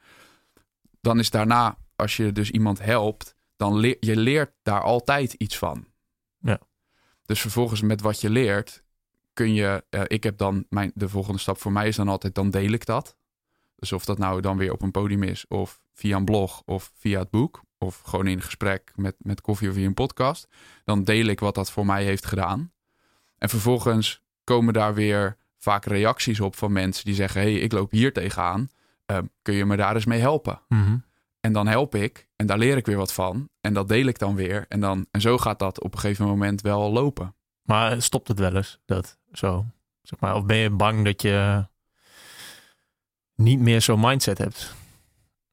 [1.00, 5.58] Dan is daarna, als je dus iemand helpt, dan leer je leert daar altijd iets
[5.58, 5.86] van.
[6.42, 6.60] Ja.
[7.26, 8.82] Dus vervolgens met wat je leert,
[9.32, 12.34] kun je, eh, ik heb dan mijn, de volgende stap voor mij is dan altijd,
[12.34, 13.16] dan deel ik dat.
[13.76, 16.92] Dus of dat nou dan weer op een podium is, of via een blog, of
[16.94, 20.48] via het boek, of gewoon in gesprek met, met koffie of via een podcast,
[20.84, 22.72] dan deel ik wat dat voor mij heeft gedaan.
[23.38, 27.90] En vervolgens komen daar weer vaak reacties op van mensen die zeggen: hey, ik loop
[27.90, 28.68] hier tegenaan.
[29.06, 30.60] Eh, kun je me daar eens mee helpen?
[30.68, 30.96] Mhm.
[31.42, 33.48] En dan help ik en daar leer ik weer wat van.
[33.60, 34.64] En dat deel ik dan weer.
[34.68, 37.34] En, dan, en zo gaat dat op een gegeven moment wel lopen.
[37.62, 39.66] Maar stopt het wel eens, dat zo?
[40.02, 41.66] Zeg maar, of ben je bang dat je
[43.34, 44.74] niet meer zo'n mindset hebt?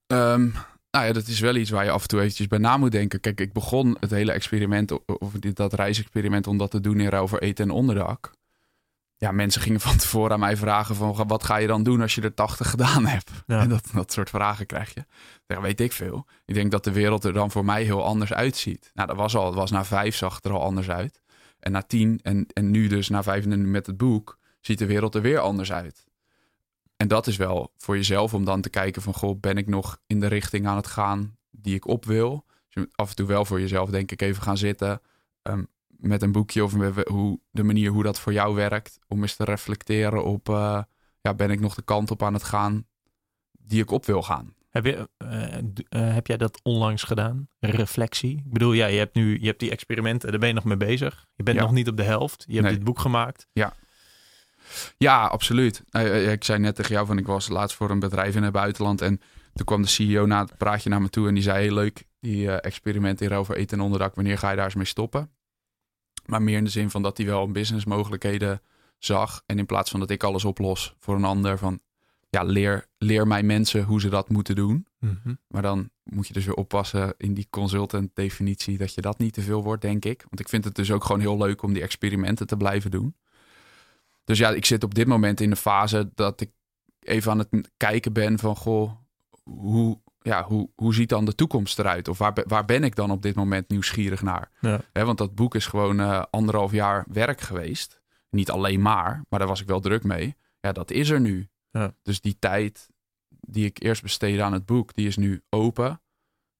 [0.07, 0.49] Ehm,
[0.91, 2.91] nou ja, dat is wel iets waar je af en toe eventjes bij na moet
[2.91, 3.19] denken.
[3.19, 7.27] Kijk, ik begon het hele experiment, of dat reisexperiment, om dat te doen in ruil
[7.27, 8.31] voor eten en onderdak.
[9.19, 12.15] Ja, mensen gingen van tevoren aan mij vragen van, wat ga je dan doen als
[12.15, 13.31] je er 80 gedaan hebt?
[13.47, 13.61] Ja.
[13.61, 15.05] En dat, dat soort vragen krijg je.
[15.61, 16.25] Weet ik veel.
[16.45, 18.91] Ik denk dat de wereld er dan voor mij heel anders uitziet.
[18.93, 21.21] Nou, dat was al, het was na vijf zag het er al anders uit.
[21.59, 24.85] En na tien, en, en nu dus na vijf en met het boek, ziet de
[24.85, 26.07] wereld er weer anders uit.
[26.97, 29.99] En dat is wel voor jezelf om dan te kijken van, goh, ben ik nog
[30.07, 32.45] in de richting aan het gaan die ik op wil?
[32.47, 35.01] Dus je moet af en toe wel voor jezelf, denk ik, even gaan zitten
[35.41, 35.63] ehm,
[35.99, 36.73] met een boekje of
[37.07, 38.99] hoe, de manier hoe dat voor jou werkt.
[39.07, 40.81] Om eens te reflecteren op, eh,
[41.21, 42.87] ja, ben ik nog de kant op aan het gaan
[43.51, 44.53] die ik op wil gaan?
[44.69, 47.47] Heb, je, eh, eh, heb jij dat onlangs gedaan?
[47.59, 48.37] Reflectie?
[48.37, 50.77] Ik bedoel, ja, je hebt nu je hebt die experimenten, daar ben je nog mee
[50.77, 51.25] bezig.
[51.35, 51.63] Je bent Ja.
[51.63, 52.43] nog niet op de helft.
[52.47, 52.75] Je hebt Nee.
[52.75, 53.47] dit boek gemaakt.
[54.97, 55.83] Ja, absoluut.
[55.89, 58.51] Nou, Ik zei net tegen jou van ik was laatst voor een bedrijf in het
[58.51, 59.21] buitenland en
[59.53, 62.03] toen kwam de CEO na het praatje naar me toe en die zei heel leuk
[62.19, 64.15] die eh experiment in over eten en onderdak.
[64.15, 65.31] Wanneer ga je daar eens mee stoppen?
[66.29, 68.61] Maar meer in de zin van dat hij wel businessmogelijkheden
[68.97, 71.79] zag en in plaats van dat ik alles oplos voor een ander van
[72.29, 74.87] ja leer leer mij mensen hoe ze dat moeten doen.
[75.47, 79.33] Maar dan moet je dus weer oppassen in die consultant definitie dat je dat niet
[79.33, 80.21] te veel wordt, denk ik.
[80.21, 83.15] Want ik vind het dus ook gewoon heel leuk om die experimenten te blijven doen.
[84.23, 86.51] Dus ja, ik zit op dit moment in de fase dat ik
[86.99, 88.91] even aan het kijken ben van, goh,
[89.43, 89.99] hoe,
[90.29, 92.07] ja, hoe, hoe ziet dan de toekomst eruit?
[92.07, 94.51] Of waar, waar ben ik dan op dit moment nieuwsgierig naar?
[94.61, 94.81] Ja.
[94.93, 98.01] Want dat boek is gewoon eh, anderhalf jaar werk geweest.
[98.29, 100.35] Niet alleen maar, maar daar was ik wel druk mee.
[100.59, 101.47] Ja, dat is er nu.
[101.71, 101.93] Ja.
[102.03, 102.89] Dus die tijd
[103.39, 106.01] die ik eerst besteedde aan het boek, die is nu open.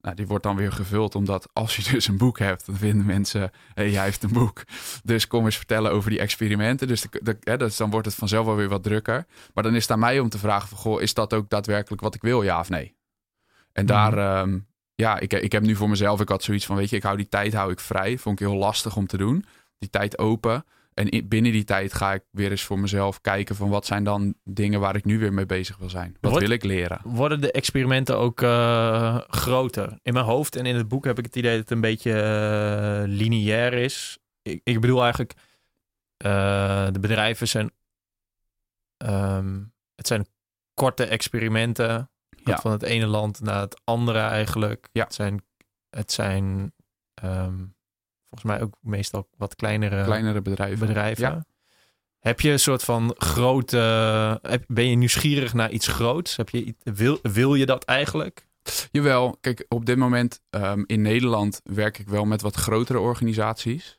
[0.02, 3.06] Nou, die wordt dan weer gevuld, omdat als je dus een boek hebt, dan vinden
[3.06, 4.64] mensen, hé, hey, jij heeft een boek.
[5.04, 6.88] Dus kom eens vertellen over die experimenten.
[6.88, 9.26] Dus de, de- hè, dus dan wordt het vanzelf wel weer wat drukker.
[9.54, 12.02] Maar dan is het aan mij om te vragen van, goh, is dat ook daadwerkelijk
[12.02, 12.98] wat ik wil, ja of nee?
[13.74, 14.60] En daar, ehm,
[14.96, 17.18] ja, ik, ik heb nu voor mezelf, ik had zoiets van, weet je, ik hou
[17.18, 18.18] die tijd hou ik vrij.
[18.18, 19.46] Vond ik heel lastig om te doen.
[19.80, 20.66] Die tijd open.
[20.94, 24.04] En in- binnen die tijd ga ik weer eens voor mezelf kijken van wat zijn
[24.04, 26.18] dan dingen waar ik nu weer mee bezig wil zijn.
[26.22, 27.00] Wat wil ik leren?
[27.04, 30.00] Worden de experimenten ook eh, groter?
[30.02, 32.14] In mijn hoofd en in het boek heb ik het idee dat het een beetje
[32.22, 34.18] eh, lineair is.
[34.42, 35.34] Ik, ik bedoel eigenlijk,
[36.18, 37.72] eh, de bedrijven zijn,
[38.98, 39.60] ehm,
[39.96, 40.26] het zijn
[40.74, 42.09] korte experimenten.
[42.44, 42.58] Ja.
[42.58, 44.90] Van het ene land naar het andere eigenlijk.
[44.92, 45.04] Ja.
[45.04, 45.42] Het zijn,
[45.90, 46.74] het zijn
[47.14, 47.58] ehm,
[48.30, 50.88] volgens mij ook meestal wat kleinere Kleinere bedrijven.
[50.88, 51.24] bedrijven.
[51.24, 51.46] Ja.
[52.20, 53.78] Heb je een soort van grote.
[54.42, 56.36] heb- Ben je nieuwsgierig naar iets groots?
[56.36, 58.48] Heb je, wil, wil je dat eigenlijk?
[58.92, 63.98] Jawel, kijk, op dit moment ehm, in Nederland werk ik wel met wat grotere organisaties.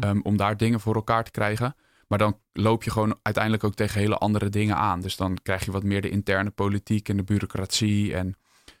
[0.00, 1.76] ehm, om daar dingen voor elkaar te krijgen.
[2.08, 5.00] Maar dan loop je gewoon uiteindelijk ook tegen hele andere dingen aan.
[5.00, 8.14] Dus dan krijg je wat meer de interne politiek en de bureaucratie.
[8.14, 8.36] En,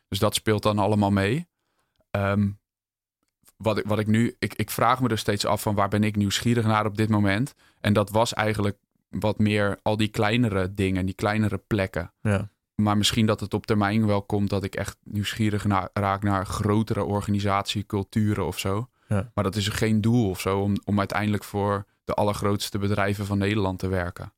[0.08, 1.48] dus dat speelt dan allemaal mee.
[2.10, 2.50] Ehm,
[3.56, 6.04] wat, ik, wat ik nu, ik, ik vraag me er steeds af van waar ben
[6.04, 7.54] ik nieuwsgierig naar op dit moment.
[7.80, 12.12] En dat was eigenlijk wat meer al die kleinere dingen, die kleinere plekken.
[12.20, 12.52] ja.
[12.74, 17.04] Maar misschien dat het op termijn wel komt dat ik echt nieuwsgierig raak naar grotere
[17.04, 18.88] organisatie, culturen of zo.
[19.08, 19.30] Ja.
[19.34, 23.38] Maar dat is geen doel of zo om, om uiteindelijk voor de allergrootste bedrijven van
[23.38, 24.32] Nederland te werken.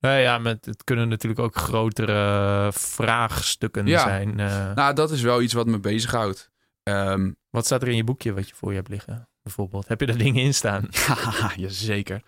[0.00, 4.02] Nou ja, met, het kunnen natuurlijk ook grotere vraagstukken Ja.
[4.02, 4.40] zijn.
[4.40, 4.74] eh.
[4.74, 6.50] Nou, dat is wel iets wat me bezighoudt.
[6.82, 9.28] Ehm wat staat er in je boekje wat je voor je hebt liggen?
[9.42, 10.88] Bijvoorbeeld, heb je daar dingen in staan?
[11.56, 12.22] ja, zeker.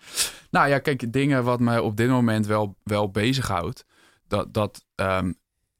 [0.49, 3.85] Nou ja, kijk, dingen wat mij op dit moment wel, wel bezighoudt,
[4.27, 5.31] dat, dat ehm,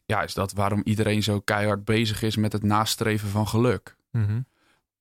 [0.06, 3.95] ja, is dat waarom iedereen zo keihard bezig is met het nastreven van geluk.
[4.12, 4.41] Mhm.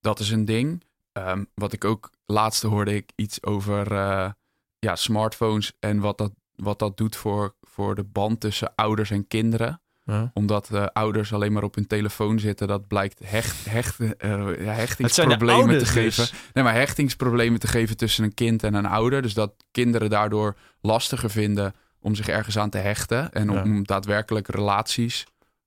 [0.01, 0.83] Dat is een ding.
[1.15, 4.31] Ehm, wat ik ook laatst hoorde ik iets over eh,
[4.79, 9.27] ja, smartphones en wat dat, wat dat doet voor, voor de band tussen ouders en
[9.27, 9.79] kinderen.
[10.05, 10.31] Ja.
[10.35, 15.39] Omdat eh, ouders alleen maar op hun telefoon zitten, dat blijkt hecht, hecht, eh, hechtingsproblemen
[15.65, 16.23] te ouders geven.
[16.23, 16.33] dus.
[16.53, 19.23] Nee, maar hechtingsproblemen te geven tussen een kind en een ouder.
[19.23, 23.33] Dus dat kinderen daardoor lastiger vinden om zich ergens aan te hechten.
[23.33, 23.63] En Ja.
[23.63, 25.27] om daadwerkelijk relaties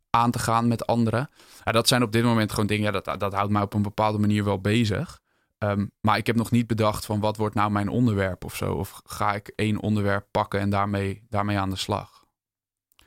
[0.10, 1.30] aan te gaan met anderen.
[1.64, 3.82] Ja, dat zijn op dit moment gewoon dingen, ja, dat, dat houdt mij op een
[3.82, 5.20] bepaalde manier wel bezig.
[5.58, 8.74] Ehm, maar ik heb nog niet bedacht van wat wordt nou mijn onderwerp of zo.
[8.74, 12.26] Of ga ik één onderwerp pakken en daarmee, daarmee aan de slag.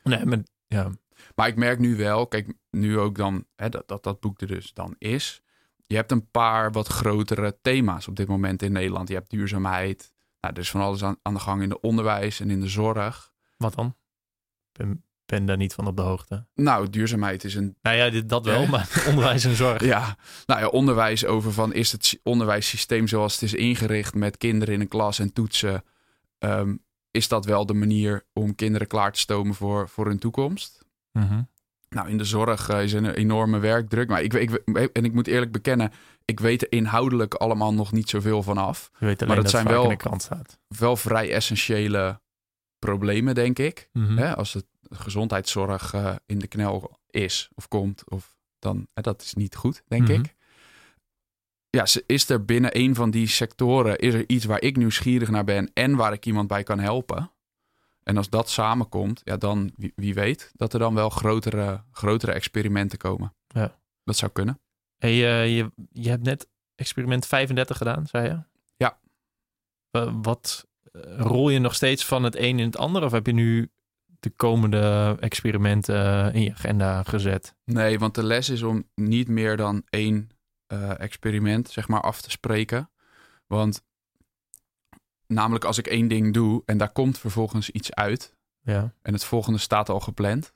[0.02, 0.90] Nee, maar ja.
[1.34, 4.46] Maar ik merk nu wel, kijk, nu ook dan hè, dat, dat dat boek er
[4.46, 5.42] dus dan is.
[5.86, 9.08] Je hebt een paar wat grotere thema's op dit moment in Nederland.
[9.08, 10.12] Je hebt duurzaamheid.
[10.40, 12.68] Nou, er is van alles aan, aan de gang in de onderwijs en in de
[12.68, 13.32] zorg.
[13.56, 13.96] Wat dan?
[14.72, 16.46] Ben, ben daar niet van op de hoogte.
[16.54, 17.76] Nou, duurzaamheid is een.
[17.82, 19.84] Nou ja, dit, dat wel, maar onderwijs en zorg.
[19.84, 20.16] Ja,
[20.46, 24.74] nou ja, onderwijs over van is het sy- onderwijssysteem zoals het is ingericht met kinderen
[24.74, 25.82] in een klas en toetsen.
[26.38, 26.74] ehm,
[27.10, 30.84] is dat wel de manier om kinderen klaar te stomen voor, voor hun toekomst?
[31.12, 31.42] Mhm.
[31.88, 34.08] Nou, in de zorg eh, is een enorme werkdruk.
[34.08, 34.50] Maar ik, ik,
[34.92, 35.92] en ik moet eerlijk bekennen,
[36.24, 38.90] ik weet er inhoudelijk allemaal nog niet zoveel van af.
[38.98, 39.82] Je weet alleen Maar dat dat, zijn wel-.
[40.68, 42.20] Wel vrij essentiële
[42.80, 43.88] problemen, denk ik.
[43.92, 44.16] Mhm.
[44.16, 49.22] Hè, als het gezondheidszorg eh, in de knel is of komt, of dan, hè, dat
[49.22, 50.12] is niet goed, denk Mhm.
[50.12, 50.34] ik.
[51.70, 55.44] Ja, is er binnen een van die sectoren is er iets waar ik nieuwsgierig naar
[55.44, 57.30] ben en waar ik iemand bij kan helpen?
[58.02, 62.32] En als dat samenkomt, ja, dan wie, wie weet dat er dan wel grotere, grotere
[62.32, 63.34] experimenten komen.
[63.48, 63.78] Ja.
[64.04, 64.60] Dat zou kunnen.
[64.96, 68.42] Hey, eh, je, je hebt net experiment 35 gedaan, zei je?
[68.76, 68.98] Ja.
[69.90, 70.69] Wa- wat eh,
[71.16, 73.04] rol je nog steeds van het een in het ander?
[73.04, 73.70] Of heb je nu
[74.20, 77.54] de komende experimenten eh, in je agenda gezet?
[77.64, 80.30] Nee, want de les is om niet meer dan één
[80.66, 82.90] eh, experiment zeg maar af te spreken.
[83.46, 83.82] Want
[85.26, 88.94] namelijk als ik één ding doe en daar komt vervolgens iets uit Ja.
[89.02, 90.52] en het volgende staat al gepland,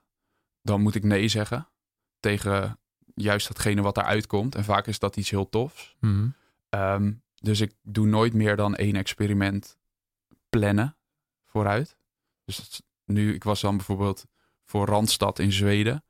[0.62, 1.68] dan moet ik nee zeggen
[2.20, 2.78] tegen
[3.14, 4.55] juist datgene wat eruit komt.
[4.55, 5.97] En vaak is dat iets heel tofs.
[6.01, 6.28] Mhm.
[6.68, 9.78] Ehm, dus ik doe nooit meer dan één experiment
[10.59, 10.97] plannen
[11.45, 11.97] vooruit.
[12.45, 14.25] Dus nu, ik was dan bijvoorbeeld
[14.65, 16.05] voor Randstad in Zweden.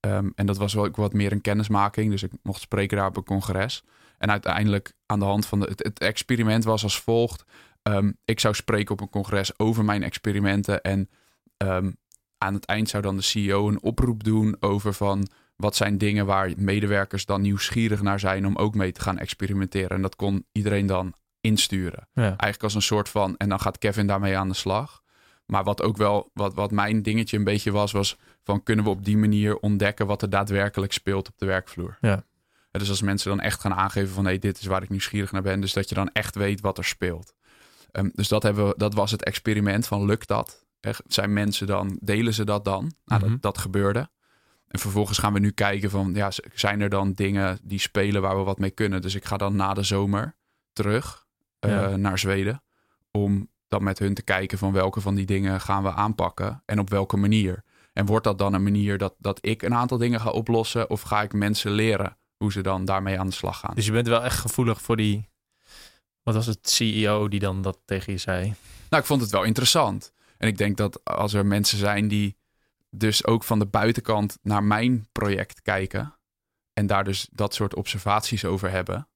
[0.00, 2.10] Ehm, en dat was wel ook wat meer een kennismaking.
[2.10, 3.82] Dus ik mocht spreken daar op een congres.
[4.18, 7.44] En uiteindelijk aan de hand van de, het, het experiment was als volgt.
[7.82, 10.82] Ehm, ik zou spreken op een congres over mijn experimenten.
[10.82, 11.10] En
[11.56, 11.90] ehm,
[12.38, 16.26] aan het eind zou dan de CEO een oproep doen over van wat zijn dingen
[16.26, 19.90] waar medewerkers dan nieuwsgierig naar zijn om ook mee te gaan experimenteren.
[19.96, 22.08] En dat kon iedereen dan insturen.
[22.12, 22.22] Ja.
[22.22, 25.02] Eigenlijk als een soort van, en dan gaat Kevin daarmee aan de slag.
[25.46, 28.90] Maar wat ook wel, wat, wat mijn dingetje een beetje was, was van kunnen we
[28.90, 31.98] op die manier ontdekken wat er daadwerkelijk speelt op de werkvloer.
[32.00, 32.24] Ja.
[32.70, 35.32] En Dus als mensen dan echt gaan aangeven van hé, dit is waar ik nieuwsgierig
[35.32, 35.60] naar ben.
[35.60, 37.34] Dus dat je dan echt weet wat er speelt.
[37.90, 40.66] Ehm, dus dat, hebben we, dat was het experiment van lukt dat?
[40.80, 42.92] Echt, zijn mensen dan, delen ze dat dan?
[43.04, 43.30] Nou, Mhm.
[43.30, 44.10] dat, dat gebeurde.
[44.68, 48.36] En vervolgens gaan we nu kijken van, ja, zijn er dan dingen die spelen waar
[48.36, 49.00] we wat mee kunnen?
[49.02, 50.36] Dus ik ga dan na de zomer
[50.72, 51.26] terug
[51.60, 51.96] Ja.
[51.96, 52.62] naar Zweden.
[53.10, 56.78] Om dan met hun te kijken van welke van die dingen gaan we aanpakken en
[56.78, 57.64] op welke manier.
[57.92, 60.90] En wordt dat dan een manier dat, dat ik een aantal dingen ga oplossen?
[60.90, 63.74] Of ga ik mensen leren hoe ze dan daarmee aan de slag gaan?
[63.74, 65.28] Dus je bent wel echt gevoelig voor die...
[66.22, 68.54] Wat was het CEO die dan dat tegen je zei?
[68.88, 70.12] Nou, ik vond het wel interessant.
[70.36, 72.36] En ik denk dat als er mensen zijn die
[72.90, 76.18] dus ook van de buitenkant naar mijn project kijken.
[76.72, 79.08] En daar dus dat soort observaties over hebben.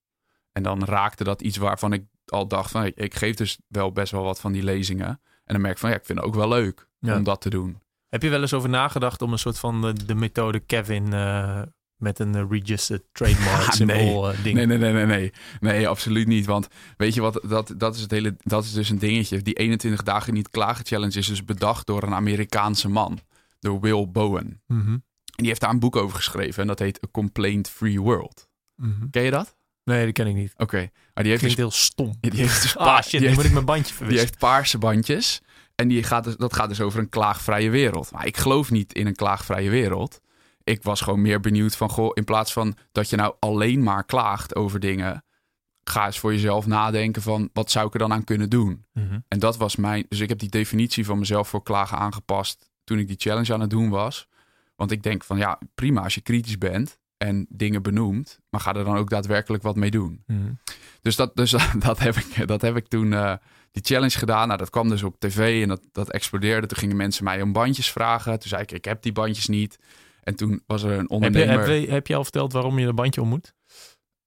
[0.52, 3.92] En dan raakte dat iets waarvan ik al dacht van ik- ik geef dus wel
[3.92, 5.08] best wel wat van die lezingen.
[5.44, 7.16] En dan merk ik van ja, ik vind het ook wel leuk Ja.
[7.16, 7.82] om dat te doen.
[8.08, 11.62] Heb je wel eens over nagedacht om een soort van de, de methode Kevin eh,
[11.96, 14.56] met een eh, registered trademark Ah, eh, ding?
[14.56, 15.32] Nee, nee, nee, nee, nee.
[15.60, 16.46] Nee, absoluut niet.
[16.46, 19.42] Want weet je wat, dat, dat is het hele, dat is dus een dingetje.
[19.42, 23.18] Die 21 dagen niet klagen challenge is dus bedacht door een Amerikaanse man.
[23.60, 24.62] Door Will Bowen.
[24.66, 24.90] Mhm.
[24.90, 25.02] En
[25.42, 26.62] die heeft daar een boek over geschreven.
[26.62, 28.48] En dat heet A Complaint Free World.
[28.76, 29.10] Mhm.
[29.10, 29.56] Ken je dat?
[29.84, 30.52] Nee, dat ken ik niet.
[30.56, 30.76] Oké.
[31.14, 32.14] Maar die heeft Klinkt dus, heel stom.
[32.20, 34.26] die heeft dus Ah shit, die heeft- moet ik mijn bandje die verwisselen.
[34.28, 35.42] heeft paarse bandjes.
[35.74, 38.10] En die gaat dus, dat gaat dus over een klaagvrije wereld.
[38.12, 40.20] Maar ik geloof niet in een klaagvrije wereld.
[40.64, 44.04] Ik was gewoon meer benieuwd van, goh, in plaats van dat je nou alleen maar
[44.04, 45.24] klaagt over dingen,
[45.84, 48.84] ga eens voor jezelf nadenken van wat zou ik er dan aan kunnen doen.
[48.92, 49.18] Mhm.
[49.28, 50.06] En dat was mijn.
[50.08, 53.60] Dus ik heb die definitie van mezelf voor klagen aangepast toen ik die challenge aan
[53.60, 54.28] het doen was.
[54.76, 58.74] Want ik denk van ja, prima als je kritisch bent en dingen benoemt, maar ga
[58.74, 60.22] er dan ook daadwerkelijk wat mee doen.
[60.26, 60.52] Mhm.
[61.00, 63.34] Dus dat, dus dat, heb, ik, dat heb ik toen eh,
[63.70, 64.46] die challenge gedaan.
[64.46, 66.66] Nou, dat kwam dus op tv en dat, dat explodeerde.
[66.66, 68.38] Toen gingen mensen mij om bandjes vragen.
[68.38, 69.78] Toen zei ik, ik heb die bandjes niet.
[70.22, 71.58] En toen was er een Heb, je, ondernemer...
[71.58, 73.54] heb, je, heb je al verteld waarom je een bandje om moet?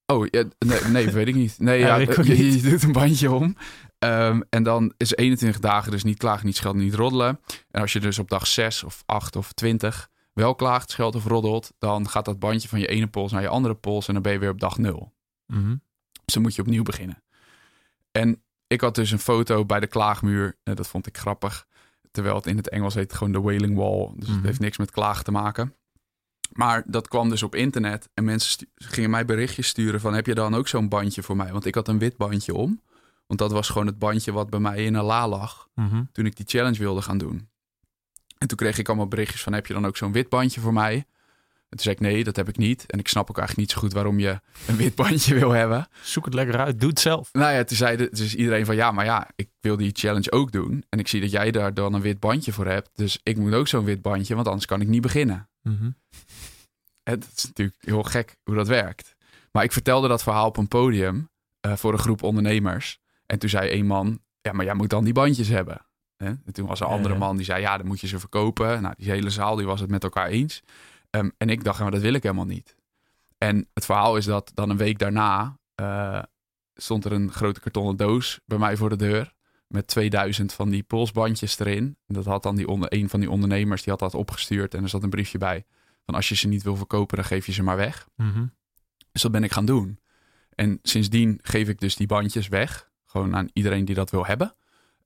[0.05, 1.59] Oh, ja, nee, nee, weet ik niet.
[1.59, 2.63] Nee, Ja, ja, weet ik ook je, niet.
[2.63, 3.55] je doet een bandje om.
[3.99, 7.39] Ehm, en dan is 21 dagen dus niet klagen, niet schelden, niet roddelen.
[7.71, 11.25] En als je dus op dag 6 of 8 of 20 wel klaagt, scheldt of
[11.25, 11.73] roddelt...
[11.79, 14.07] dan gaat dat bandje van je ene pols naar je andere pols...
[14.07, 15.13] en dan ben je weer op dag 0.
[15.45, 15.75] Mhm.
[16.25, 17.23] Dus dan moet je opnieuw beginnen.
[18.11, 20.57] En ik had dus een foto bij de klaagmuur.
[20.63, 21.65] Eh, dat vond ik grappig.
[22.11, 24.11] Terwijl het in het Engels heet gewoon de Wailing Wall.
[24.15, 24.37] Dus Mhm.
[24.37, 25.75] het heeft niks met klagen te maken.
[26.51, 28.09] Maar dat kwam dus op internet.
[28.13, 30.13] En mensen gingen mij berichtjes sturen van...
[30.13, 31.51] heb je dan ook zo'n bandje voor mij?
[31.51, 32.81] Want ik had een wit bandje om.
[33.27, 35.67] Want dat was gewoon het bandje wat bij mij in een la lag...
[35.75, 36.03] Mhm.
[36.11, 37.49] toen ik die challenge wilde gaan doen.
[38.37, 39.53] En toen kreeg ik allemaal berichtjes van...
[39.53, 41.05] heb je dan ook zo'n wit bandje voor mij?
[41.69, 42.85] En toen zei ik nee, dat heb ik niet.
[42.85, 45.87] En ik snap ook eigenlijk niet zo goed waarom je een wit bandje wil hebben.
[46.01, 46.79] Zoek het lekker uit.
[46.79, 47.29] Doe het zelf.
[47.33, 50.31] Nou ja, toen zei de, dus iedereen van ja, maar ja, ik wil die challenge
[50.31, 50.85] ook doen.
[50.89, 52.89] En ik zie dat jij daar dan een wit bandje voor hebt.
[52.93, 55.49] Dus ik moet ook zo'n wit bandje, want anders kan ik niet beginnen.
[55.61, 55.89] Mhm.
[57.03, 59.15] Het is natuurlijk heel gek hoe dat werkt.
[59.51, 61.29] Maar ik vertelde dat verhaal op een podium
[61.59, 62.99] eh, voor een groep ondernemers.
[63.25, 65.85] En toen zei een man, ja, maar jij moet dan die bandjes hebben.
[66.17, 66.27] Hè?
[66.27, 68.81] En toen was een Ja, andere man die zei, ja, dan moet je ze verkopen.
[68.81, 70.61] Nou, die hele zaal die was het met elkaar eens.
[71.09, 72.75] Ehm, en ik dacht, ja, maar dat wil ik helemaal niet.
[73.37, 76.23] En het verhaal is dat dan een week daarna eh,
[76.73, 79.33] stond er een grote kartonnen doos bij mij voor de deur.
[79.67, 81.97] Met 2000 van die polsbandjes erin.
[82.07, 84.73] En dat had dan die onder, een van die ondernemers, die had dat opgestuurd.
[84.73, 85.65] En er zat een briefje bij
[86.05, 88.07] van als je ze niet wil verkopen, dan geef je ze maar weg.
[88.15, 88.45] Mhm.
[89.11, 89.99] Dus dat ben ik gaan doen.
[90.55, 92.89] En sindsdien geef ik dus die bandjes weg.
[93.05, 94.55] Gewoon aan iedereen die dat wil hebben.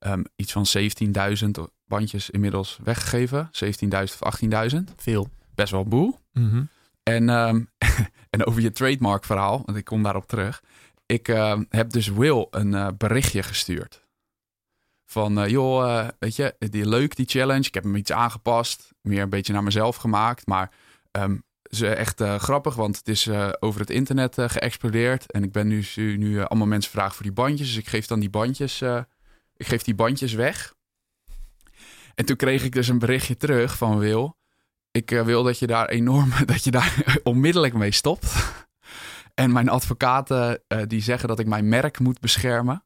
[0.02, 3.49] Ehm, iets van 17.000 bandjes inmiddels weggegeven.
[3.52, 4.93] 17.000 of 18.000.
[4.95, 5.30] Veel.
[5.56, 6.20] Best wel een boel.
[6.34, 6.64] Mhm.
[7.04, 7.64] En, ehm,
[8.30, 10.64] en over je trademark verhaal, want ik kom daarop terug.
[11.06, 14.06] Ik ehm, heb dus Will een eh, berichtje gestuurd.
[15.06, 17.68] Van, eh, joh, eh, weet je, die, leuk die challenge.
[17.68, 18.93] Ik heb hem iets aangepast.
[19.02, 20.47] Meer een beetje naar mezelf gemaakt.
[20.47, 20.72] Maar
[21.12, 23.30] ehm ze echt grappig, want het is
[23.60, 25.32] over het internet geëxplodeerd.
[25.32, 27.68] En ik ben nu, nu allemaal mensen vragen voor die bandjes.
[27.68, 28.84] Dus ik geef dan die bandjes,
[29.62, 30.74] ik geef die bandjes weg.
[32.16, 34.38] En toen kreeg ik dus een berichtje terug van Wil.
[34.91, 38.53] Ik eh, wil dat je daar enorm, dat je daar onmiddellijk mee stopt.
[39.34, 42.84] En mijn advocaten eh, die zeggen dat ik mijn merk moet beschermen.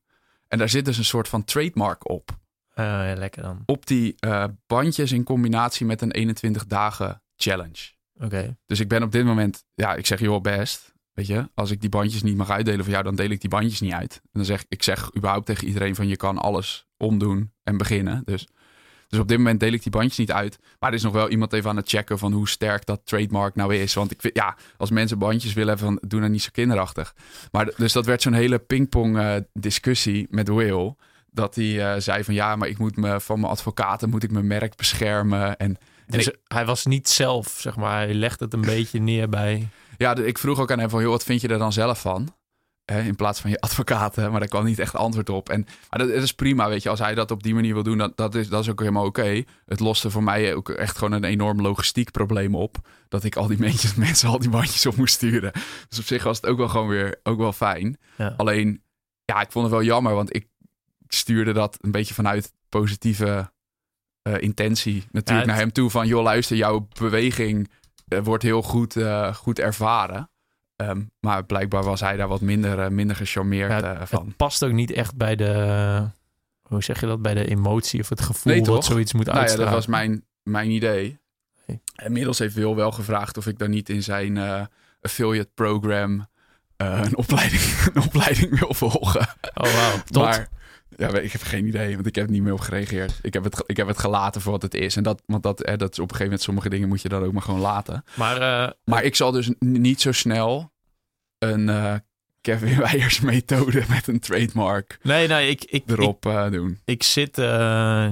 [0.48, 2.30] En daar zit dus een soort van trademark op.
[2.74, 3.64] Eh, ja, lekker dan.
[3.66, 4.16] Op die
[4.68, 7.92] bandjes in combinatie met een 21 dagen challenge.
[8.20, 8.58] Oké.
[8.66, 10.95] Dus ik ben op dit moment, ja, ik zeg joh best.
[11.16, 13.50] Weet je, als ik die bandjes niet mag uitdelen voor jou, dan deel ik die
[13.50, 14.20] bandjes niet uit.
[14.24, 18.22] En dan zeg ik zeg überhaupt tegen iedereen van je kan alles omdoen en beginnen.
[18.26, 18.48] Dus,
[19.08, 20.60] dus op dit moment deel ik die bandjes niet uit.
[20.80, 23.56] Maar er is nog wel iemand even aan het checken van hoe sterk dat trademark
[23.56, 23.94] nou is.
[23.94, 27.16] Want ik vind, ja, als mensen bandjes willen hebben, van, doe nou niet zo kinderachtig.
[27.52, 30.96] Maar dus dat werd zo'n hele pingpong eh, discussie met Will.
[31.32, 34.32] Dat hij eh, zei van ja, maar ik moet me van mijn advocaten moet ik
[34.32, 35.58] mijn merk beschermen.
[35.58, 37.96] En Dus hij was niet zelf, zeg maar.
[37.96, 39.70] Hij legt het een beetje neer bij...
[39.98, 42.36] Ja, ik vroeg ook aan hem van, joh, wat vind je er dan zelf van?
[42.86, 45.50] In plaats van je advocaten, maar daar kwam niet echt antwoord op.
[45.50, 47.84] En maar dat, dat is prima, weet je, als hij dat op die manier wil
[47.84, 49.44] doen, dat, dat, is, dat is ook helemaal oké.
[49.66, 52.78] Het loste voor mij ook echt gewoon een enorm logistiek probleem op.
[53.08, 55.52] Dat ik al die mensen, mensen al die bandjes op moest sturen.
[55.90, 57.98] Dus op zich was het ook wel gewoon weer ook wel fijn.
[58.18, 58.34] Ja.
[58.38, 58.82] Alleen,
[59.26, 60.48] ja, ik vond het wel jammer, want ik
[61.08, 63.52] stuurde dat een beetje vanuit positieve
[64.22, 65.90] eh, intentie natuurlijk Ja, het- naar hem toe.
[65.90, 67.70] Van, joh, luister, jouw beweging
[68.24, 70.30] wordt heel goed, eh, goed ervaren.
[70.76, 74.26] Ehm, maar blijkbaar was hij daar wat minder, eh, minder gecharmeerd Ja, eh, van.
[74.26, 76.10] Het past ook niet echt bij de...
[76.62, 77.22] Hoe zeg je dat?
[77.22, 78.84] Bij de emotie of het gevoel Nee, toch?
[78.84, 79.72] zoiets moet Nou ja, uitstralen.
[79.74, 81.20] dat was mijn, mijn idee.
[82.04, 84.62] Inmiddels heeft Wil wel gevraagd of ik dan niet in zijn eh,
[85.02, 86.28] affiliate program
[86.78, 87.62] eh, een, opleiding,
[87.94, 89.28] een opleiding wil volgen.
[89.54, 89.98] Oh, wauw.
[90.06, 90.24] Tot.
[90.24, 90.50] Maar
[90.98, 93.20] ja, ik heb geen idee, want ik heb er niet meer op gereageerd.
[93.22, 94.96] Ik heb het, ik heb het gelaten voor wat het is.
[94.96, 97.10] En dat, want dat, eh, dat is op een gegeven moment, sommige dingen moet je
[97.10, 98.04] dan ook maar gewoon laten.
[98.16, 100.72] Maar, eh, Maar ik zal dus niet zo snel
[101.38, 101.94] een eh,
[102.42, 106.80] Kevin Weijers methode met een trademark nee, nee, ik, ik, ik, erop eh, doen.
[106.86, 107.38] ik zit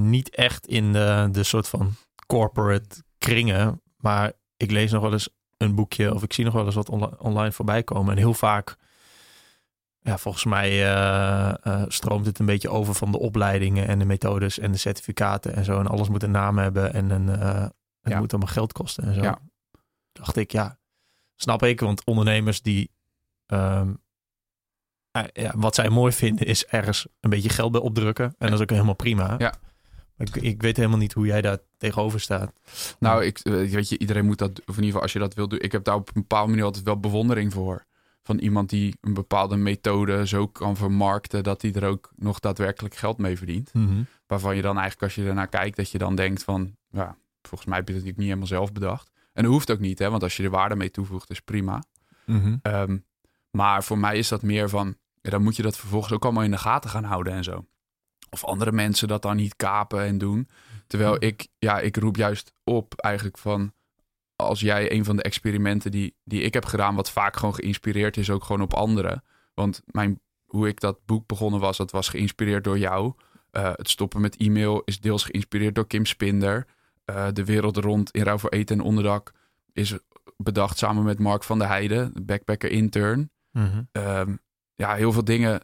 [0.00, 1.94] niet echt in de, de soort van
[2.26, 3.80] corporate kringen.
[3.96, 6.88] Maar ik lees nog wel eens een boekje of ik zie nog wel eens wat
[6.88, 8.12] onli- online voorbij komen.
[8.12, 8.76] En heel vaak,
[10.04, 14.04] ja, volgens mij eh, eh, stroomt het een beetje over van de opleidingen en de
[14.04, 15.78] methodes en de certificaten en zo.
[15.78, 17.62] En alles moet een naam hebben en een, eh,
[18.00, 18.18] het Ja.
[18.18, 19.22] moet allemaal geld kosten en zo.
[19.22, 19.38] Ja.
[20.12, 20.78] Dacht ik, ja,
[21.36, 21.80] snap ik.
[21.80, 22.90] Want ondernemers die
[23.46, 23.94] ehm,
[25.10, 28.24] eh, ja, wat zij mooi vinden is ergens een beetje geld bij opdrukken.
[28.24, 29.34] En dat is ook helemaal prima.
[29.38, 29.54] Ja.
[30.16, 32.52] Ik, ik weet helemaal niet hoe jij daar tegenover staat.
[32.98, 35.48] Nou, ik, weet je, iedereen moet dat, of in ieder geval als je dat wil
[35.48, 35.60] doen.
[35.60, 37.84] Ik heb daar op een bepaalde manier altijd wel bewondering voor.
[38.24, 42.94] Van iemand die een bepaalde methode zo kan vermarkten dat hij er ook nog daadwerkelijk
[42.94, 43.72] geld mee verdient.
[44.26, 47.64] Waarvan je dan eigenlijk als je ernaar kijkt, dat je dan denkt van, ja, volgens
[47.64, 49.10] mij heb je dat natuurlijk niet helemaal zelf bedacht.
[49.32, 51.82] En dat hoeft ook niet, hè, want als je er waarde mee toevoegt, is prima.
[52.26, 52.56] Mhm.
[52.62, 52.98] Ehm,
[53.50, 56.42] maar voor mij is dat meer van, ja, dan moet je dat vervolgens ook allemaal
[56.42, 57.66] in de gaten gaan houden en zo.
[58.30, 60.48] Of andere mensen dat dan niet kapen en doen.
[60.86, 63.72] Terwijl ik, ja, ik roep juist op eigenlijk van,
[64.36, 68.16] als jij een van de experimenten die, die ik heb gedaan, wat vaak gewoon geïnspireerd
[68.16, 69.24] is, ook gewoon op anderen.
[69.54, 73.12] Want mijn, hoe ik dat boek begonnen was, dat was geïnspireerd door jou.
[73.52, 76.66] Uh, het stoppen met e-mail is deels geïnspireerd door Kim Spinder.
[77.10, 79.32] Uh, de wereld rond in ruil voor eten en onderdak
[79.72, 79.94] is
[80.36, 83.30] bedacht samen met Mark van der Heijden, de backpacker intern.
[83.50, 83.88] Mm -hmm.
[83.92, 84.38] um,
[84.74, 85.60] ja, heel veel dingen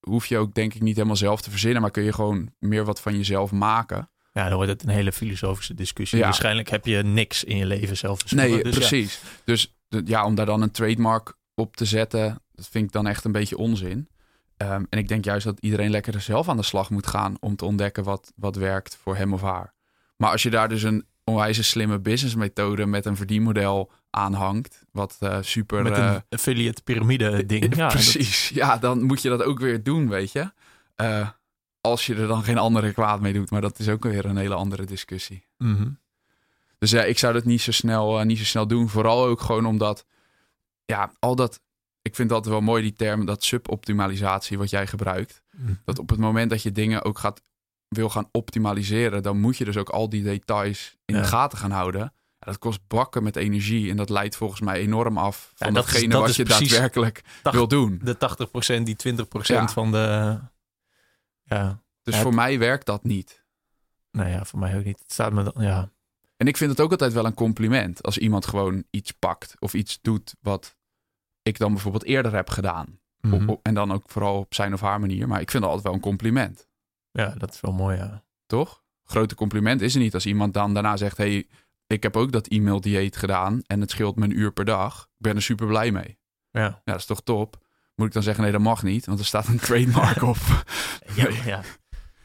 [0.00, 2.84] hoef je ook denk ik niet helemaal zelf te verzinnen, maar kun je gewoon meer
[2.84, 4.10] wat van jezelf maken.
[4.36, 6.18] Ja, dan wordt het een hele filosofische discussie.
[6.18, 6.24] Ja.
[6.24, 8.50] Waarschijnlijk heb je niks in je leven zelf verzonnen.
[8.50, 9.20] Nee, dus precies.
[9.22, 9.28] Ja.
[9.44, 13.24] Dus ja, om daar dan een trademark op te zetten, dat vind ik dan echt
[13.24, 14.08] een beetje onzin.
[14.56, 17.36] Um, en ik denk juist dat iedereen lekker er zelf aan de slag moet gaan
[17.40, 19.74] om te ontdekken wat, wat werkt voor hem of haar.
[20.16, 25.38] Maar als je daar dus een onwijze slimme businessmethode met een verdienmodel aanhangt, wat uh,
[25.40, 25.82] super...
[25.82, 27.76] Met uh, een affiliate piramide ding.
[27.76, 28.48] Ja, precies.
[28.48, 28.58] Dat...
[28.58, 30.50] Ja, dan moet je dat ook weer doen, weet je.
[30.96, 31.28] Uh,
[31.86, 33.50] als je er dan geen andere kwaad mee doet.
[33.50, 35.46] Maar dat is ook weer een hele andere discussie.
[35.58, 35.98] Mm -hmm.
[36.78, 38.88] Dus ja, ik zou dat niet zo snel, niet zo snel doen.
[38.88, 40.04] Vooral ook gewoon omdat,
[40.84, 41.60] ja, al dat...
[42.02, 45.42] Ik vind dat wel mooi, die term, dat suboptimalisatie wat jij gebruikt.
[45.56, 45.78] Mm -hmm.
[45.84, 47.42] Dat op het moment dat je dingen ook gaat,
[47.88, 51.20] wil gaan optimaliseren, dan moet je dus ook al die details in Ja.
[51.20, 52.12] de gaten gaan houden.
[52.38, 55.84] Dat kost bakken met energie en dat leidt volgens mij enorm af van Ja, dat
[55.84, 58.00] is- datgene dat wat je daadwerkelijk wil doen.
[58.02, 59.68] De 80%, die 20% Ja.
[59.68, 60.38] van de...
[61.48, 63.44] Ja, Dus Ja, voor mij werkt dat niet.
[64.10, 64.98] nou ja, voor mij ook niet.
[64.98, 65.90] Het staat me dan, ja.
[66.36, 69.74] En ik vind het ook altijd wel een compliment als iemand gewoon iets pakt of
[69.74, 70.76] iets doet wat
[71.42, 72.98] ik dan bijvoorbeeld eerder heb gedaan.
[73.20, 73.48] Mhm.
[73.48, 75.28] op- en dan ook vooral op zijn of haar manier.
[75.28, 76.68] Maar ik vind het altijd wel een compliment,
[77.10, 78.22] Ja, dat is wel mooi, ja.
[78.46, 78.84] toch?
[79.04, 81.46] Grote compliment is er niet als iemand dan daarna zegt: hey,
[81.86, 85.02] ik heb ook dat e-mail dieet gedaan en het scheelt me een uur per dag.
[85.02, 86.18] Ik ben er super blij mee.
[86.50, 87.65] Ja, Ja, dat is toch top?
[87.96, 90.36] Moet ik dan zeggen: nee, dat mag niet, want er staat een trademark op.
[91.14, 91.28] ja.
[91.28, 91.42] Nee.
[91.44, 91.60] ja.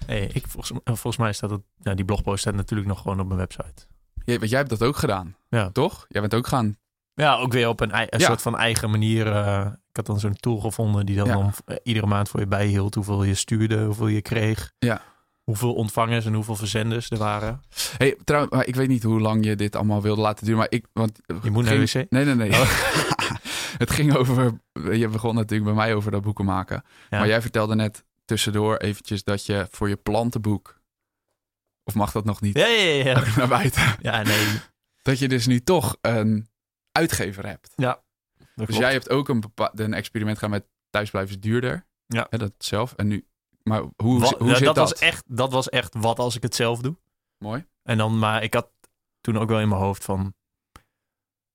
[0.06, 1.62] Hey, ik, volgens, volgens mij staat het...
[1.80, 3.86] Ja, die blogpost staat natuurlijk nog gewoon op mijn website.
[4.26, 5.70] Ja, want jij hebt dat ook gedaan, Ja.
[5.70, 6.06] toch?
[6.10, 6.76] Jij bent ook gaan.
[7.14, 8.26] Ja, ook weer op een, een Ja.
[8.28, 9.28] soort van eigen manier.
[9.32, 11.34] eh, ik had dan zo'n tool gevonden die dan, Ja.
[11.34, 12.96] dan eh, iedere maand voor je bijhield.
[12.96, 14.72] Hoeveel je stuurde, hoeveel je kreeg.
[14.80, 15.02] Ja.
[15.52, 17.62] Hoeveel ontvangers en hoeveel verzenders er waren.
[17.98, 20.72] Hey, trouwens, maar ik weet niet hoe lang je dit allemaal wilde laten duren, maar
[20.72, 20.86] ik.
[20.94, 22.10] Want Je moet ging- wc?
[22.12, 22.50] Nee, nee, nee.
[22.50, 22.70] Oh.
[23.84, 24.60] het ging over.
[24.92, 26.84] Je begon natuurlijk bij mij over dat boeken maken.
[27.10, 27.18] Ja.
[27.18, 30.80] Maar jij vertelde net tussendoor eventjes dat je voor je plantenboek.
[31.84, 32.58] Of mag dat nog niet?
[32.58, 33.04] Ja, ja, ja.
[33.04, 33.24] ja.
[33.36, 33.96] Naar buiten.
[34.02, 34.48] Ja, nee.
[35.02, 36.48] Dat je dus nu toch een
[36.92, 37.72] uitgever hebt.
[37.76, 38.02] Dat
[38.56, 38.82] Dus klopt.
[38.82, 39.44] jij hebt ook een,
[39.76, 41.86] een experiment gedaan met thuisblijven is duurder.
[42.08, 42.28] Ja.
[42.30, 42.94] Hè, dat zelf.
[42.96, 43.26] En nu.
[43.64, 43.92] Maar hoe,
[44.38, 44.90] hoe zit dat, dat?
[44.90, 46.98] Was echt, dat was echt wat als ik het zelf doe.
[47.38, 47.66] Mooi.
[47.84, 48.70] En dan, maar ik had
[49.22, 50.34] toen ook wel in mijn hoofd van...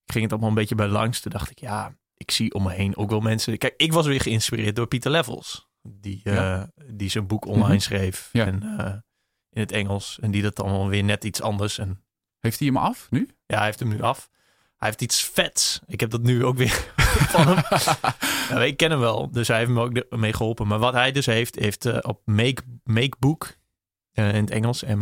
[0.05, 1.21] Ik ging het allemaal een beetje bij langs.
[1.21, 3.59] Toen dacht ik, ja, ik zie om me heen ook wel mensen...
[3.59, 5.69] Kijk, ik was weer geïnspireerd door Pieter Levels.
[5.83, 7.79] Die, eh, die zijn boek online Mhm.
[7.79, 8.29] schreef.
[8.33, 8.47] Ja.
[8.47, 8.93] En, eh,
[9.51, 10.19] in het Engels.
[10.21, 11.79] En die dat dan weer net iets anders.
[11.79, 12.05] En
[12.41, 13.29] Heeft hij hem af nu?
[13.47, 14.29] ja, hij heeft hem nu af.
[14.77, 15.81] Hij heeft iets vets.
[15.87, 16.93] Ik heb dat nu ook weer
[17.35, 17.63] van hem.
[18.49, 20.67] Ja, ik ken hem wel, dus hij heeft me ook mee geholpen.
[20.67, 23.57] Maar wat hij dus heeft, heeft eh, op Make, Makebook,
[24.13, 24.95] eh, in het Engels, E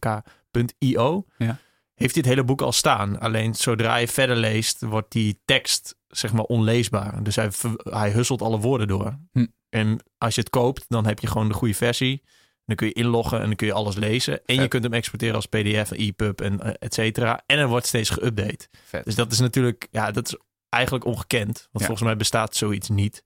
[0.00, 1.58] M-A-K-E-B-O-O-K.io, Ja.
[1.94, 3.20] heeft het hele boek al staan.
[3.20, 7.22] Alleen zodra je verder leest, wordt die tekst zeg maar onleesbaar.
[7.22, 7.50] Dus hij,
[7.82, 9.18] hij husselt alle woorden door.
[9.32, 9.46] Hm.
[9.68, 12.22] En als je het koopt, dan heb je gewoon de goede versie.
[12.64, 14.40] Dan kun je inloggen en dan kun je alles lezen.
[14.46, 17.42] En je kunt hem exporteren als pdf, EPUB en eh, et cetera.
[17.46, 18.68] En er wordt steeds geüpdate.
[19.04, 20.36] Dus dat is natuurlijk, ja, dat is
[20.70, 21.56] eigenlijk ongekend.
[21.58, 21.84] Want Ja.
[21.86, 23.24] volgens mij bestaat zoiets niet.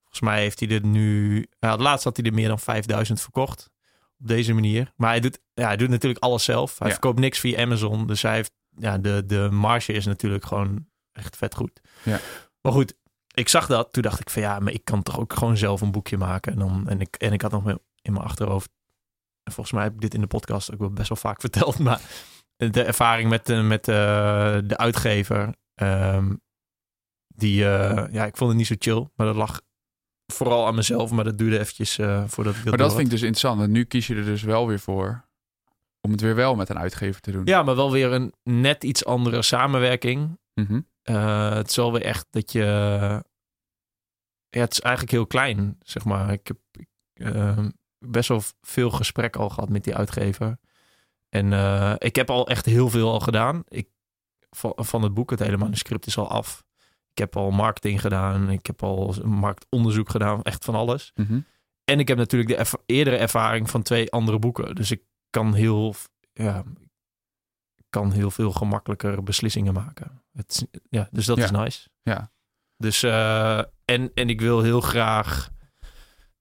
[0.00, 3.20] Volgens mij heeft hij er nu, nou, het laatst had hij er meer dan 5000
[3.20, 3.70] verkocht.
[4.18, 4.92] Op deze manier.
[4.96, 6.78] Maar hij doet, ja, hij doet natuurlijk alles zelf.
[6.78, 6.92] Hij Ja.
[6.92, 8.06] verkoopt niks via Amazon.
[8.06, 11.80] Dus hij heeft, ja, de, de marge is natuurlijk gewoon echt vet goed.
[12.02, 12.18] Ja.
[12.60, 12.94] Maar goed,
[13.34, 13.92] ik zag dat.
[13.92, 16.52] Toen dacht ik van ja, maar ik kan toch ook gewoon zelf een boekje maken.
[16.52, 17.68] En, dan, en, ik, en ik had nog
[18.02, 18.70] in mijn achterhoofd.
[19.42, 21.78] En volgens mij heb ik dit in de podcast ook wel best wel vaak verteld.
[21.78, 22.00] Maar
[22.56, 23.94] de ervaring met, de- met eh,
[24.64, 25.54] de uitgever.
[25.74, 26.34] ehm,
[27.34, 29.08] die, eh, ja, ik vond het niet zo chill.
[29.14, 29.60] Maar dat lag
[30.26, 31.10] vooral aan mezelf.
[31.10, 33.58] Maar dat duurde eventjes eh, voordat ik dat Maar dat vind ik dus interessant.
[33.58, 35.24] Want nu kies je er dus wel weer voor
[36.00, 37.44] om het weer wel met een uitgever te doen.
[37.44, 40.38] Ja, maar wel weer een net iets andere samenwerking.
[40.54, 40.80] Mhm.
[41.02, 42.64] Eh, het is wel weer echt dat je
[44.48, 46.32] ja, het is eigenlijk heel klein, zeg maar.
[46.32, 50.58] Ik heb ik, ehm, best wel veel gesprek al gehad met die uitgever.
[51.28, 51.52] En
[51.98, 53.62] ik heb al echt heel veel al gedaan.
[53.68, 53.88] Ik,
[54.50, 56.64] van, van het boek, het hele manuscript is al af.
[57.12, 58.50] Ik heb al marketing gedaan.
[58.50, 60.42] Ik heb al marktonderzoek gedaan.
[60.42, 61.12] Echt van alles.
[61.14, 61.40] Mhm.
[61.84, 64.74] En ik heb natuurlijk de erva- eerdere ervaring van twee andere boeken.
[64.74, 65.94] Dus ik kan heel,
[66.32, 66.62] ja,
[67.90, 70.22] kan heel veel gemakkelijker beslissingen maken.
[70.32, 71.44] Het, ja, dus dat Ja.
[71.44, 71.88] is nice.
[72.02, 72.30] Ja.
[72.76, 75.50] Dus, eh, en, en ik wil heel graag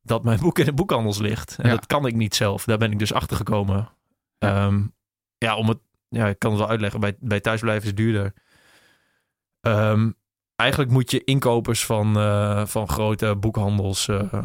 [0.02, 1.56] dat mijn boek in de boekhandels ligt.
[1.60, 1.76] En Ja.
[1.76, 2.64] dat kan ik niet zelf.
[2.66, 3.90] Daar ben ik dus achter gekomen.
[4.38, 4.66] Ja.
[4.66, 4.72] Ja,
[5.38, 5.80] ja om het,
[6.10, 7.00] ja, ik kan het wel uitleggen.
[7.00, 8.34] Bij, bij thuisblijven is het duurder.
[9.60, 10.12] Ehm,
[10.62, 14.44] eigenlijk moet je inkopers van, eh, van grote boekhandels eh,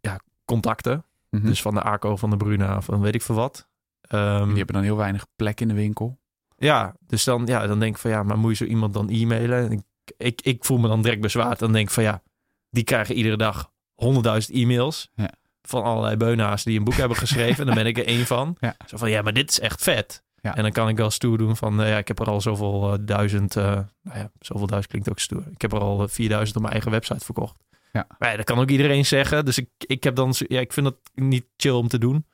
[0.00, 1.04] ja, contacten.
[1.30, 1.46] Mhm.
[1.46, 3.68] Dus van de ACO, van de Bruna, van weet ik veel wat.
[4.00, 6.18] Ehm, Die hebben dan heel weinig plek in de winkel.
[6.56, 9.08] ja, dus dan, ja, dan denk ik van ja, maar moet je zo iemand dan
[9.08, 9.64] e-mailen?
[9.64, 9.82] En Ik,
[10.16, 11.58] ik, ik voel me dan direct bezwaard.
[11.58, 12.22] Dan denk ik van ja,
[12.70, 15.10] die krijgen iedere dag honderdduizend e-mails.
[15.14, 15.30] Ja.
[15.62, 17.58] Van allerlei beuna's die een boek hebben geschreven.
[17.60, 18.56] En dan ben ik er één van.
[18.60, 18.74] Ja.
[18.86, 20.22] Zo van ja, maar dit is echt vet.
[20.42, 20.56] Ja.
[20.56, 22.92] En dan kan ik wel stoer doen van eh, ja, ik heb er al zoveel
[22.92, 23.56] eh, duizend.
[23.56, 23.64] eh,
[24.02, 25.44] nou ja, zoveel duizend klinkt ook stoer.
[25.50, 27.56] Ik heb er al eh, 4000 op mijn eigen website verkocht.
[27.92, 28.06] Ja.
[28.18, 29.44] Maar ja, dat kan ook iedereen zeggen.
[29.44, 32.26] Dus ik, ik heb dan, ja, ik vind dat niet chill om te doen.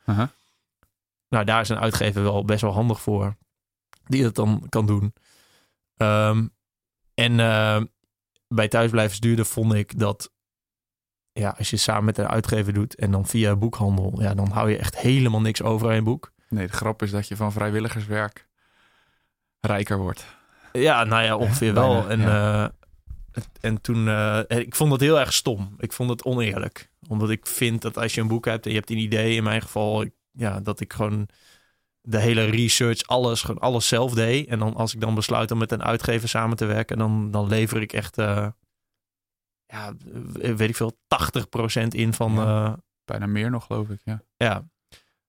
[1.28, 3.36] Nou, daar is een uitgever wel best wel handig voor.
[4.04, 5.14] Die dat dan kan doen.
[5.96, 6.46] Ehm,
[7.14, 7.36] en
[8.48, 10.30] bij thuisblijvers duurder vond ik dat...
[11.32, 14.20] Ja, als je samen met een uitgever doet en dan via boekhandel...
[14.22, 16.32] Ja, dan hou je echt helemaal niks over aan je boek.
[16.56, 18.46] Nee, de grap is dat je van vrijwilligerswerk
[19.60, 20.24] rijker wordt.
[20.72, 22.08] Ja, nou ja, ongeveer Bijna, wel.
[22.08, 22.66] En, eh,
[23.60, 24.08] en toen...
[24.08, 25.74] eh, ik vond het heel erg stom.
[25.78, 26.90] Ik vond het oneerlijk.
[27.08, 29.34] Omdat ik vind dat als je een boek hebt en je hebt een idee...
[29.36, 31.28] In mijn geval, ik- ja, dat ik gewoon
[32.00, 34.48] de hele research, alles, gewoon alles zelf deed.
[34.48, 36.98] En dan als ik dan besluit om met een uitgever samen te werken...
[36.98, 38.18] dan, dan lever ik echt...
[38.18, 38.48] eh,
[39.66, 39.92] ja,
[40.32, 40.98] weet ik veel,
[41.84, 42.32] 80% in van...
[42.34, 42.76] Ja.
[43.04, 44.00] Bijna meer nog, geloof ik.
[44.04, 44.22] Ja.
[44.36, 44.64] ja.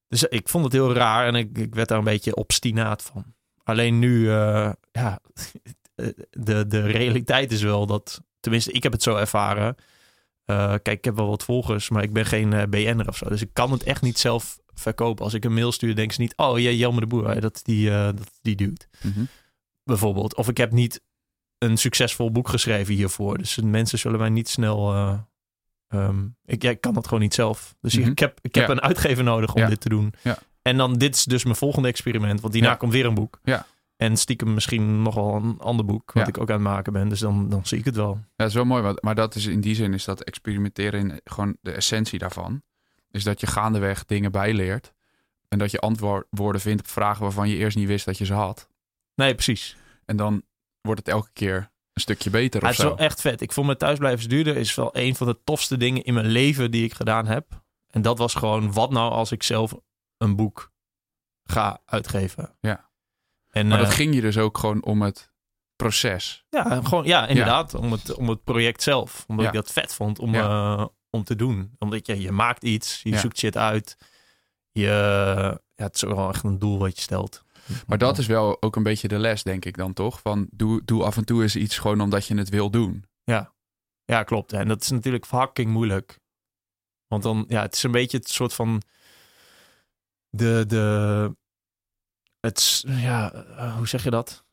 [0.08, 3.34] Dus ik vond het heel raar en ik, ik werd daar een beetje obstinaat van.
[3.64, 5.20] Alleen nu, eh, ja,
[6.32, 9.76] de, de realiteit is wel dat, tenminste, ik heb het zo ervaren.
[10.48, 13.30] Eh, kijk, ik heb wel wat volgers, maar ik ben geen eh, BN'er of zo.
[13.30, 15.24] Dus ik kan het echt niet zelf verkopen.
[15.24, 17.56] Als ik een mail stuur, denken ze niet, oh ja, Jelmer de Boer, hè, dat
[17.56, 18.86] is die, eh, dat die dude.
[19.02, 19.24] Mhm.
[19.84, 20.36] Bijvoorbeeld.
[20.36, 21.02] Of ik heb niet
[21.58, 23.38] een succesvol boek geschreven hiervoor.
[23.38, 24.94] Dus mensen zullen mij niet snel...
[25.88, 27.76] eh, ehm, ik, ja, ik kan dat gewoon niet zelf.
[27.82, 28.10] Dus Mhm.
[28.10, 28.72] ik heb, ik heb Ja.
[28.74, 29.68] een uitgever nodig om Ja.
[29.70, 30.14] dit te doen.
[30.62, 32.42] En dan, dit is dus mijn volgende experiment.
[32.42, 32.76] Want Ja.
[32.76, 33.40] komt weer een boek.
[33.44, 33.66] Ja.
[33.96, 36.12] En stiekem misschien nog wel een ander boek.
[36.14, 37.10] Wat ik ook aan het maken ben.
[37.10, 38.14] Dus dan, dan zie ik het wel.
[38.14, 38.94] Ja, dat is wel mooi.
[39.02, 42.62] Maar dat is in die zin is dat experimenteren in gewoon de essentie daarvan.
[43.12, 44.94] Is dat je gaandeweg dingen bijleert.
[45.48, 48.34] En dat je antwoorden vindt op vragen waarvan je eerst niet wist dat je ze
[48.34, 48.68] had.
[49.16, 49.78] Nee, precies.
[50.06, 50.44] En dan
[50.82, 53.42] wordt het elke keer een stukje beter of het is wel echt vet.
[53.42, 56.72] Ik vond mijn thuisblijvers duurder is wel een van de tofste dingen in mijn leven
[56.72, 57.64] die ik gedaan heb.
[57.88, 59.74] En dat was gewoon, wat nou als ik zelf
[60.18, 60.72] een boek
[61.44, 62.56] ga uitgeven?
[62.60, 62.90] Ja.
[63.50, 65.32] En, Maar dat eh, ging je dus ook gewoon om het
[65.76, 66.46] proces.
[66.50, 67.74] Ja, gewoon, ja inderdaad.
[67.74, 69.24] Om, het, om het project zelf.
[69.28, 69.52] Omdat Ja.
[69.52, 71.76] ik dat vet vond om, eh, om te doen.
[71.80, 73.98] Omdat je, je maakt iets, je zoekt shit uit.
[74.72, 74.86] Je,
[75.76, 77.44] ja, het is ook wel echt een doel wat je stelt.
[77.88, 80.20] Maar dat is wel ook een beetje de les, denk ik dan toch?
[80.22, 83.06] Van doe, doe af en toe eens iets gewoon omdat je het wil doen.
[84.06, 84.54] Ja, klopt.
[84.54, 86.20] En dat is natuurlijk fucking moeilijk.
[87.08, 88.82] Want dan, ja, het is een beetje het soort van.
[90.30, 90.64] De.
[90.68, 91.36] de
[92.40, 94.46] het, ja, eh, hoe zeg je dat?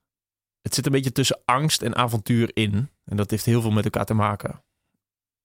[0.60, 2.90] Het zit een beetje tussen angst en avontuur in.
[3.04, 4.64] En dat heeft heel veel met elkaar te maken.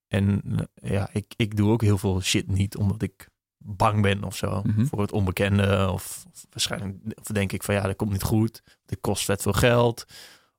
[0.08, 0.42] En
[0.74, 3.29] eh, ja, ik, ik doe ook heel veel shit niet omdat ik
[3.60, 4.62] bang ben of zo.
[4.62, 4.86] Mhm.
[4.86, 5.90] Voor het onbekende.
[5.92, 8.64] Of, of waarschijnlijk of denk ik van ja, dat komt niet goed.
[8.86, 10.06] Dit kost vet veel geld.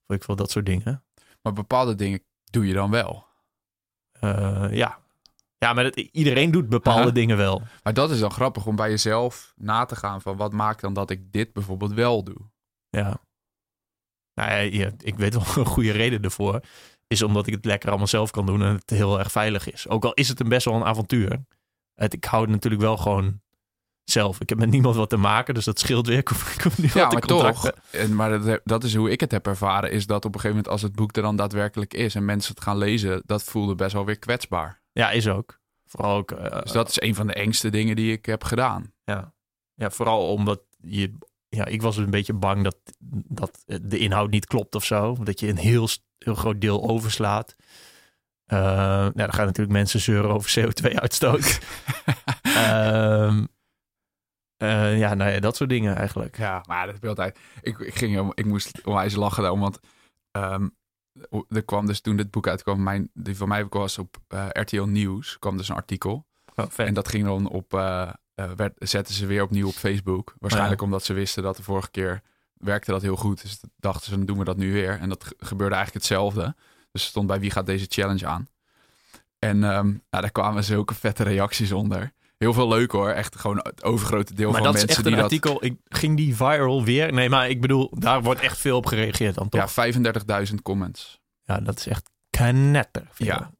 [0.06, 1.04] Of ik wil dat soort dingen.
[1.42, 3.26] Maar bepaalde dingen doe je dan wel.
[4.12, 4.98] Eh, ja.
[5.58, 7.62] Ja, maar het, iedereen doet bepaalde dingen wel.
[7.82, 10.92] Maar dat is dan grappig om bij jezelf na te gaan van wat maakt dan
[10.92, 12.50] dat ik dit bijvoorbeeld wel doe.
[12.88, 13.20] Ja.
[14.34, 16.60] Nou ja, ja, ik weet wel een goede reden ervoor.
[17.06, 19.88] Is omdat ik het lekker allemaal zelf kan doen en het heel erg veilig is.
[19.88, 21.44] Ook al is het een best wel een avontuur.
[22.00, 23.40] Het, ik hou het natuurlijk wel gewoon
[24.04, 24.40] zelf.
[24.40, 26.18] Ik heb met niemand wat te maken, dus dat scheelt weer.
[26.24, 27.70] Ik hoef, ik hoef niet Ja, wat te maar toch.
[27.90, 29.90] En, maar dat, dat is hoe ik het heb ervaren.
[29.90, 32.54] Is dat op een gegeven moment als het boek er dan daadwerkelijk is en mensen
[32.54, 34.82] het gaan lezen, dat voelde best wel weer kwetsbaar.
[34.92, 35.58] Ja, is ook.
[35.86, 36.30] Vooral ook.
[36.30, 38.92] eh, Dus dat is een van de engste dingen die ik heb gedaan.
[39.04, 39.32] ja.
[39.74, 41.12] ja, vooral omdat je.
[41.48, 42.76] Ja, ik was een beetje bang dat,
[43.28, 45.16] dat de inhoud niet klopt of zo.
[45.22, 47.56] Dat je een heel, heel groot deel overslaat.
[48.50, 51.60] Eh, nou, dan gaan natuurlijk mensen zeuren over CO2-uitstoot.
[52.42, 53.44] Ehm
[54.56, 56.36] eh, ja, nou ja, dat soort dingen eigenlijk.
[56.36, 57.38] Ja, maar dat je altijd.
[57.60, 59.80] Ik, ik, ging, ik moest onwijs lachen daarom, want
[60.30, 60.68] ehm,
[61.48, 64.82] er kwam dus toen dit boek uitkwam, mijn, die van mij was op uh, RTL
[64.82, 66.26] Nieuws, kwam dus een artikel.
[66.54, 66.66] Oh.
[66.76, 68.10] En dat ging dan op, uh,
[68.56, 70.34] werd, zetten ze weer opnieuw op Facebook.
[70.38, 72.22] Waarschijnlijk omdat ze wisten dat de vorige keer
[72.52, 73.42] werkte dat heel goed.
[73.42, 74.98] Dus dachten ze, dan doen we dat nu weer.
[74.98, 76.54] En dat gebeurde eigenlijk hetzelfde.
[76.92, 78.48] Dus stond bij wie gaat deze challenge aan.
[79.38, 82.12] En um, nou, daar kwamen zulke vette reacties onder.
[82.38, 83.08] Heel veel leuk hoor.
[83.08, 85.30] Echt gewoon het overgrote deel maar van dat mensen is echt die een dat...
[85.30, 85.64] artikel.
[85.64, 87.12] Ik, ging die viral weer?
[87.12, 89.74] Nee, maar ik bedoel, daar wordt echt veel op gereageerd dan toch?
[89.74, 89.92] Ja,
[90.48, 91.20] 35.000 comments.
[91.44, 93.08] Ja, dat is echt knetter.
[93.16, 93.50] Ja.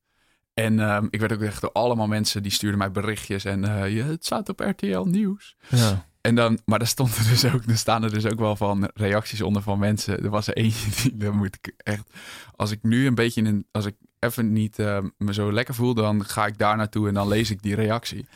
[0.55, 3.45] En um, ik werd ook echt door allemaal mensen die stuurden mij berichtjes.
[3.45, 5.57] En uh, het staat op RTL Nieuws.
[5.69, 6.09] Ja.
[6.21, 8.91] En dan, maar daar stond er dus ook, er staan er dus ook wel van
[8.95, 10.23] reacties onder van mensen.
[10.23, 12.11] Er was er eentje die, dan moet ik echt,
[12.57, 15.95] als ik nu een beetje in, als ik even niet uh, me zo lekker voel,
[15.95, 18.27] dan ga ik daar naartoe en dan lees ik die reactie.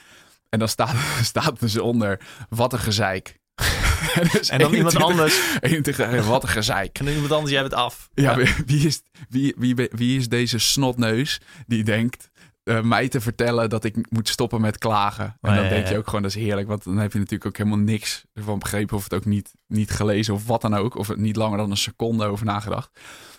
[0.48, 3.38] En dan staat, staat dus onder, wat een gezeik.
[4.32, 5.40] dus en dan 21, iemand anders.
[5.60, 6.98] 21, wat een gezeik.
[6.98, 8.08] En dan iemand anders, jij bent af.
[8.14, 8.54] Ja, ja.
[8.66, 12.30] Wie, is, wie, wie, wie is deze snotneus die denkt
[12.64, 15.24] uh, mij te vertellen dat ik moet stoppen met klagen.
[15.24, 16.68] En Oh, dan ja, denk je ook gewoon, dat is heerlijk.
[16.68, 18.96] Want dan heb je natuurlijk ook helemaal niks van begrepen.
[18.96, 20.96] Of het ook niet, niet gelezen of wat dan ook.
[20.96, 22.90] Of het niet langer dan een seconde over nagedacht.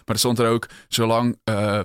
[0.06, 1.80] Maar er stond er ook, zolang uh,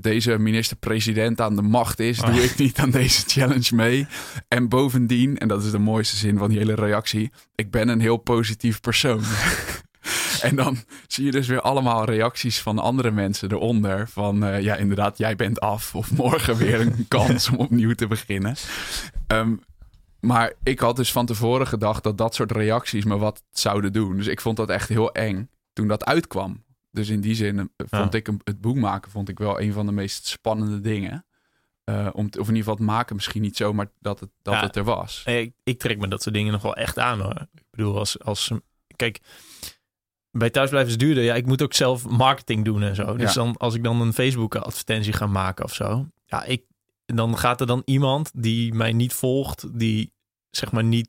[0.00, 2.20] deze minister-president aan de macht is...
[2.20, 2.26] Oh.
[2.26, 4.06] doe ik niet aan deze challenge mee.
[4.48, 7.32] En bovendien, en dat is de mooiste zin van die hele reactie...
[7.54, 9.22] ik ben een heel positief persoon.
[10.50, 10.76] En dan
[11.06, 14.08] zie je dus weer allemaal reacties van andere mensen eronder.
[14.08, 15.94] Van uh, ja, inderdaad, jij bent af.
[15.94, 18.54] Of morgen weer een kans om opnieuw te beginnen.
[19.26, 19.60] Um,
[20.20, 24.16] maar ik had dus van tevoren gedacht dat dat soort reacties me wat zouden doen.
[24.16, 26.64] Dus ik vond dat echt heel eng toen dat uitkwam.
[26.90, 28.18] Dus in die zin vond Ja.
[28.18, 31.24] ik het boek maken vond ik wel een van de meest spannende dingen.
[31.90, 34.30] Uh, om te- of in ieder geval het maken misschien niet zo, maar dat het,
[34.42, 34.60] dat Ja.
[34.60, 35.22] het er was.
[35.26, 37.46] Ik, ik trek me dat soort dingen nog wel echt aan hoor.
[37.54, 38.50] Ik bedoel, als, als
[38.96, 39.20] kijk,
[40.36, 41.24] bij thuisblijven is duurder.
[41.24, 43.16] Ja, ik moet ook zelf marketing doen en zo.
[43.16, 43.42] Dus Ja.
[43.42, 46.08] dan, als ik dan een Facebook advertentie ga maken of zo.
[46.26, 46.64] Ja, ik,
[47.06, 50.12] dan gaat er dan iemand die mij niet volgt, die
[50.50, 51.08] zeg maar niet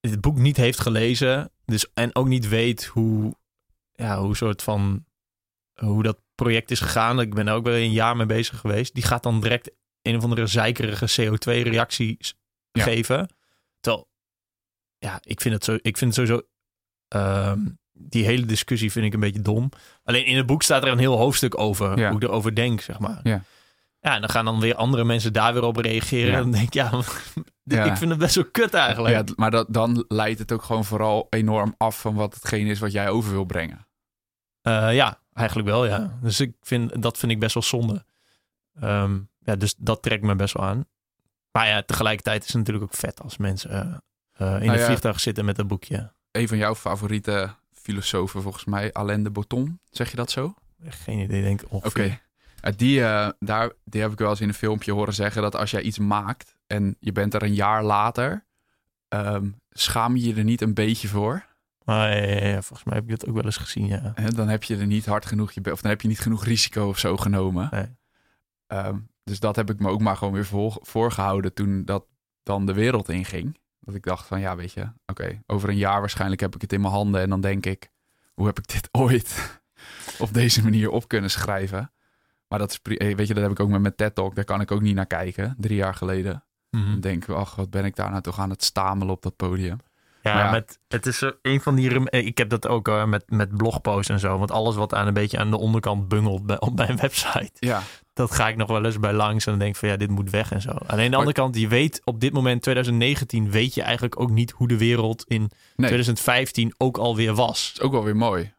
[0.00, 1.50] het boek niet heeft gelezen.
[1.64, 3.34] Dus, en ook niet weet hoe,
[3.92, 5.04] ja, hoe soort van
[5.74, 7.20] hoe dat project is gegaan.
[7.20, 8.94] Ik ben er ook wel een jaar mee bezig geweest.
[8.94, 9.70] Die gaat dan direct
[10.02, 12.34] een of andere zeikerige CO2-reacties
[12.72, 12.82] Ja.
[12.82, 13.28] geven.
[13.80, 14.08] Terwijl,
[14.98, 16.46] ja, ik vind het, zo, ik vind het sowieso...
[17.08, 17.60] ehm,
[17.98, 19.70] die hele discussie vind ik een beetje dom.
[20.04, 21.98] Alleen in het boek staat er een heel hoofdstuk over.
[21.98, 22.08] Ja.
[22.08, 23.20] Hoe ik erover denk, zeg maar.
[23.22, 23.42] Ja.
[24.00, 26.30] Ja, en dan gaan dan weer andere mensen daar weer op reageren.
[26.30, 26.36] Ja.
[26.36, 26.90] En dan denk ik, ja,
[27.62, 27.84] Ja.
[27.84, 29.14] ik vind het best wel kut eigenlijk.
[29.14, 32.78] Ja, maar dat, dan leidt het ook gewoon vooral enorm af van wat hetgeen is
[32.78, 33.86] wat jij over wil brengen.
[34.62, 36.18] Eh, ja, eigenlijk wel, ja.
[36.22, 38.04] Dus ik vind, dat vind ik best wel zonde.
[38.80, 40.86] Ehm, ja, dus dat trekt me best wel aan.
[41.52, 43.80] Maar ja, tegelijkertijd is het natuurlijk ook vet als mensen eh,
[44.32, 46.12] eh, in Nou een vliegtuig zitten met een boekje.
[46.30, 47.54] Een van jouw favoriete
[47.86, 49.80] filosofen volgens mij, Alain de Botton.
[49.90, 50.54] Zeg je dat zo?
[50.84, 51.72] Geen idee, denk ik.
[51.72, 52.20] Oké.
[52.76, 55.70] Die, eh, daar, die heb ik wel eens in een filmpje horen zeggen dat als
[55.70, 58.44] jij iets maakt en je bent er een jaar later,
[59.08, 61.46] ehm, schaam je je er niet een beetje voor.
[61.84, 64.12] Maar ja, ja, ja, volgens mij heb ik dat ook wel eens gezien, ja.
[64.14, 64.30] Hè?
[64.30, 66.88] Dan heb je er niet hard genoeg, je of dan heb je niet genoeg risico
[66.88, 67.68] of zo genomen.
[67.70, 67.86] Nee.
[68.66, 72.06] Ehm, dus dat heb ik me ook maar gewoon weer voor, voorgehouden toen dat
[72.42, 73.58] dan de wereld inging.
[73.86, 76.72] Dat ik dacht van ja, weet je, oké, over een jaar waarschijnlijk heb ik het
[76.72, 77.90] in mijn handen en dan denk ik,
[78.34, 79.60] hoe heb ik dit ooit
[80.18, 81.92] op deze manier op kunnen schrijven?
[82.48, 84.44] Maar dat is, eh, weet je, dat heb ik ook met mijn TED Talk, daar
[84.44, 86.44] kan ik ook niet naar kijken, drie jaar geleden.
[86.70, 86.90] Mhm.
[86.90, 89.36] Dan denk ik, ach, wat ben ik daar nou toch aan het stamelen op dat
[89.36, 89.78] podium.
[90.22, 90.50] Ja, Maar ja.
[90.50, 92.08] Met, het is een van die...
[92.08, 94.38] eh, Ik heb dat ook eh, met, met blogposts en zo.
[94.38, 97.52] Want alles wat aan een beetje aan de onderkant bungelt bij, op mijn website...
[97.54, 97.82] Ja,
[98.16, 100.10] dat ga ik nog wel eens bij langs en dan denk ik van ja, dit
[100.10, 100.70] moet weg en zo.
[100.70, 104.30] Alleen aan de andere kant, je weet op dit moment 2019 weet je eigenlijk ook
[104.30, 107.70] niet hoe de wereld in nee, 2015 ook alweer was.
[107.74, 108.54] is ook wel weer mooi.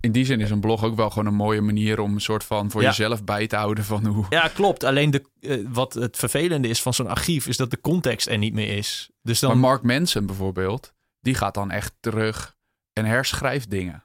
[0.00, 2.44] In die zin is een blog ook wel gewoon een mooie manier om een soort
[2.44, 2.88] van voor Ja.
[2.88, 4.84] jezelf bij te houden van hoe, Ja, klopt.
[4.84, 8.38] Alleen de, eh, wat het vervelende is van zo'n archief is dat de context er
[8.38, 9.10] niet meer is.
[9.22, 12.56] Dus dan Maar Mark Manson bijvoorbeeld, die gaat dan echt terug
[12.92, 14.04] en herschrijft dingen.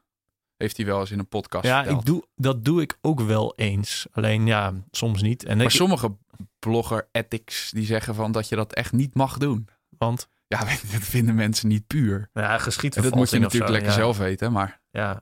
[0.58, 2.00] Heeft hij wel eens in een podcast ja, verteld.
[2.00, 4.08] ik doe, dat doe ik ook wel eens.
[4.12, 5.44] Alleen ja, soms niet.
[5.46, 6.16] En Maar ik, sommige
[6.60, 9.68] blogger ethics die zeggen van dat je dat echt niet mag doen.
[9.98, 12.30] want Ja, dat vinden mensen niet puur.
[12.34, 13.98] ja, En dat moet je natuurlijk zo, lekker ja.
[13.98, 15.22] zelf weten, maar Ja.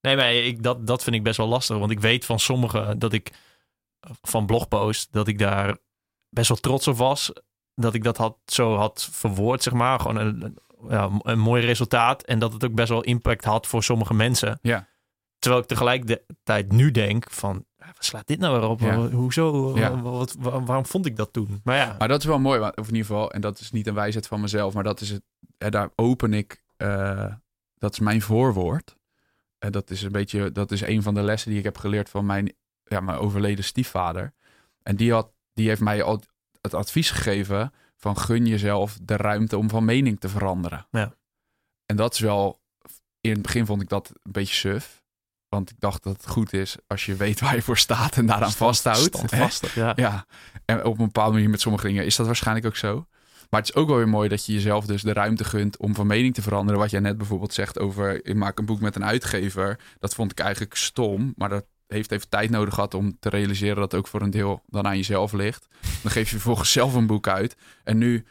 [0.00, 1.78] Nee, maar ik, dat, dat vind ik best wel lastig.
[1.78, 3.32] Want ik weet van sommigen dat ik
[4.22, 5.76] van blogpost dat ik daar
[6.28, 7.32] best wel trots op was.
[7.74, 10.00] Dat ik dat had, zo had verwoord, zeg maar.
[10.00, 10.58] Gewoon een-
[10.88, 12.22] ja, een mooi resultaat.
[12.22, 14.58] En dat het ook best wel impact had voor sommige mensen.
[14.62, 14.88] Ja.
[15.38, 17.64] Terwijl ik tegelijkertijd nu denk van...
[17.76, 18.80] Wat slaat dit nou weer op?
[18.80, 18.96] Ja.
[19.08, 19.76] Hoezo?
[19.78, 20.00] Ja.
[20.00, 21.60] Wat, wa- waarom vond ik dat toen?
[21.64, 23.86] Maar ja, Maar dat is wel mooi, of in ieder geval, en dat is niet
[23.86, 25.22] een wijsheid van mezelf, maar dat is het,
[25.58, 27.32] hè, daar open ik, eh,
[27.78, 28.96] dat is mijn voorwoord.
[29.58, 32.08] En dat is een beetje, dat is een van de lessen die ik heb geleerd
[32.08, 32.52] van mijn,
[32.84, 34.32] ja, mijn overleden stiefvader.
[34.82, 36.22] En die, had, die heeft mij al
[36.60, 40.86] het advies gegeven van gun jezelf de ruimte om van mening te veranderen.
[40.90, 41.14] Ja.
[41.86, 42.60] En dat is wel,
[43.20, 45.04] in het begin vond ik dat een beetje suf.
[45.48, 48.26] Want ik dacht dat het goed is als je weet waar je voor staat en
[48.26, 49.16] daaraan vasthoudt.
[49.16, 49.92] Standvastig, ja.
[49.96, 50.26] Ja,
[50.64, 53.06] en op een bepaalde manier met sommige dingen is dat waarschijnlijk ook zo.
[53.50, 55.94] Maar het is ook wel weer mooi dat je jezelf dus de ruimte gunt om
[55.94, 56.80] van mening te veranderen.
[56.80, 59.78] Wat jij net bijvoorbeeld zegt over, ik maak een boek met een uitgever.
[59.98, 63.76] Dat vond ik eigenlijk stom, maar dat heeft even tijd nodig gehad om te realiseren
[63.76, 65.66] dat het ook voor een deel dan aan jezelf ligt.
[66.02, 67.56] Dan geef je vervolgens zelf een boek uit.
[67.84, 68.26] En nu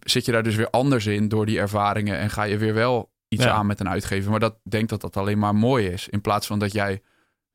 [0.00, 3.12] zit je daar dus weer anders in door die ervaringen en ga je weer wel
[3.28, 3.50] iets Ja.
[3.52, 4.30] aan met een uitgever.
[4.30, 6.08] Maar dat denk dat dat alleen maar mooi is.
[6.08, 7.02] In plaats van dat jij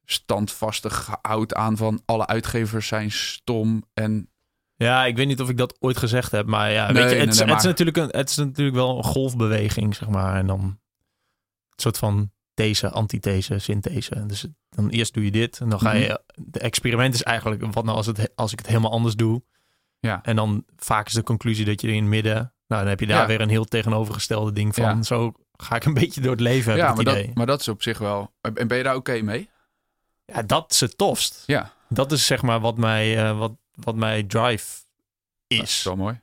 [0.05, 4.29] standvastig houdt aan van alle uitgevers zijn stom en
[4.75, 7.17] Ja, ik weet niet of ik dat ooit gezegd heb, maar ja, Nee, weet je,
[7.17, 10.35] het, nee, het, is natuurlijk een, het is natuurlijk wel een golfbeweging, zeg maar.
[10.35, 10.79] En dan een
[11.75, 14.25] soort van these, antithese, synthese.
[14.25, 16.21] Dus dan eerst doe je dit en dan ga je...
[16.35, 19.43] De experiment is eigenlijk, wat nou als, het, als ik het helemaal anders doe?
[19.99, 20.19] Ja.
[20.23, 22.53] En dan vaak is de conclusie dat je in het midden...
[22.67, 23.27] Nou, dan heb je daar Ja.
[23.27, 24.83] weer een heel tegenovergestelde ding van.
[24.83, 25.03] Ja.
[25.03, 27.31] Zo ga ik een beetje door het leven, heb ja, maar het dat, idee.
[27.33, 28.33] maar dat is op zich wel.
[28.41, 29.49] En ben je daar oké mee?
[30.25, 31.43] Ja, dat is het tofst.
[31.45, 34.65] Ja, Dat is zeg maar wat mij, eh, wat, wat mij drive
[35.47, 35.83] dat is is.
[35.83, 36.19] wel mooi.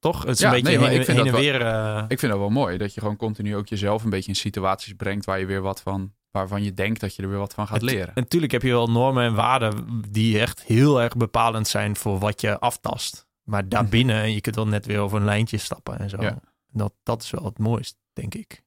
[0.00, 0.22] Toch?
[0.22, 1.60] Het is Ja, een beetje nee, heen, ik vind heen en dat weer...
[1.60, 4.36] eh, Ik vind dat wel mooi dat je gewoon continu ook jezelf een beetje in
[4.36, 7.54] situaties brengt waar je weer wat van, waarvan je denkt dat je er weer wat
[7.54, 8.06] van gaat leren.
[8.14, 12.18] En natuurlijk heb je wel normen en waarden die echt heel erg bepalend zijn voor
[12.18, 13.28] wat je aftast.
[13.42, 16.22] Maar daarbinnen, je kunt wel net weer over een lijntje stappen en zo.
[16.22, 16.38] Ja.
[16.72, 18.62] Dat, dat is wel het mooist, denk ik.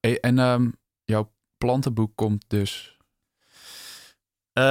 [0.00, 0.70] Hey, en ehm,
[1.04, 2.98] jouw plantenboek komt dus.
[4.54, 4.64] Eh,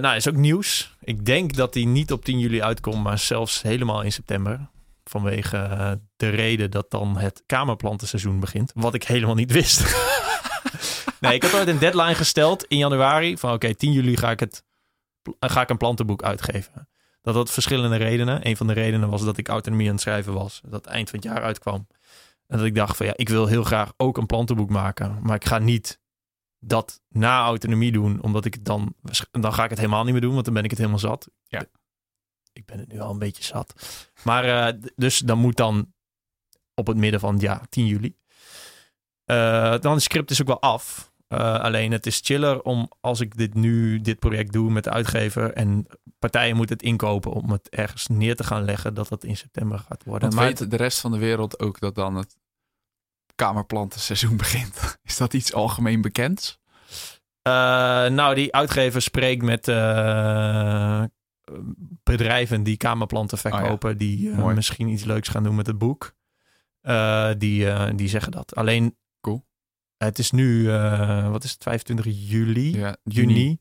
[0.00, 0.96] nou, is ook nieuws.
[1.00, 4.68] Ik denk dat die niet op 10 juli uitkomt, maar zelfs helemaal in september.
[5.04, 8.72] Vanwege eh, de reden dat dan het kamerplantenseizoen begint.
[8.74, 9.80] Wat ik helemaal niet wist.
[11.20, 13.38] nee, ik had ooit een deadline gesteld in januari.
[13.38, 14.64] Van oké, 10 juli ga ik, het,
[15.38, 16.88] eh, ga ik een plantenboek uitgeven.
[17.22, 18.46] Dat had verschillende redenen.
[18.46, 20.60] Een van de redenen was dat ik autonomie aan het schrijven was.
[20.64, 21.86] Dat eind van het jaar uitkwam.
[22.46, 25.18] En dat ik dacht van ja, ik wil heel graag ook een plantenboek maken.
[25.22, 26.00] Maar ik ga niet
[26.58, 28.94] dat na autonomie doen, omdat ik het dan,
[29.30, 31.30] dan ga ik het helemaal niet meer doen, want dan ben ik het helemaal zat.
[31.46, 31.64] Ja.
[32.52, 33.74] Ik ben het nu al een beetje zat.
[34.24, 35.92] Maar eh, dus dan moet dan
[36.74, 38.16] op het midden van ja, 10 juli.
[39.24, 41.12] Eh, dan script is ook wel af.
[41.28, 44.90] Eh, alleen het is chiller om als ik dit nu, dit project doe met de
[44.90, 45.86] uitgever en
[46.18, 49.78] partijen moeten het inkopen om het ergens neer te gaan leggen, dat dat in september
[49.78, 50.22] gaat worden.
[50.22, 52.36] Want maar weet de rest van de wereld ook dat dan het
[53.38, 54.98] kamerplantenseizoen begint?
[55.02, 56.58] Is dat iets algemeen bekends?
[57.42, 57.52] Eh,
[58.10, 61.02] nou, die uitgever spreekt met eh,
[62.02, 66.16] bedrijven die kamerplanten verkopen, die eh, misschien iets leuks gaan doen met het boek.
[67.38, 68.54] Die, die zeggen dat.
[68.54, 69.44] Alleen, Cool.
[69.96, 70.70] het is nu,
[71.30, 73.58] wat is het, 25 juli, Ja, juni.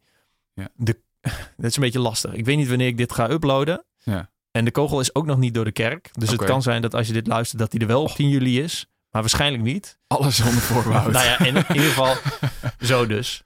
[0.54, 0.70] Ja.
[0.76, 1.02] De,
[1.58, 2.34] dat is een beetje lastig.
[2.34, 3.86] Ik weet niet wanneer ik dit ga uploaden.
[3.98, 4.30] Ja.
[4.52, 6.10] En de kogel is ook nog niet door de kerk.
[6.14, 8.30] Dus het kan zijn dat als je dit luistert, dat die er wel op 10
[8.30, 8.88] juli is.
[9.12, 10.00] Maar waarschijnlijk niet.
[10.08, 11.12] Alles zonder voorbehoud.
[11.12, 12.16] Nou ja, in, in ieder geval
[12.90, 13.44] zo dus.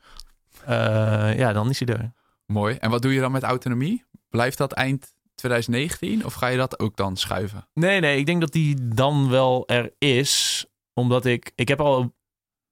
[0.65, 2.11] Eh, ja, dan is hij er.
[2.45, 2.75] Mooi.
[2.75, 4.05] En wat doe je dan met autonomie?
[4.29, 7.67] Blijft dat eind 2019 of ga je dat ook dan schuiven?
[7.73, 10.65] Nee, nee, ik denk dat die dan wel er is.
[10.93, 11.51] Omdat ik...
[11.55, 12.15] Ik heb al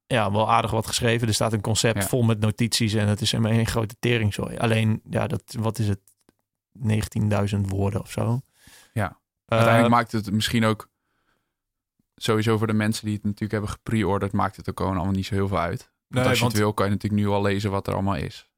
[0.07, 1.27] ja, wel aardig wat geschreven.
[1.27, 2.07] Er staat een concept Ja.
[2.07, 2.93] vol met notities.
[2.93, 4.57] En het is een een grote teringzooi.
[4.57, 5.99] Alleen, ja, dat, wat is het?
[7.53, 8.41] 19.000 woorden of zo.
[8.93, 9.07] Ja.
[9.45, 10.89] Eh, Uiteindelijk maakt het misschien ook
[12.23, 15.25] sowieso voor de mensen die het natuurlijk hebben gepreorderd, maakt het ook gewoon allemaal niet
[15.25, 15.81] zo heel veel uit.
[15.81, 15.91] Want
[16.21, 18.15] nee, als je want- het wil, kan je natuurlijk nu al lezen wat er allemaal
[18.15, 18.49] is.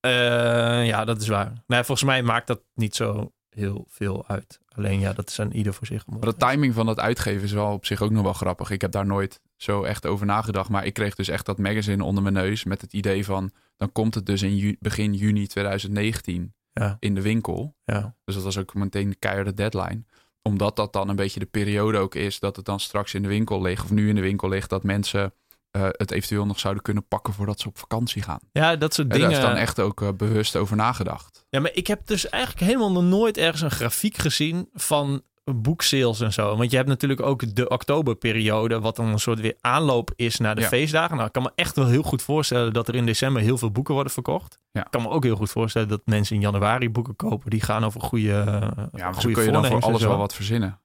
[0.00, 1.52] Eh, ja, dat is waar.
[1.66, 4.60] Nee, volgens mij maakt dat niet zo heel veel uit.
[4.68, 6.06] Alleen ja, dat is aan ieder voor zich.
[6.06, 8.70] Maar de timing van dat uitgeven is wel op zich ook nog wel grappig.
[8.70, 10.68] Ik heb daar nooit zo echt over nagedacht.
[10.68, 13.50] Maar ik kreeg dus echt dat magazine onder mijn neus met het idee van...
[13.76, 17.76] dan komt het dus in ju- begin juni 2019 Ja, in de winkel.
[17.84, 18.16] ja.
[18.24, 20.04] Dus dat was ook meteen de keiharde deadline.
[20.48, 23.28] Omdat dat dan een beetje de periode ook is dat het dan straks in de
[23.28, 23.84] winkel ligt...
[23.84, 25.34] of nu in de winkel ligt, dat mensen
[25.70, 27.32] eh, het eventueel nog zouden kunnen pakken...
[27.32, 28.40] voordat ze op vakantie gaan.
[28.52, 29.30] ja, dat soort En dingen.
[29.30, 31.46] daar is dan echt ook eh, bewust over nagedacht.
[31.48, 35.22] Ja, maar ik heb dus eigenlijk helemaal nog nooit ergens een grafiek gezien van
[35.54, 36.56] boeksales en zo.
[36.56, 40.54] Want je hebt natuurlijk ook de oktoberperiode, wat dan een soort weer aanloop is naar
[40.54, 40.68] de Ja.
[40.68, 41.14] feestdagen.
[41.14, 43.70] Nou, ik kan me echt wel heel goed voorstellen dat er in december heel veel
[43.70, 44.58] boeken worden verkocht.
[44.72, 44.84] Ja.
[44.84, 47.50] Ik kan me ook heel goed voorstellen dat mensen in januari boeken kopen.
[47.50, 48.60] Die gaan over goede Ja,
[48.92, 50.78] maar zo goede kun je dan voor alles wel wat verzinnen.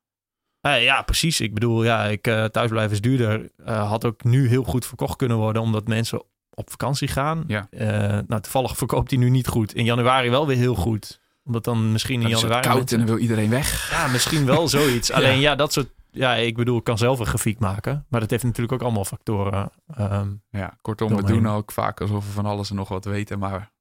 [0.62, 1.42] Eh, ja, precies.
[1.42, 3.50] Ik bedoel, ja, ik, eh thuisblijven is duurder.
[3.66, 6.24] eh, had ook nu heel goed verkocht kunnen worden, omdat mensen
[6.54, 7.44] op vakantie gaan.
[7.48, 7.68] Ja.
[7.70, 7.88] Eh,
[8.28, 9.74] nou, toevallig verkoopt hij nu niet goed.
[9.74, 11.20] In januari wel weer heel goed.
[11.50, 12.62] Omdat dan misschien in januari...
[12.62, 13.90] koud mensen- en dan wil iedereen weg.
[13.92, 15.12] Ja, misschien wel zoiets.
[15.18, 18.06] Alleen ja, dat soort ja, ik bedoel, ik kan zelf een grafiek maken.
[18.10, 19.72] Maar dat heeft natuurlijk ook allemaal factoren.
[19.96, 23.40] ehm, Ja, kortom, we doen ook vaak alsof we van alles en nog wat weten,
[23.40, 23.72] maar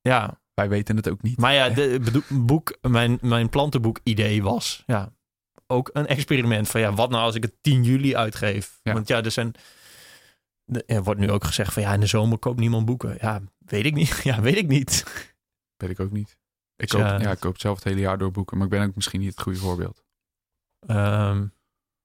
[0.00, 1.38] ja, wij weten het ook niet.
[1.38, 5.12] maar ja, de boek, mijn, mijn plantenboek idee was ja,
[5.66, 8.80] ook een experiment van ja, wat nou als ik het 10 juli uitgeef?
[8.82, 8.92] Ja.
[8.92, 9.54] Want ja, er zijn.
[10.86, 13.16] Er wordt nu ook gezegd van ja, in de zomer koopt niemand boeken.
[13.20, 14.20] Ja, weet ik niet.
[14.24, 15.04] Ja, weet ik niet.
[15.76, 16.36] Weet ik ook niet.
[16.76, 18.88] Ik Dus koop, ja, ik koop zelf het hele jaar door boeken, maar ik ben
[18.88, 20.04] ook misschien niet het goede voorbeeld.
[20.86, 21.46] Ehm,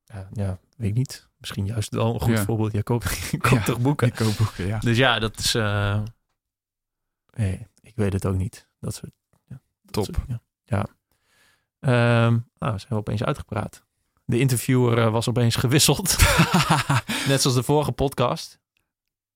[0.06, 1.28] ja, ja, weet ik niet.
[1.38, 2.44] Misschien juist wel een goed Ja.
[2.44, 2.72] voorbeeld.
[2.72, 3.64] Je koopt, je koopt Ja.
[3.64, 4.08] toch boeken?
[4.08, 4.80] Ik koop boeken, ja.
[4.80, 5.56] Dus ja, dat is.
[5.56, 6.02] eh,
[7.36, 8.68] nee, ik weet het ook niet.
[8.80, 9.12] Dat soort.
[9.48, 10.06] Ja, dat Top.
[10.06, 10.42] soort- ja.
[10.64, 10.86] ja.
[11.80, 13.84] Ehm, nou, zijn we opeens uitgepraat.
[14.26, 16.16] De interviewer eh, was opeens gewisseld.
[17.28, 18.60] Net zoals de vorige podcast.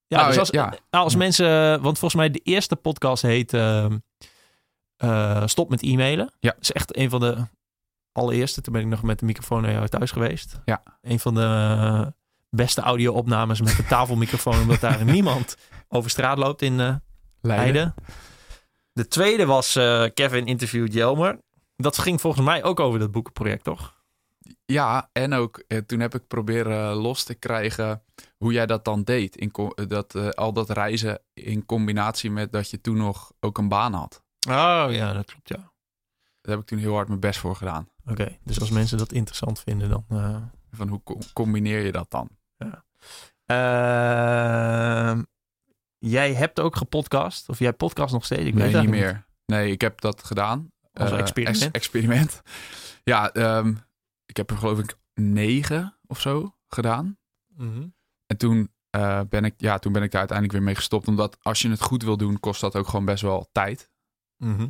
[0.07, 0.69] Ja, Oh, dus als, ja.
[0.89, 1.45] nou, als mensen.
[1.81, 3.53] Want volgens mij de eerste podcast heet.
[3.53, 3.97] ehm,
[4.97, 6.33] eh, Stop met e-mailen.
[6.39, 6.51] Ja.
[6.51, 7.37] Dat is echt een van de
[8.11, 8.61] allereerste.
[8.61, 10.61] Toen ben ik nog met de microfoon naar jou thuis geweest.
[10.65, 10.83] Ja.
[11.01, 12.13] Een van de
[12.49, 14.61] beste audio-opnames met de tafelmicrofoon.
[14.61, 15.57] omdat daar niemand
[15.87, 16.95] over straat loopt in eh
[17.41, 17.73] Leiden.
[17.73, 17.93] Leiden.
[18.91, 21.39] De tweede was eh, Kevin interviewt Jelmer.
[21.75, 23.95] Dat ging volgens mij ook over dat boekenproject, toch?
[24.65, 28.03] Ja, en ook eh, toen heb ik proberen los te krijgen
[28.37, 29.35] hoe jij dat dan deed.
[29.35, 33.57] In eh, dat, eh, al dat reizen in combinatie met dat je toen nog ook
[33.57, 34.23] een baan had.
[34.47, 35.57] Oh ja, dat klopt, ja.
[36.41, 37.89] Daar heb ik toen heel hard mijn best voor gedaan.
[38.05, 40.05] Oké, dus als mensen dat interessant vinden, dan...
[40.09, 40.35] eh,
[40.71, 42.29] Van hoe co- combineer je dat dan?
[43.45, 45.23] Ehm,
[45.97, 48.41] jij hebt ook gepodcast, of jij podcast nog steeds?
[48.45, 49.25] Ik weet nee, het niet meer.
[49.45, 50.71] Nee, ik heb dat gedaan.
[50.93, 51.61] Als Eh, experiment?
[51.63, 52.41] ex- experiment.
[53.03, 53.73] Ja, ehm,
[54.25, 57.17] ik heb er geloof ik negen of zo gedaan.
[57.55, 57.87] Mhm.
[58.25, 61.07] En toen, eh, ben ik, ja, toen ben ik daar uiteindelijk weer mee gestopt.
[61.07, 63.91] Omdat als je het goed wil doen, kost dat ook gewoon best wel tijd.
[64.37, 64.67] Mhm.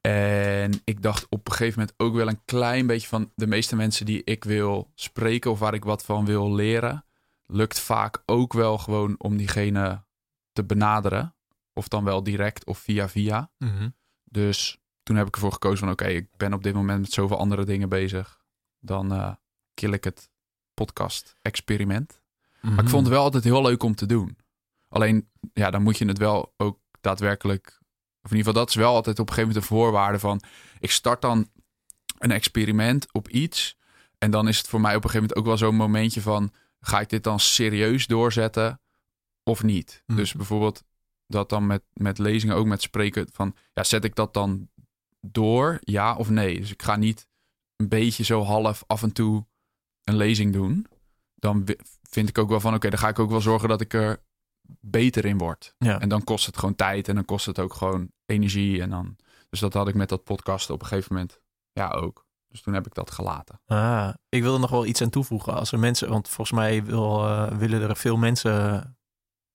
[0.00, 3.76] En ik dacht op een gegeven moment ook wel een klein beetje van de meeste
[3.76, 7.04] mensen die ik wil spreken of waar ik wat van wil leren,
[7.46, 10.04] lukt vaak ook wel gewoon om diegene
[10.52, 11.34] te benaderen.
[11.72, 13.50] Of dan wel direct of via via.
[13.58, 13.88] Mhm.
[14.24, 17.38] Dus toen heb ik ervoor gekozen van oké, ik ben op dit moment met zoveel
[17.38, 18.40] andere dingen bezig.
[18.78, 19.32] Dan eh
[19.74, 20.30] kill ik het
[20.74, 22.22] podcast experiment.
[22.60, 24.38] Maar ik vond het wel altijd heel leuk om te doen.
[24.88, 27.79] Alleen, ja, dan moet je het wel ook daadwerkelijk...
[28.22, 30.40] Of in ieder geval, dat is wel altijd op een gegeven moment een voorwaarde van...
[30.78, 31.48] Ik start dan
[32.18, 33.76] een experiment op iets.
[34.18, 36.52] En dan is het voor mij op een gegeven moment ook wel zo'n momentje van...
[36.80, 38.80] Ga ik dit dan serieus doorzetten
[39.42, 40.02] of niet?
[40.06, 40.18] Mhm.
[40.18, 40.84] Dus bijvoorbeeld
[41.26, 43.54] dat dan met, met lezingen, ook met spreken van...
[43.72, 44.68] Ja, zet ik dat dan
[45.20, 46.60] door, ja of nee?
[46.60, 47.28] Dus ik ga niet
[47.76, 49.46] een beetje zo half af en toe
[50.04, 50.86] een lezing doen.
[51.34, 51.66] Dan
[52.02, 54.22] vind ik ook wel van, oké, dan ga ik ook wel zorgen dat ik er
[54.80, 55.74] beter in word.
[55.78, 56.00] Ja.
[56.00, 58.82] En dan kost het gewoon tijd en dan kost het ook gewoon energie.
[58.82, 59.16] En dan,
[59.48, 61.40] dus dat had ik met dat podcast op een gegeven moment
[61.72, 62.28] ja ook.
[62.48, 63.60] Dus toen heb ik dat gelaten.
[63.66, 65.54] Ah, ik wil er nog wel iets aan toevoegen.
[65.54, 68.98] Als er mensen, want volgens mij wil, eh, willen er veel mensen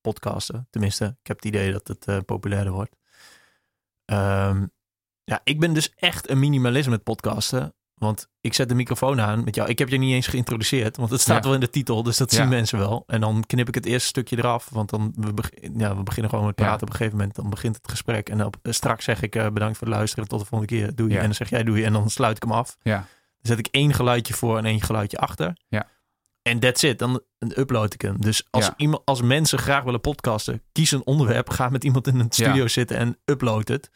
[0.02, 0.68] podcasten.
[0.70, 2.96] Tenminste, ik heb het idee dat het eh, populairder wordt.
[4.06, 4.66] Ehm,
[5.24, 7.75] ja, ik ben dus echt een minimalist met podcasten.
[7.96, 9.70] Want ik zet de microfoon aan met jou.
[9.70, 11.44] Ik heb je niet eens geïntroduceerd, want het staat Ja.
[11.44, 12.04] wel in de titel.
[12.04, 12.38] Dus dat Ja.
[12.38, 13.04] zien mensen wel.
[13.08, 14.70] En dan knip ik het eerste stukje eraf.
[14.70, 17.36] Want dan we, beg- ja, we beginnen gewoon met praten op een gegeven moment.
[17.36, 18.30] Dan begint het gesprek.
[18.30, 20.28] En op, straks zeg ik eh, bedankt voor het luisteren.
[20.28, 20.96] Tot de volgende keer.
[20.96, 21.16] Doei.
[21.16, 21.84] En dan zeg jij doei.
[21.84, 22.78] En dan sluit ik hem af.
[22.82, 23.06] Ja, Dan
[23.42, 25.58] zet ik één geluidje voor en één geluidje achter.
[25.68, 25.88] Ja.
[26.42, 27.00] En that's it.
[27.00, 28.22] Dan, upload ik hem.
[28.22, 31.50] Dus als, iemand, als mensen graag willen podcasten, kies een onderwerp.
[31.50, 33.90] Ga met iemand in een studio zitten en upload het.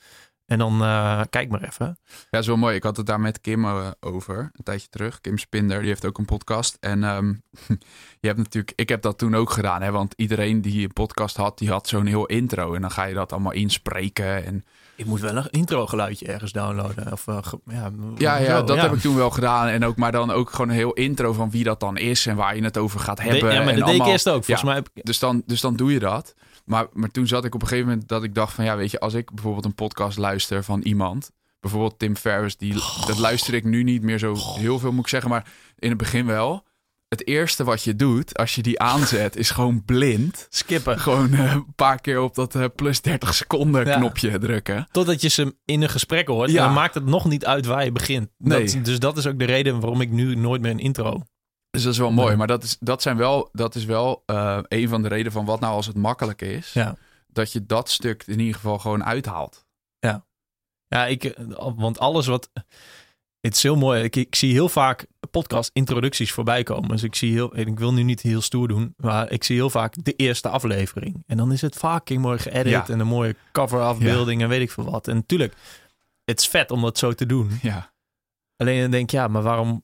[0.49, 1.97] En dan eh, kijk maar even.
[2.29, 2.75] ja is wel mooi.
[2.75, 5.21] Ik had het daar met Kim eh, over een tijdje terug.
[5.21, 6.77] Kim Spinder, die heeft ook een podcast.
[6.79, 7.27] En ehm,
[8.21, 9.81] je hebt natuurlijk, ik heb dat toen ook gedaan.
[9.81, 12.73] Hè, want iedereen die een podcast had, die had zo'n heel intro.
[12.73, 14.45] En dan ga je dat allemaal inspreken.
[14.45, 14.65] En
[14.95, 17.11] Ik moet wel een intro geluidje ergens downloaden.
[17.11, 17.37] Of, eh,
[18.17, 19.67] ja, Ja, dat heb ik toen wel gedaan.
[19.67, 22.35] En ook, maar dan ook gewoon een heel intro van wie dat dan is en
[22.35, 23.39] waar je het over gaat hebben.
[23.49, 24.43] De- ja, maar en dat deed ik eerst ook.
[24.43, 24.65] Volgens Ja.
[24.65, 25.05] mij heb ik...
[25.05, 26.33] Dus dan, dus dan doe je dat.
[26.69, 28.91] Maar, maar toen zat ik op een gegeven moment dat ik dacht van ja, weet
[28.91, 32.73] je, als ik bijvoorbeeld een podcast luister van iemand, bijvoorbeeld Tim Ferriss, die,
[33.07, 35.97] dat luister ik nu niet meer zo heel veel, moet ik zeggen, maar in het
[35.97, 36.67] begin wel.
[37.07, 40.47] Het eerste wat je doet als je die aanzet, is gewoon blind.
[40.49, 40.99] Skippen.
[40.99, 43.95] Gewoon eh, een paar keer op dat eh, plus 30 seconden Ja.
[43.97, 44.87] knopje drukken.
[44.91, 46.49] Totdat je ze in een gesprek hoort.
[46.51, 46.57] Ja.
[46.57, 48.29] En dan maakt het nog niet uit waar je begint.
[48.37, 48.81] Nee.
[48.81, 51.23] Dus dat is ook de reden waarom ik nu nooit meer een intro.
[51.69, 52.27] Dus dat is wel mooi.
[52.27, 52.37] Nee.
[52.37, 55.45] Maar dat is, dat zijn wel, dat is wel eh, een van de redenen van
[55.45, 56.73] wat nou als het makkelijk is.
[56.73, 56.95] Ja.
[57.27, 59.67] Dat je dat stuk in ieder geval gewoon uithaalt.
[60.89, 62.49] Ja, ik, eh, want alles wat.
[63.39, 64.03] Het is heel mooi.
[64.03, 66.89] Ik, ik zie heel vaak podcast-introducties voorbij komen.
[66.89, 67.57] Dus ik zie heel.
[67.57, 68.93] Ik wil nu niet heel stoer doen.
[68.97, 71.23] Maar ik zie heel vaak de eerste aflevering.
[71.27, 72.71] En dan is het fucking mooi geëdit.
[72.71, 72.87] Ja.
[72.87, 74.41] En een mooie coverafbeelding.
[74.41, 75.07] En weet ik veel wat.
[75.07, 75.53] En natuurlijk,
[76.23, 77.59] het is vet om dat zo te doen.
[77.61, 77.93] Ja.
[78.57, 79.83] Alleen dan denk ik, ja, maar waarom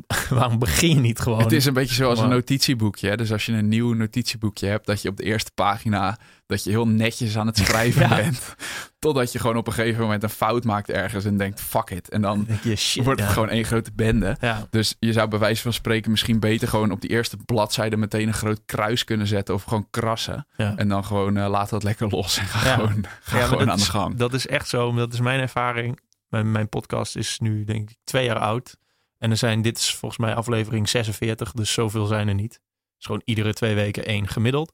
[0.30, 1.40] waarom begin je niet gewoon?
[1.42, 3.08] Het is een beetje zoals een notitieboekje.
[3.08, 3.16] Hè?
[3.16, 6.70] Dus als je een nieuw notitieboekje hebt, dat je op de eerste pagina dat je
[6.70, 8.16] heel netjes aan het schrijven Ja.
[8.16, 8.54] bent.
[8.98, 12.08] Totdat je gewoon op een gegeven moment een fout maakt ergens en denkt fuck it.
[12.08, 13.04] En dan Dan denk je, shit.
[13.04, 13.34] wordt het ja.
[13.34, 14.36] gewoon één grote bende.
[14.40, 17.96] Ja, Dus je zou bij wijze van spreken misschien beter gewoon op die eerste bladzijde
[17.96, 20.46] meteen een groot kruis kunnen zetten of gewoon krassen.
[20.56, 23.84] En dan gewoon eh, laat dat lekker los en ga gewoon, ga gewoon aan de
[23.84, 24.16] gang.
[24.16, 24.92] Dat is echt zo.
[24.94, 25.98] Dat is mijn ervaring.
[26.28, 28.76] Mijn, mijn podcast is nu denk ik twee jaar oud.
[29.22, 31.52] En er zijn, dit is volgens mij aflevering 46.
[31.52, 32.52] Dus zoveel zijn er niet.
[32.52, 34.72] Het is gewoon iedere twee weken één gemiddeld.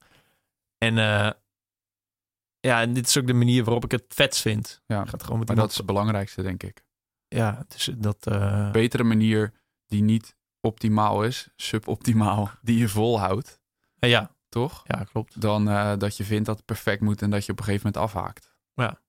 [0.78, 1.30] En eh,
[2.60, 4.82] ja, en dit is ook de manier waarop ik het vetst vind.
[4.86, 6.84] Ja, Gaat gewoon met maar dat is het belangrijkste denk ik.
[7.28, 8.26] Ja, dus dat...
[8.26, 9.52] eh, Betere manier
[9.86, 13.60] die niet optimaal is, suboptimaal, die je volhoudt,
[13.98, 14.82] ja, toch?
[14.86, 15.40] ja, klopt.
[15.40, 17.86] Dan eh, dat je vindt dat het perfect moet en dat je op een gegeven
[17.92, 18.54] moment afhaakt.
[18.74, 19.00] Ja.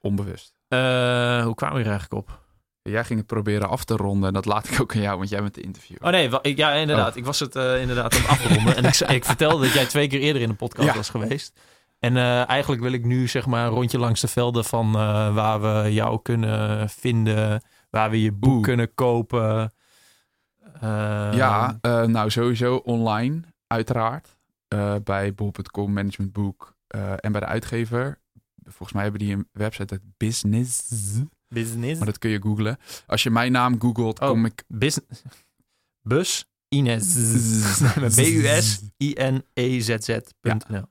[0.00, 0.60] Onbewust.
[0.68, 2.43] Eh, hoe kwamen we hier eigenlijk op?
[2.90, 5.28] Jij ging het proberen af te ronden en dat laat ik ook aan jou, want
[5.28, 6.04] jij bent de interviewer.
[6.04, 7.16] Oh nee, ik- ja, inderdaad.
[7.16, 8.76] Ik was het eh, inderdaad aan het afronden.
[8.76, 10.94] en ik, ik vertelde dat jij twee keer eerder in de podcast Ja.
[10.94, 11.60] was geweest.
[11.98, 15.34] En eh, eigenlijk wil ik nu zeg maar een rondje langs de velden van eh,
[15.34, 17.62] waar we jou kunnen vinden.
[17.90, 19.72] Waar we je boek kunnen kopen.
[20.80, 24.36] Ja, nou sowieso online, uiteraard.
[25.04, 28.18] Bij bol.com, managementboek eh, en bij de uitgever.
[28.64, 30.82] Volgens mij hebben die een website uit Business.
[31.54, 31.96] Business.
[31.96, 32.78] Maar dat kun je googlen.
[33.06, 34.28] Als je mijn naam googelt, Oh.
[34.28, 34.64] kom ik...
[34.68, 35.22] Business.
[36.02, 37.14] Bus Ines.
[39.54, 40.84] B-U-S-I-N-E-Z-Z.nl.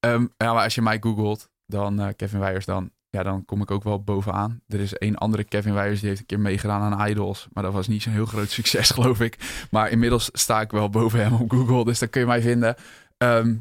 [0.00, 3.62] Ehm, ja, maar als je mij googelt, dan eh, Kevin Weijers, dan, ja, dan kom
[3.62, 4.60] ik ook wel bovenaan.
[4.68, 7.46] Er is een andere Kevin Weijers, die heeft een keer meegedaan aan Idols.
[7.52, 9.66] Maar dat was niet zo'n heel groot succes, geloof ik.
[9.70, 12.74] Maar inmiddels sta ik wel boven hem op Google, dus dan kun je mij vinden.
[13.18, 13.54] Ehm,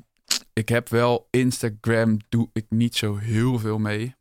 [0.53, 4.15] ik heb wel Instagram, doe ik niet zo heel veel mee.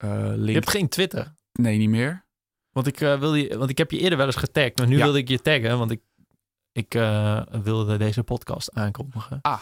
[0.00, 1.34] Eh Je hebt geen Twitter.
[1.52, 2.24] nee, niet meer.
[2.70, 4.78] Want ik, eh, wil je, want ik heb je eerder wel eens getagd.
[4.78, 5.02] Maar nu Ja.
[5.04, 6.00] wilde ik je taggen, want ik,
[6.72, 9.38] ik eh, wilde deze podcast aankondigen.
[9.42, 9.60] Ah.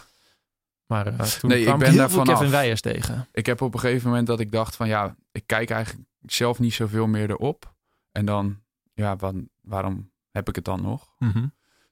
[0.85, 2.23] Maar eh, toen Nee, kwam ik, ben heel veel.
[2.23, 3.27] Kevin Weijers tegen.
[3.31, 6.59] Ik heb op een gegeven moment dat ik dacht van ja, ik kijk eigenlijk zelf
[6.59, 7.73] niet zoveel meer erop.
[8.11, 8.59] En dan,
[8.93, 11.13] ja, wan- waarom heb ik het dan nog?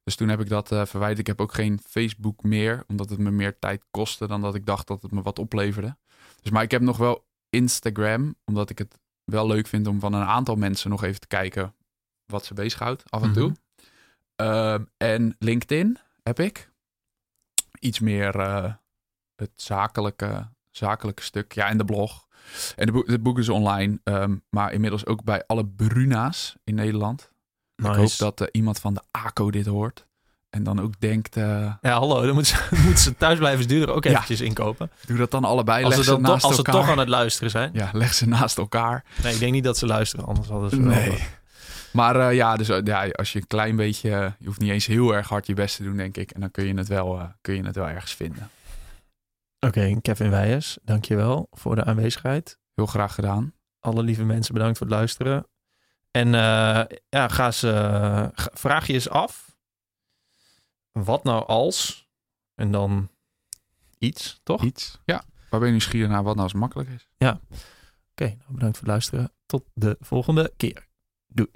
[0.03, 1.19] Dus toen heb ik dat eh verwijderd.
[1.19, 4.65] Ik heb ook geen Facebook meer, omdat het me meer tijd kostte dan dat ik
[4.65, 5.97] dacht dat het me wat opleverde.
[6.41, 10.13] Dus maar ik heb nog wel Instagram, omdat ik het wel leuk vind om van
[10.13, 11.75] een aantal mensen nog even te kijken
[12.25, 13.47] wat ze bezighoudt af en toe.
[13.47, 13.57] Mhm.
[14.35, 16.71] Ehm, en LinkedIn heb ik.
[17.79, 18.73] Iets meer eh,
[19.35, 21.53] het zakelijke, zakelijke stuk.
[21.53, 22.27] Ja, en de blog.
[22.75, 26.75] En de boek, het boek is online, ehm, maar inmiddels ook bij alle Bruna's in
[26.75, 27.31] Nederland.
[27.75, 30.06] Ik hoop dat eh, iemand van de ACO dit hoort.
[30.57, 33.95] En dan ook denkt, eh, Ja, hallo, dan moeten ze, moeten ze thuis blijven sturen
[33.95, 34.09] ook Ja.
[34.11, 34.91] eventjes inkopen.
[35.05, 35.83] doe dat dan allebei.
[35.83, 37.69] Als leg ze, ze dan als ze toch aan het luisteren zijn.
[37.73, 39.03] Ja, leg ze naast elkaar.
[39.23, 40.95] Nee, ik denk niet dat ze luisteren, anders hadden ze wel...
[40.95, 41.23] Nee.
[41.91, 44.09] Maar eh, ja, dus eh, ja, als je een klein beetje,
[44.39, 46.31] je hoeft niet eens heel erg hard je best te doen, denk ik.
[46.31, 48.49] En dan kun je het wel, kun je het wel ergens vinden.
[49.59, 52.57] Oké, Kevin Weijers, dankjewel voor de aanwezigheid.
[52.75, 53.53] Heel graag gedaan.
[53.79, 55.47] Alle lieve mensen bedankt voor het luisteren.
[56.11, 59.46] En eh, ja, ga eens, ga- vraag je eens af.
[61.03, 62.07] Wat nou als?
[62.55, 63.09] En dan
[63.97, 64.55] iets, toch?
[64.55, 64.99] Oké, Iets.
[65.05, 65.23] Ja.
[65.49, 67.09] Waar ben je nieuwsgierig naar wat nou eens makkelijk is?
[68.37, 69.33] nou bedankt voor het luisteren.
[69.45, 70.87] Tot de volgende keer.
[71.27, 71.49] Doei.